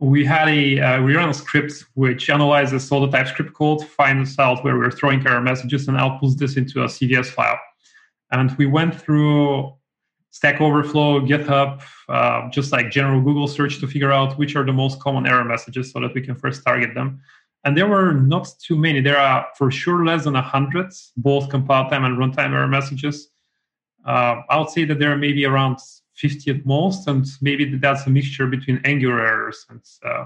we 0.01 0.25
had 0.25 0.49
a 0.49 0.79
uh, 0.79 1.29
a 1.29 1.33
script 1.33 1.85
which 1.93 2.29
analyzes 2.29 2.91
all 2.91 3.01
the 3.01 3.15
TypeScript 3.15 3.53
code, 3.53 3.87
finds 3.87 4.37
out 4.39 4.63
where 4.63 4.75
we're 4.77 4.89
throwing 4.89 5.25
error 5.27 5.41
messages, 5.41 5.87
and 5.87 5.95
outputs 5.95 6.37
this 6.37 6.57
into 6.57 6.81
a 6.81 6.87
CVS 6.87 7.27
file. 7.27 7.59
And 8.31 8.51
we 8.57 8.65
went 8.65 8.99
through 8.99 9.71
Stack 10.31 10.59
Overflow, 10.59 11.21
GitHub, 11.21 11.83
uh, 12.09 12.49
just 12.49 12.71
like 12.71 12.89
general 12.89 13.21
Google 13.21 13.47
search 13.47 13.79
to 13.79 13.87
figure 13.87 14.11
out 14.11 14.39
which 14.39 14.55
are 14.55 14.65
the 14.65 14.73
most 14.73 14.99
common 14.99 15.27
error 15.27 15.45
messages 15.45 15.91
so 15.91 15.99
that 15.99 16.15
we 16.15 16.21
can 16.21 16.35
first 16.35 16.63
target 16.63 16.95
them. 16.95 17.21
And 17.63 17.77
there 17.77 17.87
were 17.87 18.13
not 18.13 18.49
too 18.59 18.77
many. 18.77 19.01
There 19.01 19.19
are 19.19 19.45
for 19.55 19.69
sure 19.69 20.03
less 20.03 20.23
than 20.23 20.33
100, 20.33 20.91
both 21.17 21.49
compile 21.49 21.87
time 21.91 22.05
and 22.05 22.17
runtime 22.17 22.53
error 22.53 22.67
messages. 22.67 23.29
Uh, 24.03 24.41
I 24.49 24.57
would 24.57 24.69
say 24.69 24.83
that 24.85 24.97
there 24.97 25.11
are 25.11 25.17
maybe 25.17 25.45
around 25.45 25.77
50 26.21 26.51
at 26.51 26.65
most, 26.65 27.07
and 27.07 27.25
maybe 27.41 27.77
that's 27.77 28.05
a 28.05 28.09
mixture 28.09 28.45
between 28.45 28.79
Angular 28.85 29.19
errors 29.25 29.65
and 29.69 29.81
uh, 30.05 30.25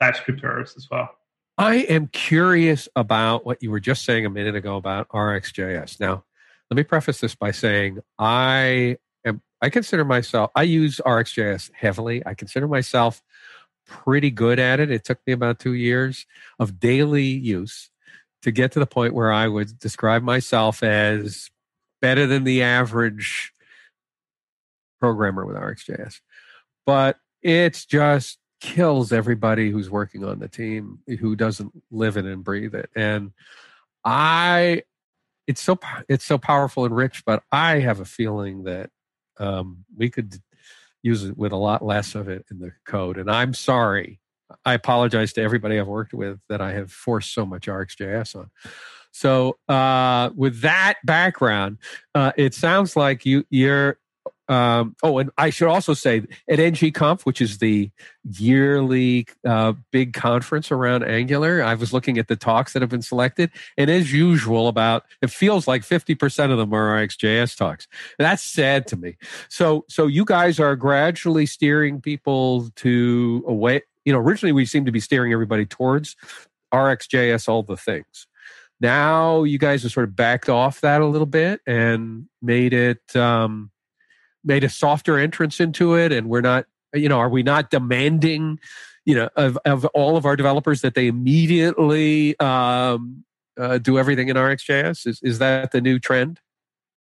TypeScript 0.00 0.44
errors 0.44 0.74
as 0.76 0.86
well. 0.90 1.08
I 1.56 1.76
am 1.76 2.06
curious 2.08 2.88
about 2.94 3.46
what 3.46 3.62
you 3.62 3.70
were 3.70 3.80
just 3.80 4.04
saying 4.04 4.26
a 4.26 4.30
minute 4.30 4.54
ago 4.54 4.76
about 4.76 5.08
RxJS. 5.08 5.98
Now, 5.98 6.24
let 6.70 6.76
me 6.76 6.84
preface 6.84 7.18
this 7.20 7.34
by 7.34 7.50
saying 7.50 7.98
I 8.18 8.98
am 9.24 9.40
I 9.60 9.70
consider 9.70 10.04
myself 10.04 10.50
I 10.54 10.62
use 10.62 11.00
RxJS 11.04 11.72
heavily. 11.74 12.22
I 12.24 12.34
consider 12.34 12.68
myself 12.68 13.22
pretty 13.86 14.30
good 14.30 14.60
at 14.60 14.78
it. 14.80 14.90
It 14.90 15.02
took 15.02 15.18
me 15.26 15.32
about 15.32 15.58
2 15.58 15.72
years 15.72 16.26
of 16.58 16.78
daily 16.78 17.24
use 17.24 17.90
to 18.42 18.52
get 18.52 18.70
to 18.72 18.78
the 18.78 18.86
point 18.86 19.14
where 19.14 19.32
I 19.32 19.48
would 19.48 19.78
describe 19.78 20.22
myself 20.22 20.82
as 20.82 21.50
better 22.00 22.26
than 22.26 22.44
the 22.44 22.62
average 22.62 23.52
programmer 25.00 25.46
with 25.46 25.56
RxJS. 25.56 26.20
But 26.86 27.18
it's 27.42 27.84
just 27.84 28.38
kills 28.60 29.12
everybody 29.12 29.70
who's 29.70 29.90
working 29.90 30.24
on 30.24 30.40
the 30.40 30.48
team 30.48 30.98
who 31.20 31.36
doesn't 31.36 31.72
live 31.90 32.16
it 32.16 32.24
and 32.24 32.42
breathe 32.42 32.74
it. 32.74 32.90
And 32.96 33.32
I, 34.04 34.82
it's 35.46 35.62
so 35.62 35.78
it's 36.08 36.24
so 36.24 36.38
powerful 36.38 36.84
and 36.84 36.94
rich, 36.94 37.22
but 37.24 37.42
I 37.52 37.80
have 37.80 38.00
a 38.00 38.04
feeling 38.04 38.64
that 38.64 38.90
um, 39.38 39.84
we 39.96 40.10
could 40.10 40.34
use 41.02 41.24
it 41.24 41.36
with 41.36 41.52
a 41.52 41.56
lot 41.56 41.84
less 41.84 42.14
of 42.14 42.28
it 42.28 42.44
in 42.50 42.58
the 42.58 42.72
code. 42.84 43.18
And 43.18 43.30
I'm 43.30 43.54
sorry. 43.54 44.20
I 44.64 44.74
apologize 44.74 45.32
to 45.34 45.42
everybody 45.42 45.78
I've 45.78 45.86
worked 45.86 46.14
with 46.14 46.40
that 46.48 46.60
I 46.60 46.72
have 46.72 46.90
forced 46.90 47.34
so 47.34 47.44
much 47.44 47.66
RxJS 47.66 48.34
on. 48.34 48.50
So, 49.12 49.58
uh, 49.68 50.30
with 50.34 50.60
that 50.62 50.94
background, 51.04 51.78
uh, 52.14 52.32
it 52.36 52.54
sounds 52.54 52.96
like 52.96 53.26
you 53.26 53.44
you're 53.50 53.98
um, 54.48 54.96
oh, 55.02 55.18
and 55.18 55.30
I 55.36 55.50
should 55.50 55.68
also 55.68 55.92
say 55.92 56.18
at 56.48 56.58
NGConf, 56.58 57.22
which 57.22 57.40
is 57.40 57.58
the 57.58 57.90
yearly 58.24 59.26
uh, 59.46 59.74
big 59.90 60.14
conference 60.14 60.72
around 60.72 61.04
Angular, 61.04 61.62
I 61.62 61.74
was 61.74 61.92
looking 61.92 62.16
at 62.16 62.28
the 62.28 62.36
talks 62.36 62.72
that 62.72 62.80
have 62.80 62.90
been 62.90 63.02
selected, 63.02 63.50
and 63.76 63.90
as 63.90 64.12
usual, 64.12 64.68
about 64.68 65.04
it 65.20 65.30
feels 65.30 65.68
like 65.68 65.84
fifty 65.84 66.14
percent 66.14 66.50
of 66.50 66.58
them 66.58 66.72
are 66.72 67.06
RxJS 67.06 67.56
talks. 67.56 67.86
That's 68.18 68.42
sad 68.42 68.86
to 68.88 68.96
me. 68.96 69.16
So, 69.50 69.84
so 69.88 70.06
you 70.06 70.24
guys 70.24 70.58
are 70.58 70.76
gradually 70.76 71.44
steering 71.44 72.00
people 72.00 72.70
to 72.76 73.44
away. 73.46 73.82
You 74.06 74.14
know, 74.14 74.18
originally 74.18 74.52
we 74.52 74.64
seemed 74.64 74.86
to 74.86 74.92
be 74.92 75.00
steering 75.00 75.32
everybody 75.32 75.66
towards 75.66 76.16
RxJS, 76.72 77.48
all 77.48 77.62
the 77.62 77.76
things. 77.76 78.26
Now 78.80 79.42
you 79.42 79.58
guys 79.58 79.82
have 79.82 79.92
sort 79.92 80.04
of 80.04 80.16
backed 80.16 80.48
off 80.48 80.80
that 80.80 81.02
a 81.02 81.06
little 81.06 81.26
bit 81.26 81.60
and 81.66 82.26
made 82.40 82.72
it. 82.72 83.14
Um, 83.14 83.70
made 84.48 84.64
a 84.64 84.68
softer 84.68 85.18
entrance 85.18 85.60
into 85.60 85.94
it 85.94 86.10
and 86.10 86.28
we're 86.28 86.40
not 86.40 86.64
you 86.94 87.08
know 87.08 87.18
are 87.18 87.28
we 87.28 87.42
not 87.42 87.70
demanding 87.70 88.58
you 89.04 89.14
know 89.14 89.28
of, 89.36 89.56
of 89.64 89.84
all 89.86 90.16
of 90.16 90.24
our 90.24 90.34
developers 90.34 90.80
that 90.80 90.94
they 90.94 91.06
immediately 91.06 92.38
um, 92.40 93.22
uh, 93.60 93.78
do 93.78 93.98
everything 93.98 94.28
in 94.28 94.36
rxjs 94.36 95.06
is, 95.06 95.20
is 95.22 95.38
that 95.38 95.70
the 95.70 95.80
new 95.80 95.98
trend? 95.98 96.40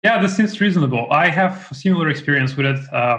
Yeah 0.02 0.20
this 0.20 0.36
seems 0.36 0.60
reasonable. 0.60 1.06
I 1.10 1.28
have 1.28 1.68
similar 1.72 2.08
experience 2.08 2.56
with 2.56 2.66
it. 2.66 2.80
Uh, 2.92 3.18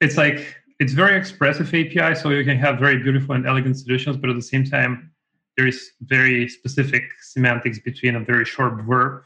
it's 0.00 0.16
like 0.16 0.56
it's 0.80 0.92
very 0.92 1.16
expressive 1.16 1.68
api 1.68 2.14
so 2.14 2.30
you 2.30 2.44
can 2.44 2.58
have 2.58 2.78
very 2.78 2.98
beautiful 2.98 3.34
and 3.34 3.46
elegant 3.46 3.78
solutions 3.78 4.16
but 4.16 4.30
at 4.30 4.36
the 4.36 4.42
same 4.42 4.64
time 4.64 5.10
there 5.56 5.66
is 5.66 5.90
very 6.02 6.48
specific 6.48 7.02
semantics 7.20 7.78
between 7.78 8.16
a 8.16 8.20
very 8.20 8.44
short 8.44 8.82
verb 8.82 9.22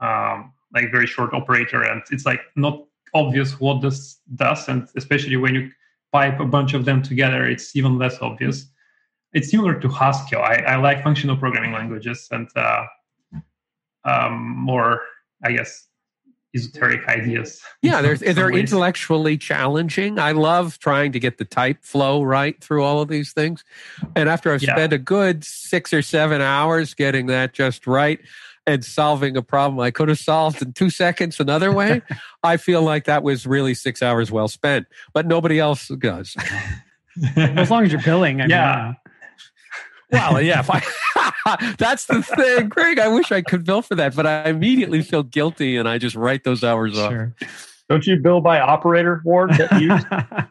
um, 0.00 0.52
like 0.74 0.90
very 0.90 1.06
short 1.06 1.32
operator 1.32 1.82
and 1.82 2.02
it's 2.10 2.26
like 2.26 2.40
not 2.56 2.84
obvious 3.14 3.60
what 3.60 3.80
this 3.80 4.20
does, 4.34 4.68
and 4.68 4.88
especially 4.96 5.36
when 5.36 5.54
you 5.54 5.70
pipe 6.12 6.40
a 6.40 6.44
bunch 6.44 6.74
of 6.74 6.84
them 6.84 7.02
together, 7.02 7.44
it's 7.44 7.74
even 7.74 7.98
less 7.98 8.20
obvious. 8.20 8.66
It's 9.32 9.50
similar 9.50 9.78
to 9.80 9.88
Haskell. 9.88 10.42
I, 10.42 10.62
I 10.66 10.76
like 10.76 11.02
functional 11.02 11.36
programming 11.36 11.72
languages 11.72 12.28
and 12.30 12.48
uh, 12.54 12.84
um, 14.04 14.56
more, 14.56 15.00
I 15.42 15.52
guess, 15.52 15.88
esoteric 16.54 17.06
ideas. 17.08 17.60
Yeah, 17.82 18.00
they're 18.00 18.16
they're 18.34 18.52
ways. 18.52 18.60
intellectually 18.60 19.36
challenging. 19.36 20.18
I 20.18 20.32
love 20.32 20.78
trying 20.78 21.12
to 21.12 21.18
get 21.18 21.38
the 21.38 21.44
type 21.44 21.82
flow 21.82 22.22
right 22.22 22.62
through 22.62 22.84
all 22.84 23.00
of 23.00 23.08
these 23.08 23.32
things. 23.32 23.64
And 24.14 24.28
after 24.28 24.52
I've 24.52 24.62
yeah. 24.62 24.74
spent 24.74 24.92
a 24.92 24.98
good 24.98 25.44
six 25.44 25.92
or 25.92 26.02
seven 26.02 26.40
hours 26.40 26.94
getting 26.94 27.26
that 27.26 27.52
just 27.52 27.86
right, 27.86 28.20
and 28.66 28.84
solving 28.84 29.36
a 29.36 29.42
problem 29.42 29.80
I 29.80 29.90
could 29.90 30.08
have 30.08 30.18
solved 30.18 30.62
in 30.62 30.72
two 30.72 30.90
seconds 30.90 31.40
another 31.40 31.72
way, 31.72 32.02
I 32.42 32.56
feel 32.56 32.82
like 32.82 33.04
that 33.04 33.22
was 33.22 33.46
really 33.46 33.74
six 33.74 34.02
hours 34.02 34.30
well 34.30 34.48
spent. 34.48 34.86
But 35.12 35.26
nobody 35.26 35.58
else 35.58 35.88
does. 35.88 36.34
as 37.36 37.70
long 37.70 37.84
as 37.84 37.92
you're 37.92 38.02
billing, 38.02 38.40
I 38.40 38.46
yeah. 38.46 38.86
Mean, 38.86 38.96
well, 40.10 40.40
yeah. 40.40 40.60
If 40.60 40.70
I, 40.70 41.74
that's 41.78 42.06
the 42.06 42.22
thing, 42.22 42.68
Greg. 42.68 42.98
I 42.98 43.08
wish 43.08 43.32
I 43.32 43.42
could 43.42 43.64
bill 43.64 43.82
for 43.82 43.94
that, 43.96 44.14
but 44.14 44.26
I 44.26 44.48
immediately 44.48 45.02
feel 45.02 45.22
guilty, 45.22 45.76
and 45.76 45.88
I 45.88 45.98
just 45.98 46.16
write 46.16 46.44
those 46.44 46.62
hours 46.62 46.94
sure. 46.94 47.34
off. 47.42 47.84
Don't 47.88 48.06
you 48.06 48.16
bill 48.16 48.40
by 48.40 48.60
operator, 48.60 49.20
Ward? 49.24 49.50
That 49.50 50.48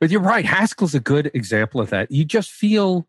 but 0.00 0.10
you're 0.10 0.20
right. 0.20 0.44
Haskell's 0.44 0.94
a 0.94 1.00
good 1.00 1.30
example 1.34 1.80
of 1.80 1.90
that. 1.90 2.10
You 2.10 2.24
just 2.24 2.50
feel 2.50 3.06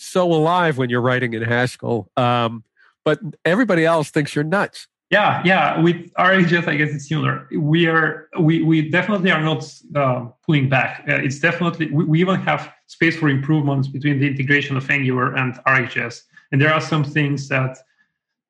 so 0.00 0.32
alive 0.32 0.78
when 0.78 0.90
you're 0.90 1.00
writing 1.00 1.34
in 1.34 1.42
Haskell. 1.42 2.10
Um, 2.16 2.64
but 3.04 3.20
everybody 3.44 3.84
else 3.84 4.10
thinks 4.10 4.34
you're 4.34 4.44
nuts. 4.44 4.88
Yeah, 5.10 5.42
yeah. 5.44 5.80
With 5.80 6.12
RxJS, 6.14 6.68
I 6.68 6.76
guess 6.76 6.90
it's 6.90 7.08
similar. 7.08 7.48
We 7.52 7.88
are 7.88 8.28
we 8.38 8.62
we 8.62 8.88
definitely 8.88 9.32
are 9.32 9.42
not 9.42 9.64
uh, 9.96 10.26
pulling 10.46 10.68
back. 10.68 11.04
Uh, 11.08 11.14
it's 11.16 11.40
definitely 11.40 11.90
we, 11.90 12.04
we, 12.04 12.20
even 12.20 12.36
have 12.42 12.72
space 12.86 13.16
for 13.16 13.28
improvements 13.28 13.88
between 13.88 14.20
the 14.20 14.28
integration 14.28 14.76
of 14.76 14.88
Angular 14.88 15.34
and 15.34 15.54
RxJS. 15.66 16.22
And 16.52 16.60
there 16.60 16.72
are 16.72 16.80
some 16.80 17.02
things 17.02 17.48
that 17.48 17.78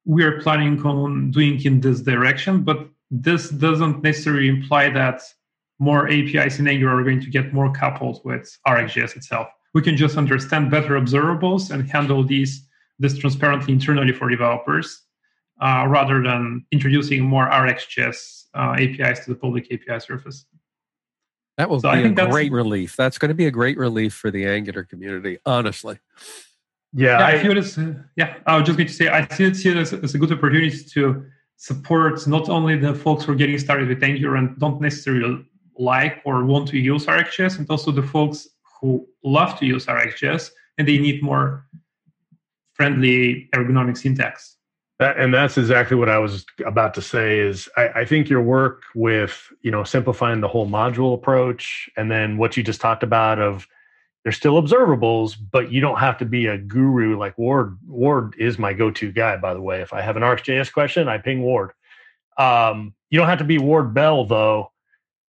we 0.04 0.22
are 0.22 0.40
planning 0.42 0.82
on 0.84 1.30
doing 1.30 1.64
in 1.64 1.80
this 1.80 2.02
direction, 2.02 2.62
but 2.62 2.88
this 3.10 3.48
doesn't 3.48 4.02
necessarily 4.02 4.48
imply 4.48 4.90
that 4.90 5.22
more 5.78 6.10
APIs 6.10 6.58
in 6.58 6.68
Angular 6.68 6.94
are 6.94 7.04
going 7.04 7.22
to 7.22 7.30
get 7.30 7.54
more 7.54 7.72
coupled 7.72 8.20
with 8.22 8.58
RxJS 8.66 9.16
itself 9.16 9.48
we 9.74 9.82
can 9.82 9.96
just 9.96 10.16
understand 10.16 10.70
better 10.70 11.00
observables 11.00 11.70
and 11.70 11.88
handle 11.88 12.24
these 12.24 12.66
this 12.98 13.16
transparently 13.16 13.72
internally 13.72 14.12
for 14.12 14.28
developers 14.28 15.02
uh, 15.60 15.86
rather 15.88 16.22
than 16.22 16.64
introducing 16.70 17.22
more 17.22 17.48
RxJS 17.48 18.44
uh, 18.54 18.76
APIs 18.78 19.24
to 19.24 19.30
the 19.30 19.36
public 19.36 19.72
API 19.72 20.00
surface. 20.00 20.44
That 21.56 21.68
will 21.68 21.80
so 21.80 21.92
be 21.92 22.04
a 22.04 22.10
great 22.10 22.52
relief. 22.52 22.96
That's 22.96 23.18
going 23.18 23.30
to 23.30 23.34
be 23.34 23.46
a 23.46 23.50
great 23.50 23.76
relief 23.76 24.14
for 24.14 24.30
the 24.30 24.46
Angular 24.46 24.84
community, 24.84 25.38
honestly. 25.44 25.98
Yeah, 26.92 27.18
yeah 27.18 27.26
I, 27.26 27.30
I 27.32 27.42
feel 27.42 27.54
this. 27.54 27.78
Uh, 27.78 27.94
yeah, 28.16 28.36
I 28.46 28.56
was 28.56 28.66
just 28.66 28.78
going 28.78 28.88
to 28.88 28.94
say 28.94 29.08
I 29.08 29.26
see 29.28 29.44
it, 29.44 29.56
see 29.56 29.70
it 29.70 29.76
as, 29.76 29.92
as 29.92 30.14
a 30.14 30.18
good 30.18 30.32
opportunity 30.32 30.76
to 30.76 31.26
support 31.56 32.26
not 32.26 32.48
only 32.48 32.76
the 32.76 32.94
folks 32.94 33.24
who 33.24 33.32
are 33.32 33.36
getting 33.36 33.58
started 33.58 33.88
with 33.88 34.02
Angular 34.02 34.36
and 34.36 34.58
don't 34.58 34.80
necessarily 34.80 35.44
like 35.78 36.20
or 36.24 36.44
want 36.44 36.68
to 36.68 36.78
use 36.78 37.06
RxJS, 37.06 37.58
and 37.58 37.70
also 37.70 37.90
the 37.90 38.02
folks 38.02 38.48
who 38.80 39.06
love 39.24 39.58
to 39.58 39.66
use 39.66 39.86
RxJS 39.86 40.50
and 40.78 40.88
they 40.88 40.98
need 40.98 41.22
more 41.22 41.66
friendly 42.74 43.48
ergonomic 43.54 43.96
syntax. 43.96 44.56
That, 44.98 45.18
and 45.18 45.32
that's 45.32 45.56
exactly 45.56 45.96
what 45.96 46.08
I 46.08 46.18
was 46.18 46.44
about 46.64 46.94
to 46.94 47.02
say. 47.02 47.38
Is 47.38 47.68
I, 47.76 47.88
I, 47.88 48.04
think 48.04 48.28
your 48.28 48.42
work 48.42 48.82
with 48.94 49.50
you 49.62 49.70
know 49.70 49.82
simplifying 49.82 50.42
the 50.42 50.48
whole 50.48 50.68
module 50.68 51.14
approach, 51.14 51.88
and 51.96 52.10
then 52.10 52.36
what 52.36 52.56
you 52.56 52.62
just 52.62 52.82
talked 52.82 53.02
about 53.02 53.38
of 53.38 53.66
they're 54.22 54.32
still 54.32 54.62
observables, 54.62 55.36
but 55.50 55.72
you 55.72 55.80
don't 55.80 55.98
have 55.98 56.18
to 56.18 56.26
be 56.26 56.46
a 56.46 56.58
guru 56.58 57.18
like 57.18 57.38
Ward. 57.38 57.78
Ward 57.86 58.34
is 58.38 58.58
my 58.58 58.74
go-to 58.74 59.10
guy, 59.10 59.38
by 59.38 59.54
the 59.54 59.62
way. 59.62 59.80
If 59.80 59.94
I 59.94 60.02
have 60.02 60.18
an 60.18 60.22
RxJS 60.22 60.70
question, 60.70 61.08
I 61.08 61.16
ping 61.16 61.40
Ward. 61.40 61.70
Um, 62.36 62.94
you 63.08 63.18
don't 63.18 63.28
have 63.28 63.38
to 63.38 63.44
be 63.44 63.56
Ward 63.56 63.94
Bell 63.94 64.26
though 64.26 64.70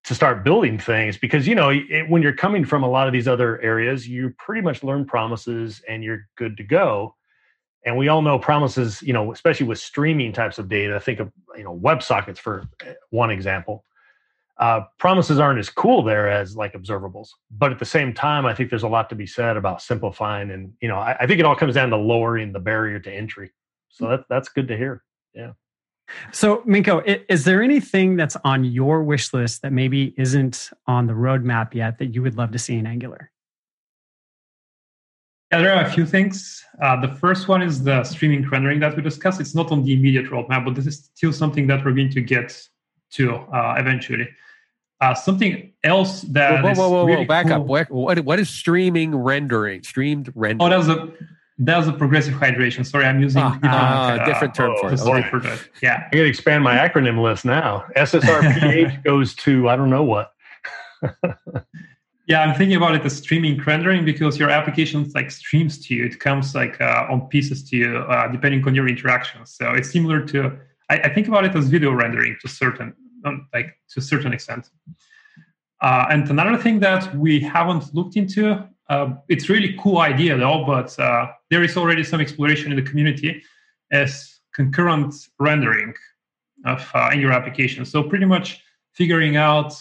to 0.03 0.15
start 0.15 0.43
building 0.43 0.79
things 0.79 1.17
because 1.17 1.47
you 1.47 1.55
know 1.55 1.69
it, 1.69 2.09
when 2.09 2.21
you're 2.21 2.33
coming 2.33 2.65
from 2.65 2.83
a 2.83 2.89
lot 2.89 3.07
of 3.07 3.13
these 3.13 3.27
other 3.27 3.61
areas 3.61 4.07
you 4.07 4.33
pretty 4.37 4.61
much 4.61 4.83
learn 4.83 5.05
promises 5.05 5.81
and 5.87 6.03
you're 6.03 6.27
good 6.37 6.57
to 6.57 6.63
go. 6.63 7.15
And 7.83 7.97
we 7.97 8.09
all 8.09 8.21
know 8.21 8.39
promises 8.39 9.01
you 9.01 9.13
know 9.13 9.31
especially 9.31 9.67
with 9.67 9.79
streaming 9.79 10.33
types 10.33 10.57
of 10.57 10.69
data 10.69 10.99
think 10.99 11.19
of 11.19 11.31
you 11.55 11.63
know 11.63 11.77
WebSockets 11.77 12.37
for 12.37 12.67
eh, 12.85 12.93
one 13.09 13.31
example 13.31 13.83
uh, 14.57 14.81
promises 14.99 15.39
aren't 15.39 15.57
as 15.57 15.71
cool 15.71 16.03
there 16.03 16.29
as 16.29 16.55
like 16.55 16.73
observables. 16.73 17.29
But 17.49 17.71
at 17.71 17.79
the 17.79 17.85
same 17.85 18.13
time 18.13 18.45
i 18.45 18.53
think 18.53 18.69
there's 18.69 18.83
a 18.83 18.87
lot 18.87 19.09
to 19.09 19.15
be 19.15 19.27
said 19.27 19.55
about 19.57 19.81
simplifying 19.81 20.51
and 20.51 20.73
you 20.81 20.87
know 20.87 20.97
i, 20.97 21.15
I 21.19 21.27
think 21.27 21.39
it 21.39 21.45
all 21.45 21.55
comes 21.55 21.75
down 21.75 21.89
to 21.91 21.97
lowering 21.97 22.53
the 22.53 22.59
barrier 22.59 22.99
to 22.99 23.11
entry. 23.11 23.51
So 23.89 24.07
that's 24.07 24.23
that's 24.29 24.49
good 24.49 24.67
to 24.69 24.77
hear. 24.77 25.03
Yeah 25.35 25.51
so, 26.31 26.57
Minko, 26.67 27.23
is 27.29 27.45
there 27.45 27.61
anything 27.61 28.15
that's 28.15 28.37
on 28.43 28.63
your 28.63 29.03
wish 29.03 29.33
list 29.33 29.61
that 29.61 29.71
maybe 29.71 30.13
isn't 30.17 30.69
on 30.87 31.07
the 31.07 31.13
roadmap 31.13 31.73
yet 31.73 31.99
that 31.99 32.13
you 32.15 32.21
would 32.21 32.35
love 32.35 32.51
to 32.51 32.59
see 32.59 32.75
in 32.77 32.85
Angular? 32.85 33.31
Yeah, 35.51 35.59
there 35.59 35.75
are 35.75 35.83
a 35.83 35.89
few 35.89 36.05
things. 36.05 36.63
Uh, 36.81 37.01
the 37.01 37.09
first 37.15 37.49
one 37.49 37.61
is 37.61 37.83
the 37.83 38.03
streaming 38.05 38.47
rendering 38.49 38.79
that 38.79 38.95
we 38.95 39.01
discussed. 39.01 39.41
It's 39.41 39.53
not 39.53 39.71
on 39.71 39.83
the 39.83 39.93
immediate 39.93 40.27
roadmap, 40.27 40.63
but 40.63 40.75
this 40.75 40.87
is 40.87 41.09
still 41.13 41.33
something 41.33 41.67
that 41.67 41.83
we're 41.83 41.91
going 41.91 42.11
to 42.11 42.21
get 42.21 42.57
to 43.11 43.35
uh, 43.35 43.75
eventually. 43.77 44.29
Uh, 45.01 45.13
something 45.13 45.73
else 45.83 46.21
that 46.21 46.63
whoa, 46.63 46.73
whoa, 46.73 46.89
whoa, 46.89 46.89
whoa, 46.89 47.05
really 47.05 47.25
back 47.25 47.47
cool. 47.47 47.55
up. 47.55 47.63
What, 47.63 47.91
what, 47.91 48.19
what 48.19 48.39
is 48.39 48.49
streaming 48.49 49.13
rendering? 49.15 49.83
Streamed 49.83 50.31
rendering? 50.35 50.71
Oh, 50.71 50.77
rendering. 50.77 51.07
that's 51.07 51.21
a 51.21 51.25
that's 51.65 51.87
a 51.87 51.93
progressive 51.93 52.33
hydration. 52.35 52.85
Sorry, 52.85 53.05
I'm 53.05 53.21
using 53.21 53.41
Ah, 53.41 53.53
different, 53.53 53.73
ah, 53.75 54.11
uh, 54.13 54.25
different 54.25 54.53
term 54.55 54.71
oh, 54.75 54.81
for 54.81 54.93
it. 54.93 54.97
sorry 54.97 55.19
Okay. 55.21 55.29
for 55.29 55.39
that. 55.41 55.59
Yeah. 55.81 56.07
I 56.11 56.15
can 56.15 56.25
expand 56.25 56.63
my 56.63 56.75
acronym 56.75 57.21
list 57.21 57.45
now. 57.45 57.85
SSRPH 57.95 59.03
goes 59.09 59.33
to 59.35 59.69
I 59.69 59.75
don't 59.75 59.89
know 59.89 60.03
what. 60.03 60.33
Yeah, 62.27 62.43
I'm 62.43 62.55
thinking 62.55 62.77
about 62.77 62.95
it 62.95 63.03
as 63.03 63.17
streaming 63.17 63.61
rendering 63.61 64.05
because 64.05 64.39
your 64.39 64.49
application 64.49 65.09
like 65.13 65.31
streams 65.31 65.85
to 65.87 65.95
you. 65.95 66.05
It 66.05 66.19
comes 66.21 66.55
like 66.55 66.79
uh, 66.79 67.07
on 67.09 67.27
pieces 67.27 67.61
to 67.69 67.75
you, 67.75 67.97
uh, 67.97 68.27
depending 68.31 68.65
on 68.65 68.73
your 68.73 68.87
interactions. 68.87 69.53
So 69.57 69.73
it's 69.73 69.91
similar 69.91 70.23
to 70.27 70.57
I, 70.89 70.99
I 70.99 71.13
think 71.13 71.27
about 71.27 71.43
it 71.45 71.53
as 71.55 71.67
video 71.67 71.91
rendering 71.91 72.37
to 72.41 72.47
certain 72.47 72.93
um, 73.25 73.47
like 73.53 73.77
to 73.89 73.99
a 73.99 74.01
certain 74.01 74.31
extent. 74.33 74.69
Uh, 75.81 76.05
and 76.09 76.29
another 76.29 76.57
thing 76.57 76.79
that 76.79 77.13
we 77.15 77.39
haven't 77.41 77.93
looked 77.93 78.15
into, 78.15 78.65
uh, 78.89 79.07
it's 79.27 79.49
really 79.49 79.75
cool 79.81 79.97
idea 79.97 80.37
though, 80.37 80.63
but 80.65 80.97
uh, 80.99 81.25
there 81.51 81.63
is 81.63 81.77
already 81.77 82.03
some 82.03 82.19
exploration 82.19 82.71
in 82.71 82.77
the 82.77 82.89
community 82.89 83.43
as 83.91 84.39
concurrent 84.55 85.13
rendering 85.39 85.93
of 86.65 86.89
uh, 86.95 87.11
in 87.13 87.19
your 87.19 87.31
application. 87.31 87.85
So 87.85 88.01
pretty 88.01 88.25
much 88.25 88.63
figuring 88.93 89.35
out 89.35 89.73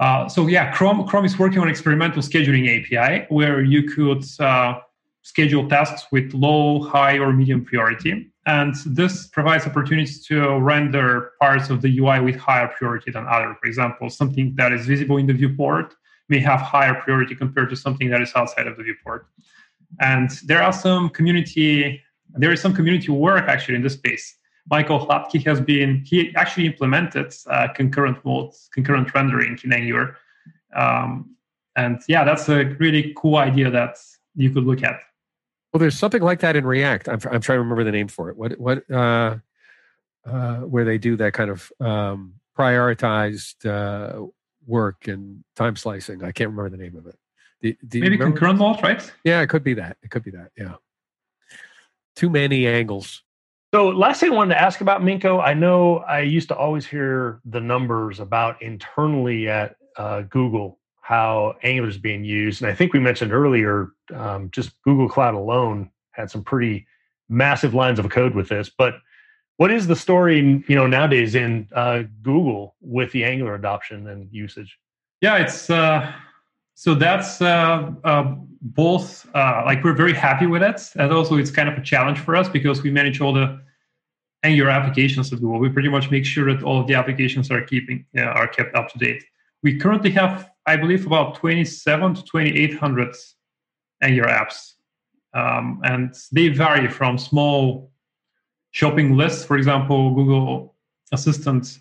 uh, 0.00 0.28
so 0.28 0.46
yeah, 0.48 0.72
Chrome 0.72 1.06
Chrome 1.06 1.24
is 1.24 1.38
working 1.38 1.60
on 1.60 1.68
experimental 1.68 2.20
scheduling 2.22 2.64
API 2.66 3.26
where 3.28 3.62
you 3.62 3.84
could 3.84 4.24
uh, 4.40 4.80
schedule 5.22 5.68
tasks 5.68 6.06
with 6.10 6.34
low, 6.34 6.82
high, 6.82 7.16
or 7.18 7.32
medium 7.32 7.64
priority, 7.64 8.32
and 8.46 8.74
this 8.86 9.28
provides 9.28 9.66
opportunities 9.66 10.26
to 10.26 10.58
render 10.58 11.30
parts 11.40 11.70
of 11.70 11.80
the 11.80 11.98
UI 11.98 12.20
with 12.20 12.36
higher 12.36 12.68
priority 12.76 13.12
than 13.12 13.24
other. 13.28 13.56
For 13.60 13.68
example, 13.68 14.10
something 14.10 14.54
that 14.56 14.72
is 14.72 14.84
visible 14.84 15.16
in 15.16 15.26
the 15.28 15.32
viewport 15.32 15.94
may 16.28 16.40
have 16.40 16.60
higher 16.60 16.94
priority 16.94 17.36
compared 17.36 17.70
to 17.70 17.76
something 17.76 18.10
that 18.10 18.20
is 18.20 18.32
outside 18.34 18.66
of 18.66 18.76
the 18.76 18.82
viewport. 18.82 19.28
And 20.00 20.30
there 20.44 20.62
are 20.62 20.72
some 20.72 21.08
community 21.08 22.02
there 22.34 22.52
is 22.52 22.60
some 22.60 22.74
community 22.74 23.10
work 23.10 23.48
actually 23.48 23.76
in 23.76 23.82
this 23.82 23.94
space. 23.94 24.36
Michael 24.70 25.06
Hladky 25.06 25.44
has 25.44 25.60
been, 25.60 26.02
he 26.04 26.34
actually 26.36 26.66
implemented 26.66 27.34
uh, 27.48 27.68
concurrent 27.74 28.24
modes, 28.24 28.68
concurrent 28.72 29.12
rendering 29.14 29.58
in 29.62 29.72
Angular. 29.72 30.16
Um, 30.74 31.36
and 31.76 32.00
yeah, 32.08 32.24
that's 32.24 32.48
a 32.48 32.64
really 32.78 33.12
cool 33.16 33.36
idea 33.36 33.70
that 33.70 33.98
you 34.34 34.50
could 34.50 34.64
look 34.64 34.82
at. 34.82 35.00
Well, 35.72 35.80
there's 35.80 35.98
something 35.98 36.22
like 36.22 36.40
that 36.40 36.56
in 36.56 36.66
React. 36.66 37.08
I'm, 37.08 37.14
I'm 37.30 37.40
trying 37.40 37.56
to 37.56 37.62
remember 37.62 37.84
the 37.84 37.92
name 37.92 38.08
for 38.08 38.30
it. 38.30 38.36
What 38.36 38.58
what 38.60 38.88
uh, 38.88 39.38
uh, 40.24 40.58
where 40.58 40.84
they 40.84 40.98
do 40.98 41.16
that 41.16 41.32
kind 41.32 41.50
of 41.50 41.72
um, 41.80 42.34
prioritized 42.56 43.66
uh, 43.66 44.26
work 44.66 45.08
and 45.08 45.42
time 45.56 45.74
slicing. 45.74 46.22
I 46.22 46.30
can't 46.30 46.50
remember 46.50 46.70
the 46.70 46.82
name 46.82 46.96
of 46.96 47.06
it. 47.06 47.16
Do, 47.64 47.72
do 47.88 48.00
Maybe 48.00 48.16
remember? 48.16 48.36
concurrent 48.36 48.58
mode, 48.58 48.82
right? 48.82 49.12
Yeah, 49.24 49.40
it 49.40 49.46
could 49.46 49.64
be 49.64 49.72
that. 49.74 49.96
It 50.02 50.10
could 50.10 50.22
be 50.22 50.30
that. 50.32 50.50
Yeah. 50.54 50.74
Too 52.14 52.28
many 52.28 52.66
angles. 52.66 53.22
So, 53.72 53.88
last 53.88 54.20
thing 54.20 54.32
I 54.32 54.34
wanted 54.34 54.54
to 54.54 54.60
ask 54.60 54.82
about 54.82 55.00
Minko, 55.00 55.42
I 55.42 55.54
know 55.54 56.00
I 56.00 56.20
used 56.20 56.48
to 56.48 56.56
always 56.56 56.84
hear 56.84 57.40
the 57.46 57.60
numbers 57.60 58.20
about 58.20 58.60
internally 58.60 59.48
at 59.48 59.76
uh, 59.96 60.22
Google 60.22 60.78
how 61.00 61.54
Angular 61.62 61.88
is 61.88 61.96
being 61.96 62.22
used, 62.22 62.60
and 62.60 62.70
I 62.70 62.74
think 62.74 62.92
we 62.92 63.00
mentioned 63.00 63.32
earlier 63.32 63.92
um, 64.14 64.50
just 64.50 64.70
Google 64.82 65.08
Cloud 65.08 65.34
alone 65.34 65.90
had 66.12 66.30
some 66.30 66.44
pretty 66.44 66.86
massive 67.30 67.72
lines 67.72 67.98
of 67.98 68.10
code 68.10 68.34
with 68.34 68.50
this. 68.50 68.70
But 68.76 68.96
what 69.56 69.70
is 69.70 69.86
the 69.86 69.96
story, 69.96 70.62
you 70.68 70.76
know, 70.76 70.86
nowadays 70.86 71.34
in 71.34 71.68
uh, 71.74 72.02
Google 72.22 72.76
with 72.82 73.10
the 73.12 73.24
Angular 73.24 73.54
adoption 73.54 74.06
and 74.08 74.28
usage? 74.30 74.78
Yeah, 75.22 75.36
it's 75.36 75.70
uh, 75.70 76.12
so 76.74 76.94
that's 76.94 77.40
uh, 77.40 77.90
uh, 78.04 78.34
both 78.60 79.28
uh, 79.34 79.62
like 79.64 79.84
we're 79.84 79.94
very 79.94 80.14
happy 80.14 80.46
with 80.46 80.62
it, 80.62 80.80
and 80.96 81.12
also 81.12 81.36
it's 81.36 81.50
kind 81.50 81.68
of 81.68 81.76
a 81.78 81.82
challenge 81.82 82.18
for 82.18 82.34
us 82.36 82.48
because 82.48 82.82
we 82.82 82.90
manage 82.90 83.20
all 83.20 83.32
the 83.32 83.60
Angular 84.42 84.70
applications 84.70 85.32
at 85.32 85.40
Google. 85.40 85.58
We 85.58 85.70
pretty 85.70 85.88
much 85.88 86.10
make 86.10 86.26
sure 86.26 86.52
that 86.52 86.62
all 86.62 86.80
of 86.80 86.86
the 86.86 86.94
applications 86.94 87.50
are 87.50 87.62
keeping 87.62 88.04
uh, 88.16 88.22
are 88.22 88.48
kept 88.48 88.74
up 88.74 88.88
to 88.92 88.98
date. 88.98 89.24
We 89.62 89.78
currently 89.78 90.10
have, 90.10 90.50
I 90.66 90.76
believe, 90.76 91.06
about 91.06 91.36
twenty-seven 91.36 92.14
to 92.14 92.24
twenty-eight 92.24 92.74
hundred 92.74 93.14
Angular 94.02 94.28
apps, 94.28 94.74
um, 95.32 95.80
and 95.84 96.14
they 96.32 96.48
vary 96.48 96.88
from 96.88 97.16
small 97.16 97.90
shopping 98.72 99.16
lists, 99.16 99.44
for 99.44 99.56
example, 99.56 100.14
Google 100.14 100.74
Assistant 101.12 101.78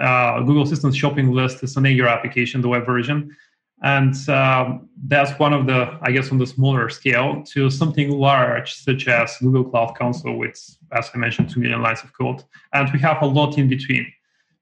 uh, 0.00 0.40
Google 0.40 0.62
Assistant 0.62 0.94
shopping 0.94 1.32
list 1.32 1.62
is 1.62 1.76
an 1.76 1.84
Angular 1.84 2.08
application, 2.08 2.62
the 2.62 2.68
web 2.68 2.86
version. 2.86 3.36
And 3.82 4.14
um, 4.28 4.88
that's 5.06 5.38
one 5.38 5.52
of 5.52 5.66
the, 5.66 5.98
I 6.00 6.10
guess, 6.12 6.30
on 6.30 6.38
the 6.38 6.46
smaller 6.46 6.88
scale 6.88 7.42
to 7.52 7.68
something 7.70 8.10
large, 8.10 8.74
such 8.74 9.08
as 9.08 9.36
Google 9.38 9.64
Cloud 9.64 9.94
Console, 9.96 10.38
with, 10.38 10.58
as 10.92 11.10
I 11.14 11.18
mentioned, 11.18 11.50
2 11.50 11.60
million 11.60 11.82
lines 11.82 12.02
of 12.02 12.12
code. 12.12 12.42
And 12.72 12.90
we 12.92 12.98
have 13.00 13.20
a 13.22 13.26
lot 13.26 13.58
in 13.58 13.68
between. 13.68 14.06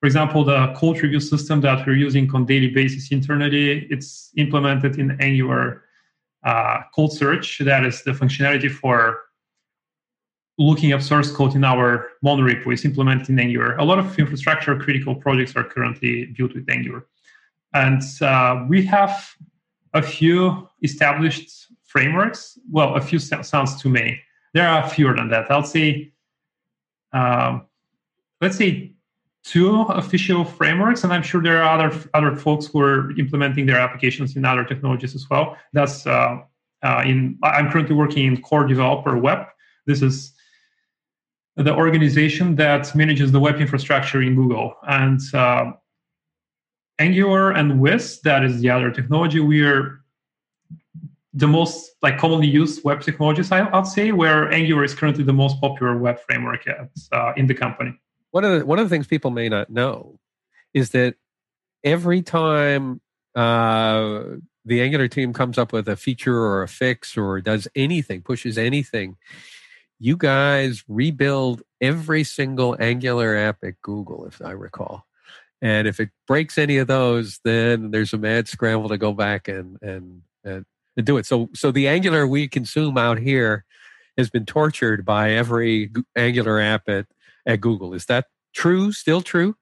For 0.00 0.06
example, 0.06 0.44
the 0.44 0.74
code 0.76 1.00
review 1.00 1.20
system 1.20 1.60
that 1.60 1.86
we're 1.86 1.94
using 1.94 2.28
on 2.34 2.46
daily 2.46 2.70
basis 2.70 3.12
internally, 3.12 3.86
it's 3.90 4.32
implemented 4.36 4.98
in 4.98 5.16
Angular 5.20 5.84
uh, 6.42 6.80
code 6.92 7.12
search. 7.12 7.58
That 7.60 7.84
is 7.86 8.02
the 8.02 8.10
functionality 8.10 8.68
for 8.68 9.20
looking 10.58 10.92
up 10.92 11.02
source 11.02 11.30
code 11.30 11.54
in 11.54 11.64
our 11.64 12.08
monorepo 12.24 12.72
is 12.72 12.84
implemented 12.84 13.28
in 13.28 13.38
Angular. 13.38 13.76
A 13.76 13.84
lot 13.84 13.98
of 13.98 14.18
infrastructure 14.18 14.76
critical 14.76 15.14
projects 15.14 15.54
are 15.56 15.64
currently 15.64 16.26
built 16.26 16.54
with 16.54 16.68
Angular. 16.68 17.06
And 17.74 18.02
uh, 18.20 18.64
we 18.68 18.84
have 18.86 19.34
a 19.94 20.02
few 20.02 20.68
established 20.82 21.68
frameworks. 21.84 22.58
Well, 22.70 22.94
a 22.94 23.00
few 23.00 23.18
sounds 23.18 23.80
too 23.80 23.88
many. 23.88 24.20
There 24.54 24.68
are 24.68 24.88
fewer 24.88 25.14
than 25.14 25.28
that. 25.30 25.50
I'll 25.50 25.62
say, 25.62 26.12
um, 27.12 27.66
let's 28.40 28.56
say 28.56 28.92
two 29.44 29.82
official 29.82 30.44
frameworks, 30.44 31.04
and 31.04 31.12
I'm 31.12 31.22
sure 31.22 31.42
there 31.42 31.62
are 31.62 31.78
other 31.78 31.98
other 32.14 32.36
folks 32.36 32.66
who 32.66 32.80
are 32.80 33.10
implementing 33.18 33.66
their 33.66 33.78
applications 33.78 34.36
in 34.36 34.44
other 34.44 34.64
technologies 34.64 35.14
as 35.14 35.28
well. 35.30 35.56
That's 35.72 36.06
uh, 36.06 36.38
uh, 36.82 37.02
in. 37.04 37.38
I'm 37.42 37.70
currently 37.70 37.96
working 37.96 38.26
in 38.26 38.42
Core 38.42 38.66
Developer 38.66 39.16
Web. 39.16 39.46
This 39.86 40.02
is 40.02 40.32
the 41.56 41.74
organization 41.74 42.56
that 42.56 42.94
manages 42.94 43.32
the 43.32 43.40
web 43.40 43.56
infrastructure 43.60 44.22
in 44.22 44.34
Google. 44.34 44.74
And 44.88 45.20
uh, 45.34 45.72
Angular 46.98 47.50
and 47.50 47.80
Wiz, 47.80 48.20
that 48.22 48.44
is 48.44 48.60
the 48.60 48.70
other 48.70 48.90
technology, 48.90 49.40
we're 49.40 50.02
the 51.34 51.48
most 51.48 51.92
like 52.02 52.18
commonly 52.18 52.46
used 52.46 52.84
web 52.84 53.00
technologies, 53.00 53.50
I, 53.50 53.62
would 53.62 53.86
say, 53.86 54.12
where 54.12 54.52
Angular 54.52 54.84
is 54.84 54.94
currently 54.94 55.24
the 55.24 55.32
most 55.32 55.60
popular 55.60 55.96
web 55.96 56.20
framework 56.20 56.68
at, 56.68 56.90
uh, 57.10 57.32
in 57.36 57.46
the 57.46 57.54
company. 57.54 57.98
One 58.30 58.44
of 58.44 58.58
the 58.58 58.66
one 58.66 58.78
of 58.78 58.88
the 58.88 58.94
things 58.94 59.06
people 59.06 59.30
may 59.30 59.48
not 59.48 59.70
know 59.70 60.18
is 60.74 60.90
that 60.90 61.16
every 61.84 62.22
time 62.22 63.00
uh, 63.34 64.22
the 64.64 64.82
Angular 64.82 65.08
team 65.08 65.32
comes 65.32 65.58
up 65.58 65.72
with 65.72 65.88
a 65.88 65.96
feature 65.96 66.36
or 66.36 66.62
a 66.62 66.68
fix 66.68 67.16
or 67.16 67.40
does 67.40 67.68
anything, 67.74 68.22
pushes 68.22 68.56
anything, 68.56 69.16
you 69.98 70.16
guys 70.16 70.84
rebuild 70.88 71.62
every 71.80 72.24
single 72.24 72.76
Angular 72.78 73.36
app 73.36 73.58
at 73.62 73.80
Google, 73.82 74.26
if 74.26 74.40
I 74.42 74.50
recall. 74.50 75.06
And 75.62 75.86
if 75.86 76.00
it 76.00 76.10
breaks 76.26 76.58
any 76.58 76.76
of 76.78 76.88
those, 76.88 77.38
then 77.44 77.92
there's 77.92 78.12
a 78.12 78.18
mad 78.18 78.48
scramble 78.48 78.88
to 78.88 78.98
go 78.98 79.12
back 79.12 79.48
and 79.48 79.78
and 79.80 80.22
and, 80.44 80.66
and 80.96 81.06
do 81.06 81.16
it. 81.16 81.24
So 81.24 81.48
so 81.54 81.70
the 81.70 81.88
Angular 81.88 82.26
we 82.26 82.48
consume 82.48 82.98
out 82.98 83.18
here 83.18 83.64
has 84.18 84.28
been 84.28 84.44
tortured 84.44 85.04
by 85.04 85.30
every 85.30 85.90
Angular 86.16 86.60
app 86.60 86.88
at 86.88 87.06
at 87.46 87.60
Google. 87.60 87.94
Is 87.94 88.06
that 88.06 88.26
true? 88.52 88.92
Still 88.92 89.22
true? 89.22 89.54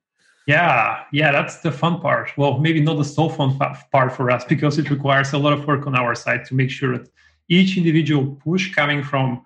Yeah, 0.47 1.05
yeah, 1.13 1.31
that's 1.31 1.59
the 1.59 1.71
fun 1.71 2.01
part. 2.01 2.31
Well, 2.37 2.59
maybe 2.59 2.81
not 2.81 2.97
the 2.97 3.05
so 3.05 3.29
fun 3.29 3.59
part 3.93 4.13
for 4.13 4.31
us 4.31 4.45
because 4.49 4.79
it 4.79 4.91
requires 4.91 5.33
a 5.33 5.39
lot 5.39 5.53
of 5.53 5.67
work 5.67 5.87
on 5.87 5.95
our 5.95 6.15
side 6.15 6.45
to 6.47 6.55
make 6.55 6.71
sure 6.71 6.97
that 6.97 7.09
each 7.49 7.77
individual 7.77 8.39
push 8.43 8.75
coming 8.75 9.03
from 9.03 9.45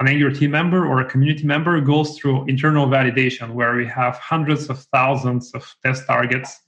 an 0.00 0.08
Angular 0.08 0.32
team 0.32 0.50
member 0.50 0.86
or 0.86 1.00
a 1.00 1.04
community 1.04 1.44
member 1.44 1.78
goes 1.80 2.18
through 2.18 2.46
internal 2.46 2.86
validation 2.86 3.52
where 3.52 3.76
we 3.76 3.86
have 3.86 4.16
hundreds 4.16 4.70
of 4.70 4.78
thousands 4.94 5.52
of 5.52 5.62
test 5.84 6.06
targets 6.06 6.58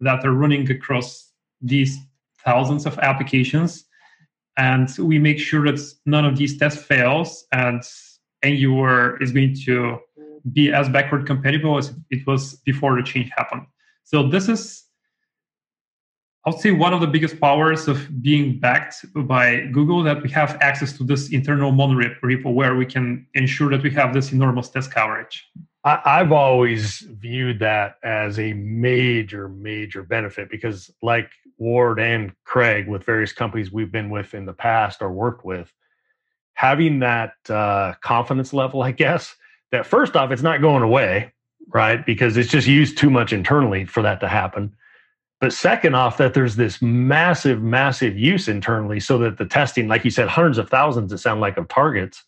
that 0.00 0.24
are 0.26 0.32
running 0.32 0.70
across 0.70 1.32
these 1.62 1.98
thousands 2.44 2.84
of 2.84 2.98
applications. 2.98 3.86
And 4.58 4.90
we 4.98 5.18
make 5.18 5.38
sure 5.38 5.64
that 5.64 5.80
none 6.04 6.26
of 6.26 6.36
these 6.36 6.58
tests 6.58 6.82
fails 6.82 7.46
and 7.52 7.82
Angular 8.42 9.22
is 9.22 9.32
going 9.32 9.56
to 9.64 9.98
be 10.52 10.72
as 10.72 10.88
backward 10.88 11.26
compatible 11.26 11.78
as 11.78 11.94
it 12.10 12.26
was 12.26 12.56
before 12.66 12.96
the 12.96 13.02
change 13.02 13.30
happened. 13.36 13.62
So 14.04 14.28
this 14.28 14.48
is 14.48 14.84
I 16.44 16.50
would 16.50 16.58
say 16.58 16.72
one 16.72 16.92
of 16.92 17.00
the 17.00 17.06
biggest 17.06 17.40
powers 17.40 17.86
of 17.86 18.20
being 18.20 18.58
backed 18.58 19.04
by 19.14 19.60
Google 19.72 20.02
that 20.02 20.22
we 20.22 20.30
have 20.30 20.58
access 20.60 20.92
to 20.98 21.04
this 21.04 21.30
internal 21.30 21.70
monorepo 21.70 22.52
where 22.52 22.74
we 22.74 22.84
can 22.84 23.26
ensure 23.34 23.70
that 23.70 23.82
we 23.82 23.90
have 23.92 24.12
this 24.12 24.32
enormous 24.32 24.68
test 24.68 24.90
coverage. 24.90 25.48
I, 25.84 26.18
have 26.18 26.32
always 26.32 27.00
viewed 27.00 27.58
that 27.60 27.96
as 28.02 28.38
a 28.38 28.52
major, 28.54 29.48
major 29.48 30.02
benefit 30.02 30.50
because, 30.50 30.90
like 31.02 31.30
Ward 31.58 31.98
and 31.98 32.32
Craig, 32.44 32.88
with 32.88 33.04
various 33.04 33.32
companies 33.32 33.72
we've 33.72 33.90
been 33.90 34.10
with 34.10 34.34
in 34.34 34.46
the 34.46 34.52
past 34.52 35.02
or 35.02 35.12
worked 35.12 35.44
with, 35.44 35.72
having 36.54 37.00
that 37.00 37.32
uh, 37.48 37.94
confidence 38.00 38.52
level, 38.52 38.82
I 38.82 38.92
guess, 38.92 39.34
that 39.72 39.86
first 39.86 40.16
off, 40.16 40.30
it's 40.30 40.42
not 40.42 40.60
going 40.60 40.82
away, 40.82 41.32
right? 41.68 42.04
Because 42.04 42.36
it's 42.36 42.50
just 42.50 42.68
used 42.68 42.96
too 42.98 43.10
much 43.10 43.32
internally 43.32 43.84
for 43.84 44.02
that 44.02 44.20
to 44.20 44.28
happen. 44.28 44.74
But 45.42 45.52
second 45.52 45.96
off, 45.96 46.18
that 46.18 46.34
there's 46.34 46.54
this 46.54 46.80
massive, 46.80 47.60
massive 47.60 48.16
use 48.16 48.46
internally 48.46 49.00
so 49.00 49.18
that 49.18 49.38
the 49.38 49.44
testing, 49.44 49.88
like 49.88 50.04
you 50.04 50.10
said, 50.12 50.28
hundreds 50.28 50.56
of 50.56 50.70
thousands, 50.70 51.12
it 51.12 51.18
sound 51.18 51.40
like, 51.40 51.56
of 51.56 51.66
targets 51.66 52.22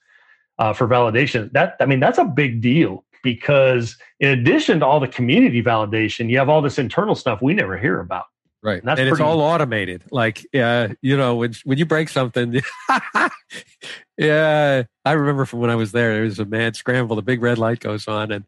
uh, 0.59 0.73
for 0.73 0.89
validation. 0.89 1.53
That, 1.53 1.77
I 1.79 1.87
mean, 1.87 2.01
that's 2.01 2.19
a 2.19 2.25
big 2.25 2.61
deal 2.61 3.05
because 3.23 3.97
in 4.19 4.37
addition 4.37 4.81
to 4.81 4.87
all 4.87 4.99
the 4.99 5.07
community 5.07 5.63
validation, 5.63 6.29
you 6.29 6.39
have 6.39 6.49
all 6.49 6.61
this 6.61 6.77
internal 6.77 7.15
stuff 7.15 7.41
we 7.41 7.55
never 7.55 7.79
hear 7.79 8.01
about. 8.01 8.25
Right. 8.65 8.83
And, 8.83 8.99
and 8.99 9.09
it's 9.09 9.21
all 9.21 9.41
automated. 9.43 10.03
Like, 10.11 10.45
yeah, 10.53 10.95
you 11.01 11.17
know, 11.17 11.37
when 11.37 11.55
when 11.65 11.77
you 11.77 11.85
break 11.85 12.09
something, 12.09 12.63
yeah, 14.17 14.85
I 15.05 15.13
remember 15.13 15.45
from 15.45 15.61
when 15.61 15.69
I 15.69 15.75
was 15.77 15.93
there, 15.93 16.15
there 16.15 16.23
was 16.23 16.39
a 16.39 16.47
mad 16.47 16.75
scramble. 16.75 17.15
The 17.15 17.23
big 17.23 17.43
red 17.43 17.59
light 17.59 17.81
goes 17.81 18.09
on, 18.09 18.33
and 18.33 18.45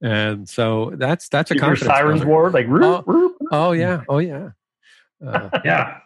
and 0.00 0.48
so 0.48 0.92
that's 0.94 1.28
that's 1.28 1.50
a 1.50 1.54
Your 1.54 1.76
sirens 1.76 2.24
war, 2.24 2.50
like 2.50 2.66
oh, 2.66 3.36
oh, 3.52 3.72
yeah, 3.72 4.02
oh 4.08 4.18
yeah, 4.18 4.50
uh, 5.26 5.48
yeah, 5.64 5.98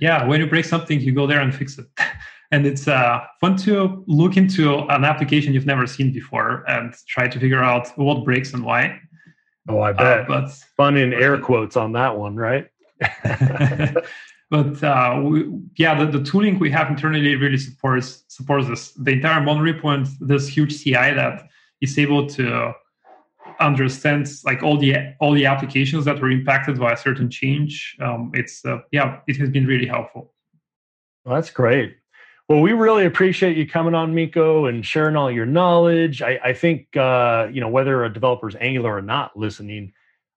yeah. 0.00 0.24
When 0.24 0.40
you 0.40 0.46
break 0.46 0.64
something, 0.64 1.00
you 1.00 1.12
go 1.12 1.26
there 1.26 1.40
and 1.40 1.54
fix 1.54 1.78
it, 1.78 1.86
and 2.50 2.66
it's 2.66 2.88
uh, 2.88 3.20
fun 3.40 3.56
to 3.58 4.04
look 4.06 4.36
into 4.36 4.78
an 4.90 5.04
application 5.04 5.54
you've 5.54 5.66
never 5.66 5.86
seen 5.86 6.12
before 6.12 6.64
and 6.68 6.94
try 7.08 7.28
to 7.28 7.38
figure 7.38 7.62
out 7.62 7.88
what 7.96 8.24
breaks 8.24 8.52
and 8.52 8.64
why. 8.64 9.00
Oh, 9.68 9.80
I 9.80 9.92
bet. 9.92 10.20
Uh, 10.20 10.24
but 10.28 10.50
fun 10.76 10.96
in 10.96 11.12
air 11.12 11.38
quotes 11.38 11.76
on 11.76 11.92
that 11.92 12.18
one, 12.18 12.36
right? 12.36 12.68
but 14.50 14.82
uh, 14.84 15.20
we, 15.24 15.50
yeah, 15.76 15.98
the, 15.98 16.18
the, 16.18 16.24
tooling 16.24 16.58
we 16.58 16.70
have 16.70 16.88
internally 16.88 17.34
really 17.36 17.58
supports 17.58 18.24
supports 18.28 18.68
this. 18.68 18.92
The 18.92 19.12
entire 19.12 19.40
monorepo 19.40 19.94
and 19.94 20.06
this 20.20 20.46
huge 20.46 20.82
CI 20.82 20.92
that 20.92 21.48
is 21.80 21.98
able 21.98 22.26
to 22.28 22.72
understand 23.60 24.28
like 24.44 24.62
all 24.62 24.78
the 24.78 24.96
all 25.20 25.32
the 25.32 25.46
applications 25.46 26.04
that 26.04 26.20
were 26.20 26.30
impacted 26.30 26.78
by 26.78 26.92
a 26.92 26.96
certain 26.96 27.30
change. 27.30 27.96
Um, 28.00 28.30
it's 28.34 28.64
uh, 28.64 28.78
yeah, 28.92 29.20
it 29.26 29.36
has 29.36 29.50
been 29.50 29.66
really 29.66 29.86
helpful. 29.86 30.32
Well, 31.24 31.34
that's 31.34 31.50
great. 31.50 31.96
Well, 32.48 32.60
we 32.60 32.72
really 32.72 33.06
appreciate 33.06 33.56
you 33.56 33.66
coming 33.66 33.94
on, 33.94 34.14
Minko, 34.14 34.68
and 34.68 34.84
sharing 34.84 35.16
all 35.16 35.30
your 35.30 35.46
knowledge. 35.46 36.20
I, 36.20 36.38
I 36.44 36.52
think 36.52 36.94
uh, 36.96 37.48
you 37.52 37.60
know 37.60 37.68
whether 37.68 38.04
a 38.04 38.12
developer's 38.12 38.56
Angular 38.56 38.94
or 38.94 39.02
not 39.02 39.36
listening 39.36 39.92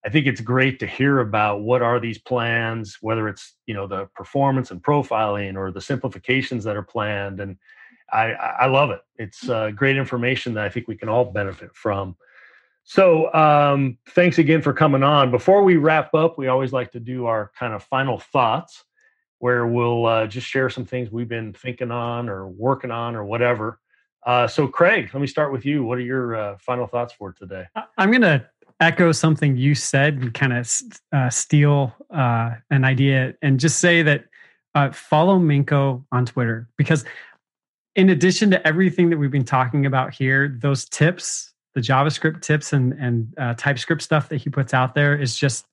I 0.07 0.09
think 0.09 0.25
it's 0.25 0.39
great 0.39 0.79
to 0.79 0.87
hear 0.87 1.19
about 1.19 1.63
what 1.63 1.81
are 1.81 1.99
these 1.99 2.17
plans, 2.17 2.97
whether 3.01 3.27
it's 3.27 3.55
you 3.65 3.73
know 3.73 3.87
the 3.87 4.05
performance 4.15 4.71
and 4.71 4.81
profiling 4.81 5.57
or 5.57 5.69
the 5.69 5.81
simplifications 5.81 6.63
that 6.63 6.77
are 6.77 6.81
planned, 6.81 7.41
and 7.41 7.57
I, 8.09 8.31
I 8.31 8.65
love 8.67 8.89
it. 8.91 9.01
It's 9.17 9.49
uh, 9.49 9.71
great 9.71 9.97
information 9.97 10.53
that 10.53 10.63
I 10.63 10.69
think 10.69 10.87
we 10.87 10.95
can 10.95 11.09
all 11.09 11.25
benefit 11.25 11.75
from. 11.75 12.15
So 12.89 13.33
um, 13.33 13.97
thanks 14.11 14.37
again 14.37 14.61
for 14.61 14.71
coming 14.71 15.03
on. 15.03 15.29
Before 15.29 15.61
we 15.61 15.75
wrap 15.75 16.13
up, 16.13 16.37
we 16.37 16.47
always 16.47 16.71
like 16.71 16.89
to 16.93 17.01
do 17.01 17.25
our 17.25 17.51
kind 17.59 17.73
of 17.73 17.83
final 17.83 18.17
thoughts, 18.17 18.85
where 19.39 19.67
we'll 19.67 20.05
uh, 20.05 20.25
just 20.25 20.47
share 20.47 20.69
some 20.69 20.85
things 20.85 21.11
we've 21.11 21.27
been 21.27 21.51
thinking 21.51 21.91
on 21.91 22.29
or 22.29 22.47
working 22.47 22.89
on 22.89 23.17
or 23.17 23.25
whatever. 23.25 23.81
Uh, 24.25 24.47
so, 24.47 24.69
Craig, 24.69 25.09
let 25.13 25.19
me 25.19 25.27
start 25.27 25.51
with 25.51 25.65
you. 25.65 25.83
What 25.83 25.97
are 25.97 26.01
your 26.01 26.35
uh, 26.37 26.57
final 26.59 26.87
thoughts 26.87 27.13
for 27.13 27.33
today? 27.33 27.65
I'm 27.97 28.09
going 28.09 28.21
to 28.21 28.45
echo 28.79 29.11
something 29.11 29.57
you 29.57 29.75
said 29.75 30.13
and 30.13 30.33
kind 30.33 30.53
of 30.53 30.71
uh, 31.11 31.29
steal 31.29 31.93
uh, 32.09 32.51
an 32.69 32.85
idea 32.85 33.33
and 33.41 33.59
just 33.59 33.79
say 33.79 34.01
that 34.01 34.23
uh, 34.75 34.91
follow 34.91 35.37
Minko 35.37 36.05
on 36.13 36.25
Twitter 36.25 36.69
because 36.77 37.03
in 37.97 38.11
addition 38.11 38.49
to 38.51 38.65
everything 38.65 39.09
that 39.09 39.17
we've 39.17 39.29
been 39.29 39.43
talking 39.43 39.85
about 39.85 40.13
here, 40.13 40.57
those 40.61 40.85
tips, 40.85 41.53
the 41.77 41.81
JavaScript 41.81 42.41
tips 42.41 42.73
and 42.73 42.93
and 42.93 43.33
uh, 43.37 43.53
TypeScript 43.53 44.01
stuff 44.01 44.29
that 44.29 44.37
he 44.37 44.49
puts 44.49 44.73
out 44.73 44.95
there 44.95 45.15
is 45.15 45.37
just 45.37 45.67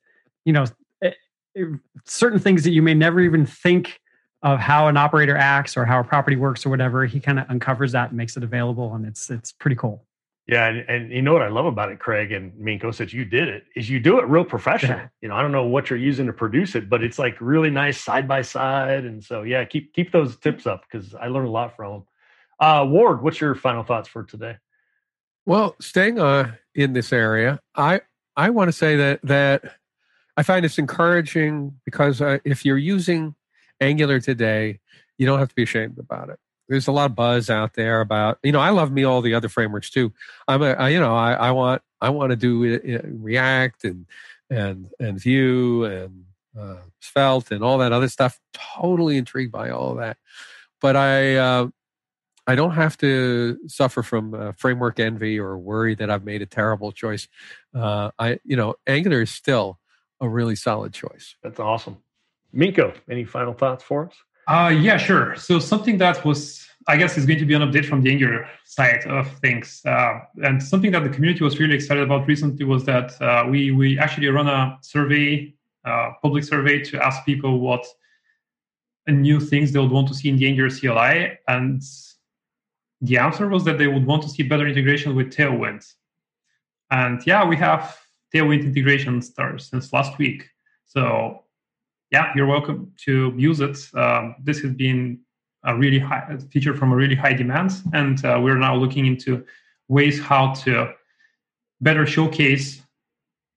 you 0.44 0.52
know 0.52 0.66
it, 1.00 1.16
it, 1.54 1.80
certain 2.04 2.38
things 2.38 2.62
that 2.64 2.72
you 2.72 2.82
may 2.82 2.92
never 2.92 3.20
even 3.20 3.46
think 3.46 4.02
of 4.42 4.58
how 4.58 4.86
an 4.88 4.98
operator 4.98 5.34
acts 5.34 5.78
or 5.78 5.86
how 5.86 6.00
a 6.00 6.04
property 6.04 6.36
works 6.36 6.66
or 6.66 6.68
whatever. 6.68 7.06
He 7.06 7.20
kind 7.20 7.38
of 7.38 7.48
uncovers 7.48 7.92
that 7.92 8.10
and 8.10 8.18
makes 8.18 8.36
it 8.36 8.42
available, 8.42 8.94
and 8.94 9.06
it's 9.06 9.30
it's 9.30 9.50
pretty 9.50 9.76
cool. 9.76 10.04
Yeah, 10.46 10.68
and, 10.68 10.90
and 10.90 11.10
you 11.10 11.22
know 11.22 11.32
what 11.32 11.40
I 11.40 11.48
love 11.48 11.64
about 11.64 11.90
it, 11.90 12.00
Craig 12.00 12.30
and 12.30 12.52
Minko, 12.52 12.94
since 12.94 13.14
you 13.14 13.24
did 13.24 13.48
it, 13.48 13.64
is 13.74 13.88
you 13.88 13.98
do 13.98 14.18
it 14.18 14.26
real 14.26 14.44
professional. 14.44 14.98
Yeah. 14.98 15.08
You 15.22 15.28
know, 15.30 15.36
I 15.36 15.40
don't 15.40 15.52
know 15.52 15.64
what 15.64 15.88
you're 15.88 15.98
using 15.98 16.26
to 16.26 16.34
produce 16.34 16.74
it, 16.74 16.90
but 16.90 17.02
it's 17.02 17.18
like 17.18 17.40
really 17.40 17.70
nice 17.70 17.98
side 17.98 18.28
by 18.28 18.42
side. 18.42 19.06
And 19.06 19.24
so, 19.24 19.42
yeah, 19.42 19.64
keep 19.64 19.94
keep 19.94 20.12
those 20.12 20.36
tips 20.36 20.66
up 20.66 20.84
because 20.84 21.14
I 21.14 21.28
learned 21.28 21.48
a 21.48 21.50
lot 21.50 21.74
from 21.74 21.92
them. 21.92 22.04
Uh, 22.60 22.84
Ward, 22.86 23.22
what's 23.22 23.40
your 23.40 23.54
final 23.54 23.84
thoughts 23.84 24.06
for 24.06 24.22
today? 24.22 24.58
Well, 25.46 25.76
staying 25.80 26.18
uh, 26.18 26.52
in 26.74 26.92
this 26.92 27.12
area, 27.12 27.60
I 27.74 28.00
I 28.36 28.50
want 28.50 28.68
to 28.68 28.72
say 28.72 28.96
that 28.96 29.20
that 29.22 29.76
I 30.36 30.42
find 30.42 30.64
it's 30.64 30.78
encouraging 30.78 31.80
because 31.84 32.20
uh, 32.20 32.38
if 32.44 32.64
you're 32.64 32.78
using 32.78 33.34
Angular 33.80 34.20
today, 34.20 34.80
you 35.18 35.26
don't 35.26 35.38
have 35.38 35.48
to 35.48 35.54
be 35.54 35.64
ashamed 35.64 35.98
about 35.98 36.30
it 36.30 36.38
there's 36.68 36.86
a 36.86 36.92
lot 36.92 37.10
of 37.10 37.16
buzz 37.16 37.50
out 37.50 37.74
there 37.74 38.00
about 38.00 38.38
you 38.42 38.52
know 38.52 38.60
I 38.60 38.70
love 38.70 38.90
me 38.90 39.04
all 39.04 39.20
the 39.20 39.34
other 39.34 39.48
frameworks 39.48 39.90
too. 39.90 40.12
I'm 40.48 40.62
a 40.62 40.72
I, 40.72 40.88
you 40.90 41.00
know 41.00 41.14
I, 41.14 41.32
I 41.32 41.50
want 41.50 41.82
I 42.00 42.10
want 42.10 42.30
to 42.30 42.36
do 42.36 42.62
it, 42.64 42.84
it, 42.84 43.04
React 43.04 43.84
and 43.84 44.06
and 44.50 44.90
and 44.98 45.20
Vue 45.20 45.84
and 45.84 46.24
uh, 46.58 46.82
Svelte 47.00 47.52
and 47.52 47.62
all 47.62 47.78
that 47.78 47.92
other 47.92 48.08
stuff. 48.08 48.40
Totally 48.52 49.16
intrigued 49.16 49.52
by 49.52 49.70
all 49.70 49.96
that, 49.96 50.16
but 50.80 50.96
I 50.96 51.36
uh, 51.36 51.68
I 52.46 52.54
don't 52.54 52.72
have 52.72 52.96
to 52.98 53.58
suffer 53.68 54.02
from 54.02 54.34
uh, 54.34 54.52
framework 54.52 55.00
envy 55.00 55.38
or 55.38 55.58
worry 55.58 55.94
that 55.94 56.10
I've 56.10 56.24
made 56.24 56.42
a 56.42 56.46
terrible 56.46 56.92
choice. 56.92 57.28
Uh, 57.74 58.10
I 58.18 58.38
you 58.44 58.56
know 58.56 58.74
Angular 58.86 59.22
is 59.22 59.30
still 59.30 59.78
a 60.20 60.28
really 60.28 60.56
solid 60.56 60.92
choice. 60.92 61.36
That's 61.42 61.60
awesome. 61.60 61.98
Minko, 62.54 62.94
any 63.10 63.24
final 63.24 63.52
thoughts 63.52 63.82
for 63.82 64.06
us? 64.06 64.14
Uh, 64.46 64.68
yeah, 64.68 64.96
sure. 64.96 65.34
So 65.36 65.58
something 65.58 65.98
that 65.98 66.24
was, 66.24 66.66
I 66.86 66.96
guess, 66.96 67.16
is 67.16 67.26
going 67.26 67.38
to 67.38 67.46
be 67.46 67.54
an 67.54 67.62
update 67.62 67.86
from 67.86 68.02
the 68.02 68.10
Angular 68.10 68.48
side 68.64 69.04
of 69.06 69.30
things, 69.38 69.80
uh, 69.86 70.20
and 70.42 70.62
something 70.62 70.92
that 70.92 71.02
the 71.02 71.08
community 71.08 71.42
was 71.42 71.58
really 71.58 71.74
excited 71.74 72.02
about 72.02 72.26
recently 72.26 72.64
was 72.64 72.84
that 72.84 73.20
uh, 73.22 73.46
we 73.48 73.70
we 73.70 73.98
actually 73.98 74.28
run 74.28 74.48
a 74.48 74.78
survey, 74.82 75.54
uh, 75.84 76.10
public 76.20 76.44
survey, 76.44 76.82
to 76.84 77.02
ask 77.02 77.24
people 77.24 77.58
what 77.58 77.84
new 79.08 79.40
things 79.40 79.72
they 79.72 79.78
would 79.78 79.90
want 79.90 80.08
to 80.08 80.14
see 80.14 80.28
in 80.28 80.36
the 80.36 80.46
Angular 80.46 80.70
CLI, 80.70 81.38
and 81.48 81.82
the 83.04 83.18
answer 83.18 83.48
was 83.48 83.64
that 83.64 83.78
they 83.78 83.86
would 83.86 84.06
want 84.06 84.22
to 84.22 84.28
see 84.28 84.42
better 84.42 84.66
integration 84.66 85.14
with 85.14 85.32
Tailwind. 85.32 85.84
And 86.90 87.20
yeah, 87.26 87.46
we 87.46 87.56
have 87.56 87.98
Tailwind 88.34 88.62
integration 88.62 89.20
stars 89.22 89.68
since 89.68 89.92
last 89.92 90.18
week. 90.18 90.48
So 90.86 91.44
yeah, 92.10 92.32
you're 92.34 92.46
welcome 92.46 92.92
to 93.04 93.34
use 93.36 93.60
it. 93.60 93.78
Um, 93.94 94.36
this 94.42 94.60
has 94.60 94.72
been 94.72 95.20
a 95.64 95.76
really 95.76 95.98
high 95.98 96.36
feature 96.50 96.74
from 96.74 96.92
a 96.92 96.96
really 96.96 97.14
high 97.14 97.32
demand, 97.32 97.72
and 97.92 98.24
uh, 98.24 98.38
we're 98.42 98.58
now 98.58 98.76
looking 98.76 99.06
into 99.06 99.44
ways 99.88 100.20
how 100.20 100.52
to 100.52 100.92
better 101.80 102.06
showcase 102.06 102.80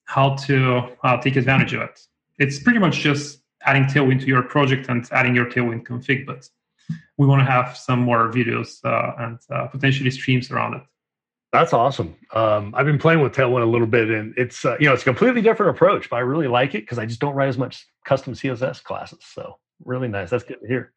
how 0.05 0.35
to 0.35 0.89
uh, 1.03 1.17
take 1.21 1.35
advantage 1.35 1.73
of 1.73 1.81
it. 1.81 1.99
It's 2.39 2.59
pretty 2.59 2.79
much 2.79 2.99
just 2.99 3.41
adding 3.65 3.83
Tailwind 3.83 4.21
to 4.21 4.27
your 4.27 4.41
project 4.41 4.89
and 4.89 5.07
adding 5.11 5.35
your 5.35 5.45
Tailwind 5.45 5.83
config, 5.85 6.25
but 6.25 6.49
we 7.17 7.27
want 7.27 7.39
to 7.39 7.51
have 7.51 7.77
some 7.77 7.99
more 7.99 8.31
videos 8.31 8.83
uh, 8.85 9.13
and 9.17 9.39
uh, 9.49 9.67
potentially 9.67 10.11
streams 10.11 10.51
around 10.51 10.75
it. 10.75 10.83
That's 11.53 11.73
awesome. 11.73 12.15
Um, 12.33 12.73
I've 12.75 12.85
been 12.85 12.99
playing 12.99 13.21
with 13.21 13.33
Tailwind 13.33 13.63
a 13.63 13.65
little 13.65 13.88
bit, 13.88 14.09
and 14.09 14.33
it's 14.38 14.65
uh, 14.65 14.75
you 14.79 14.88
know 14.88 14.93
it's 14.93 15.03
a 15.03 15.05
completely 15.05 15.41
different 15.41 15.75
approach, 15.75 16.09
but 16.09 16.17
I 16.17 16.19
really 16.19 16.47
like 16.47 16.75
it 16.75 16.81
because 16.83 16.99
I 16.99 17.05
just 17.05 17.19
don't 17.19 17.35
write 17.35 17.47
as 17.47 17.57
much 17.57 17.88
custom 18.05 18.33
CSS 18.33 18.83
classes. 18.83 19.19
So 19.21 19.57
really 19.83 20.07
nice. 20.07 20.29
That's 20.29 20.43
good 20.43 20.59
to 20.61 20.67
hear. 20.67 20.93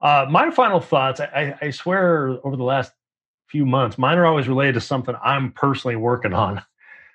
Uh, 0.00 0.26
my 0.30 0.50
final 0.50 0.80
thoughts. 0.80 1.20
I, 1.20 1.54
I, 1.60 1.70
swear, 1.70 2.38
over 2.44 2.56
the 2.56 2.64
last 2.64 2.92
few 3.48 3.66
months, 3.66 3.98
mine 3.98 4.16
are 4.16 4.24
always 4.24 4.48
related 4.48 4.74
to 4.74 4.80
something 4.80 5.14
I'm 5.22 5.52
personally 5.52 5.96
working 5.96 6.32
on. 6.32 6.62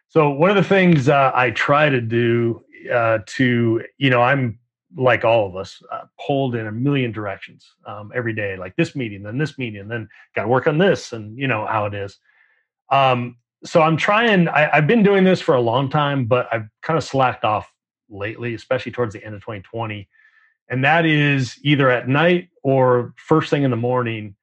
So 0.09 0.29
one 0.29 0.51
of 0.51 0.55
the 0.55 0.63
things 0.63 1.09
uh, 1.09 1.31
I 1.33 1.51
try 1.51 1.89
to 1.89 2.01
do 2.01 2.63
uh, 2.93 3.19
to 3.25 3.83
you 3.97 4.09
know 4.09 4.21
I'm 4.21 4.59
like 4.95 5.25
all 5.25 5.47
of 5.47 5.55
us 5.55 5.81
uh, 5.91 6.03
pulled 6.25 6.55
in 6.55 6.67
a 6.67 6.71
million 6.71 7.11
directions 7.11 7.75
um, 7.85 8.11
every 8.15 8.33
day, 8.33 8.57
like 8.57 8.75
this 8.75 8.95
meeting, 8.95 9.23
then 9.23 9.37
this 9.37 9.57
meeting, 9.57 9.87
then 9.87 10.07
got 10.35 10.43
to 10.43 10.47
work 10.47 10.67
on 10.67 10.77
this, 10.77 11.13
and 11.13 11.37
you 11.37 11.47
know 11.47 11.65
how 11.65 11.85
it 11.85 11.93
is. 11.93 12.17
Um, 12.89 13.37
so 13.63 13.81
I'm 13.81 13.97
trying. 13.97 14.47
I, 14.47 14.69
I've 14.71 14.87
been 14.87 15.03
doing 15.03 15.23
this 15.23 15.41
for 15.41 15.55
a 15.55 15.61
long 15.61 15.89
time, 15.89 16.25
but 16.25 16.47
I've 16.51 16.67
kind 16.81 16.97
of 16.97 17.03
slacked 17.03 17.43
off 17.43 17.71
lately, 18.09 18.53
especially 18.53 18.91
towards 18.91 19.13
the 19.13 19.23
end 19.23 19.35
of 19.35 19.41
2020. 19.41 20.07
And 20.69 20.83
that 20.83 21.05
is 21.05 21.59
either 21.63 21.89
at 21.89 22.07
night 22.07 22.49
or 22.63 23.13
first 23.17 23.49
thing 23.49 23.63
in 23.63 23.71
the 23.71 23.77
morning 23.77 24.35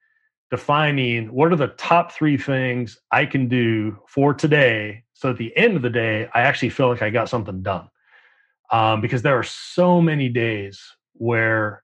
defining 0.50 1.32
what 1.32 1.50
are 1.50 1.56
the 1.56 1.68
top 1.68 2.12
three 2.12 2.36
things 2.36 2.98
I 3.10 3.24
can 3.24 3.48
do 3.48 3.98
for 4.06 4.34
today. 4.34 5.02
So 5.14 5.30
at 5.30 5.38
the 5.38 5.56
end 5.56 5.76
of 5.76 5.82
the 5.82 5.90
day, 5.90 6.28
I 6.34 6.42
actually 6.42 6.68
feel 6.68 6.88
like 6.88 7.00
I 7.00 7.08
got 7.08 7.30
something 7.30 7.62
done. 7.62 7.88
Um, 8.72 9.02
because 9.02 9.22
there 9.22 9.38
are 9.38 9.42
so 9.42 10.00
many 10.00 10.28
days 10.28 10.82
where 11.12 11.82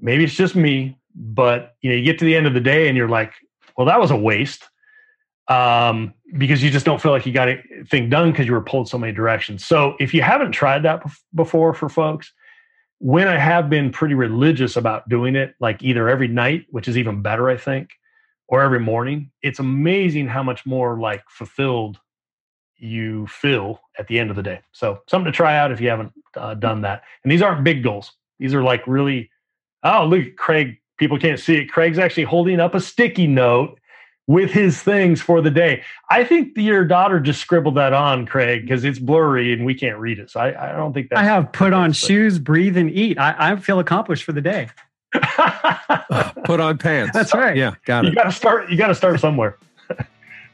maybe 0.00 0.24
it's 0.24 0.34
just 0.34 0.54
me, 0.54 0.98
but 1.14 1.74
you 1.80 1.90
know, 1.90 1.96
you 1.96 2.04
get 2.04 2.18
to 2.18 2.26
the 2.26 2.36
end 2.36 2.46
of 2.46 2.54
the 2.54 2.60
day 2.60 2.88
and 2.88 2.96
you're 2.96 3.08
like, 3.08 3.32
well, 3.76 3.86
that 3.86 3.98
was 3.98 4.10
a 4.10 4.16
waste. 4.16 4.68
Um, 5.48 6.14
because 6.38 6.62
you 6.62 6.70
just 6.70 6.86
don't 6.86 7.00
feel 7.00 7.12
like 7.12 7.26
you 7.26 7.32
got 7.32 7.48
anything 7.48 8.08
done 8.08 8.30
because 8.30 8.46
you 8.46 8.52
were 8.52 8.62
pulled 8.62 8.88
so 8.88 8.98
many 8.98 9.12
directions. 9.12 9.64
So 9.64 9.94
if 9.98 10.14
you 10.14 10.22
haven't 10.22 10.52
tried 10.52 10.82
that 10.84 11.02
before 11.34 11.74
for 11.74 11.88
folks, 11.88 12.32
when 12.98 13.28
I 13.28 13.36
have 13.36 13.68
been 13.68 13.90
pretty 13.90 14.14
religious 14.14 14.76
about 14.76 15.08
doing 15.08 15.36
it, 15.36 15.54
like 15.60 15.82
either 15.82 16.08
every 16.08 16.28
night, 16.28 16.66
which 16.70 16.88
is 16.88 16.96
even 16.96 17.20
better, 17.22 17.50
I 17.50 17.56
think, 17.56 17.90
or 18.48 18.62
every 18.62 18.80
morning, 18.80 19.30
it's 19.42 19.58
amazing 19.58 20.28
how 20.28 20.42
much 20.42 20.64
more 20.64 20.98
like 20.98 21.22
fulfilled 21.28 21.98
you 22.76 23.26
feel 23.26 23.80
at 23.98 24.08
the 24.08 24.18
end 24.18 24.30
of 24.30 24.36
the 24.36 24.42
day. 24.42 24.60
So 24.72 25.02
something 25.08 25.30
to 25.30 25.36
try 25.36 25.56
out 25.56 25.72
if 25.72 25.80
you 25.80 25.88
haven't 25.88 26.12
uh, 26.36 26.54
done 26.54 26.82
that. 26.82 27.02
And 27.22 27.32
these 27.32 27.42
aren't 27.42 27.64
big 27.64 27.82
goals. 27.82 28.12
These 28.38 28.54
are 28.54 28.62
like 28.62 28.86
really, 28.86 29.30
oh, 29.82 30.06
look 30.06 30.36
Craig. 30.36 30.78
People 30.96 31.18
can't 31.18 31.40
see 31.40 31.56
it. 31.56 31.66
Craig's 31.66 31.98
actually 31.98 32.24
holding 32.24 32.60
up 32.60 32.74
a 32.74 32.80
sticky 32.80 33.26
note 33.26 33.78
with 34.26 34.50
his 34.50 34.82
things 34.82 35.20
for 35.20 35.40
the 35.40 35.50
day. 35.50 35.82
I 36.10 36.24
think 36.24 36.56
your 36.56 36.84
daughter 36.84 37.20
just 37.20 37.40
scribbled 37.40 37.74
that 37.74 37.92
on, 37.92 38.26
Craig, 38.26 38.62
because 38.62 38.84
it's 38.84 38.98
blurry 38.98 39.52
and 39.52 39.66
we 39.66 39.74
can't 39.74 39.98
read 39.98 40.18
it. 40.18 40.30
So 40.30 40.40
I, 40.40 40.70
I 40.70 40.76
don't 40.76 40.92
think 40.92 41.10
that. 41.10 41.18
I 41.18 41.24
have 41.24 41.52
put 41.52 41.72
on 41.72 41.92
shoes, 41.92 42.38
breathe, 42.38 42.76
and 42.76 42.90
eat. 42.90 43.18
I, 43.18 43.52
I 43.52 43.56
feel 43.56 43.78
accomplished 43.78 44.24
for 44.24 44.32
the 44.32 44.40
day. 44.40 44.68
put 46.44 46.60
on 46.60 46.78
pants. 46.78 47.12
That's 47.12 47.34
right. 47.34 47.56
Yeah, 47.56 47.74
got 47.84 48.04
it. 48.04 48.08
You 48.08 48.14
got 48.14 48.24
to 48.24 48.32
start. 48.32 48.70
You 48.70 48.76
got 48.76 48.88
to 48.88 48.94
start 48.94 49.20
somewhere. 49.20 49.58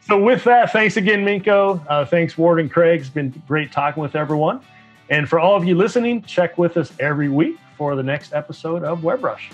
So 0.06 0.22
with 0.22 0.44
that, 0.44 0.72
thanks 0.72 0.96
again, 0.96 1.24
Minko. 1.24 1.84
Uh, 1.88 2.04
thanks, 2.04 2.36
Ward 2.36 2.60
and 2.60 2.70
Craig. 2.70 3.00
It's 3.00 3.10
been 3.10 3.30
great 3.46 3.72
talking 3.72 4.02
with 4.02 4.16
everyone. 4.16 4.60
And 5.08 5.28
for 5.28 5.40
all 5.40 5.56
of 5.56 5.64
you 5.64 5.74
listening, 5.74 6.22
check 6.22 6.56
with 6.56 6.76
us 6.76 6.92
every 7.00 7.28
week 7.28 7.58
for 7.76 7.96
the 7.96 8.02
next 8.02 8.32
episode 8.32 8.84
of 8.84 9.00
WebRush. 9.00 9.52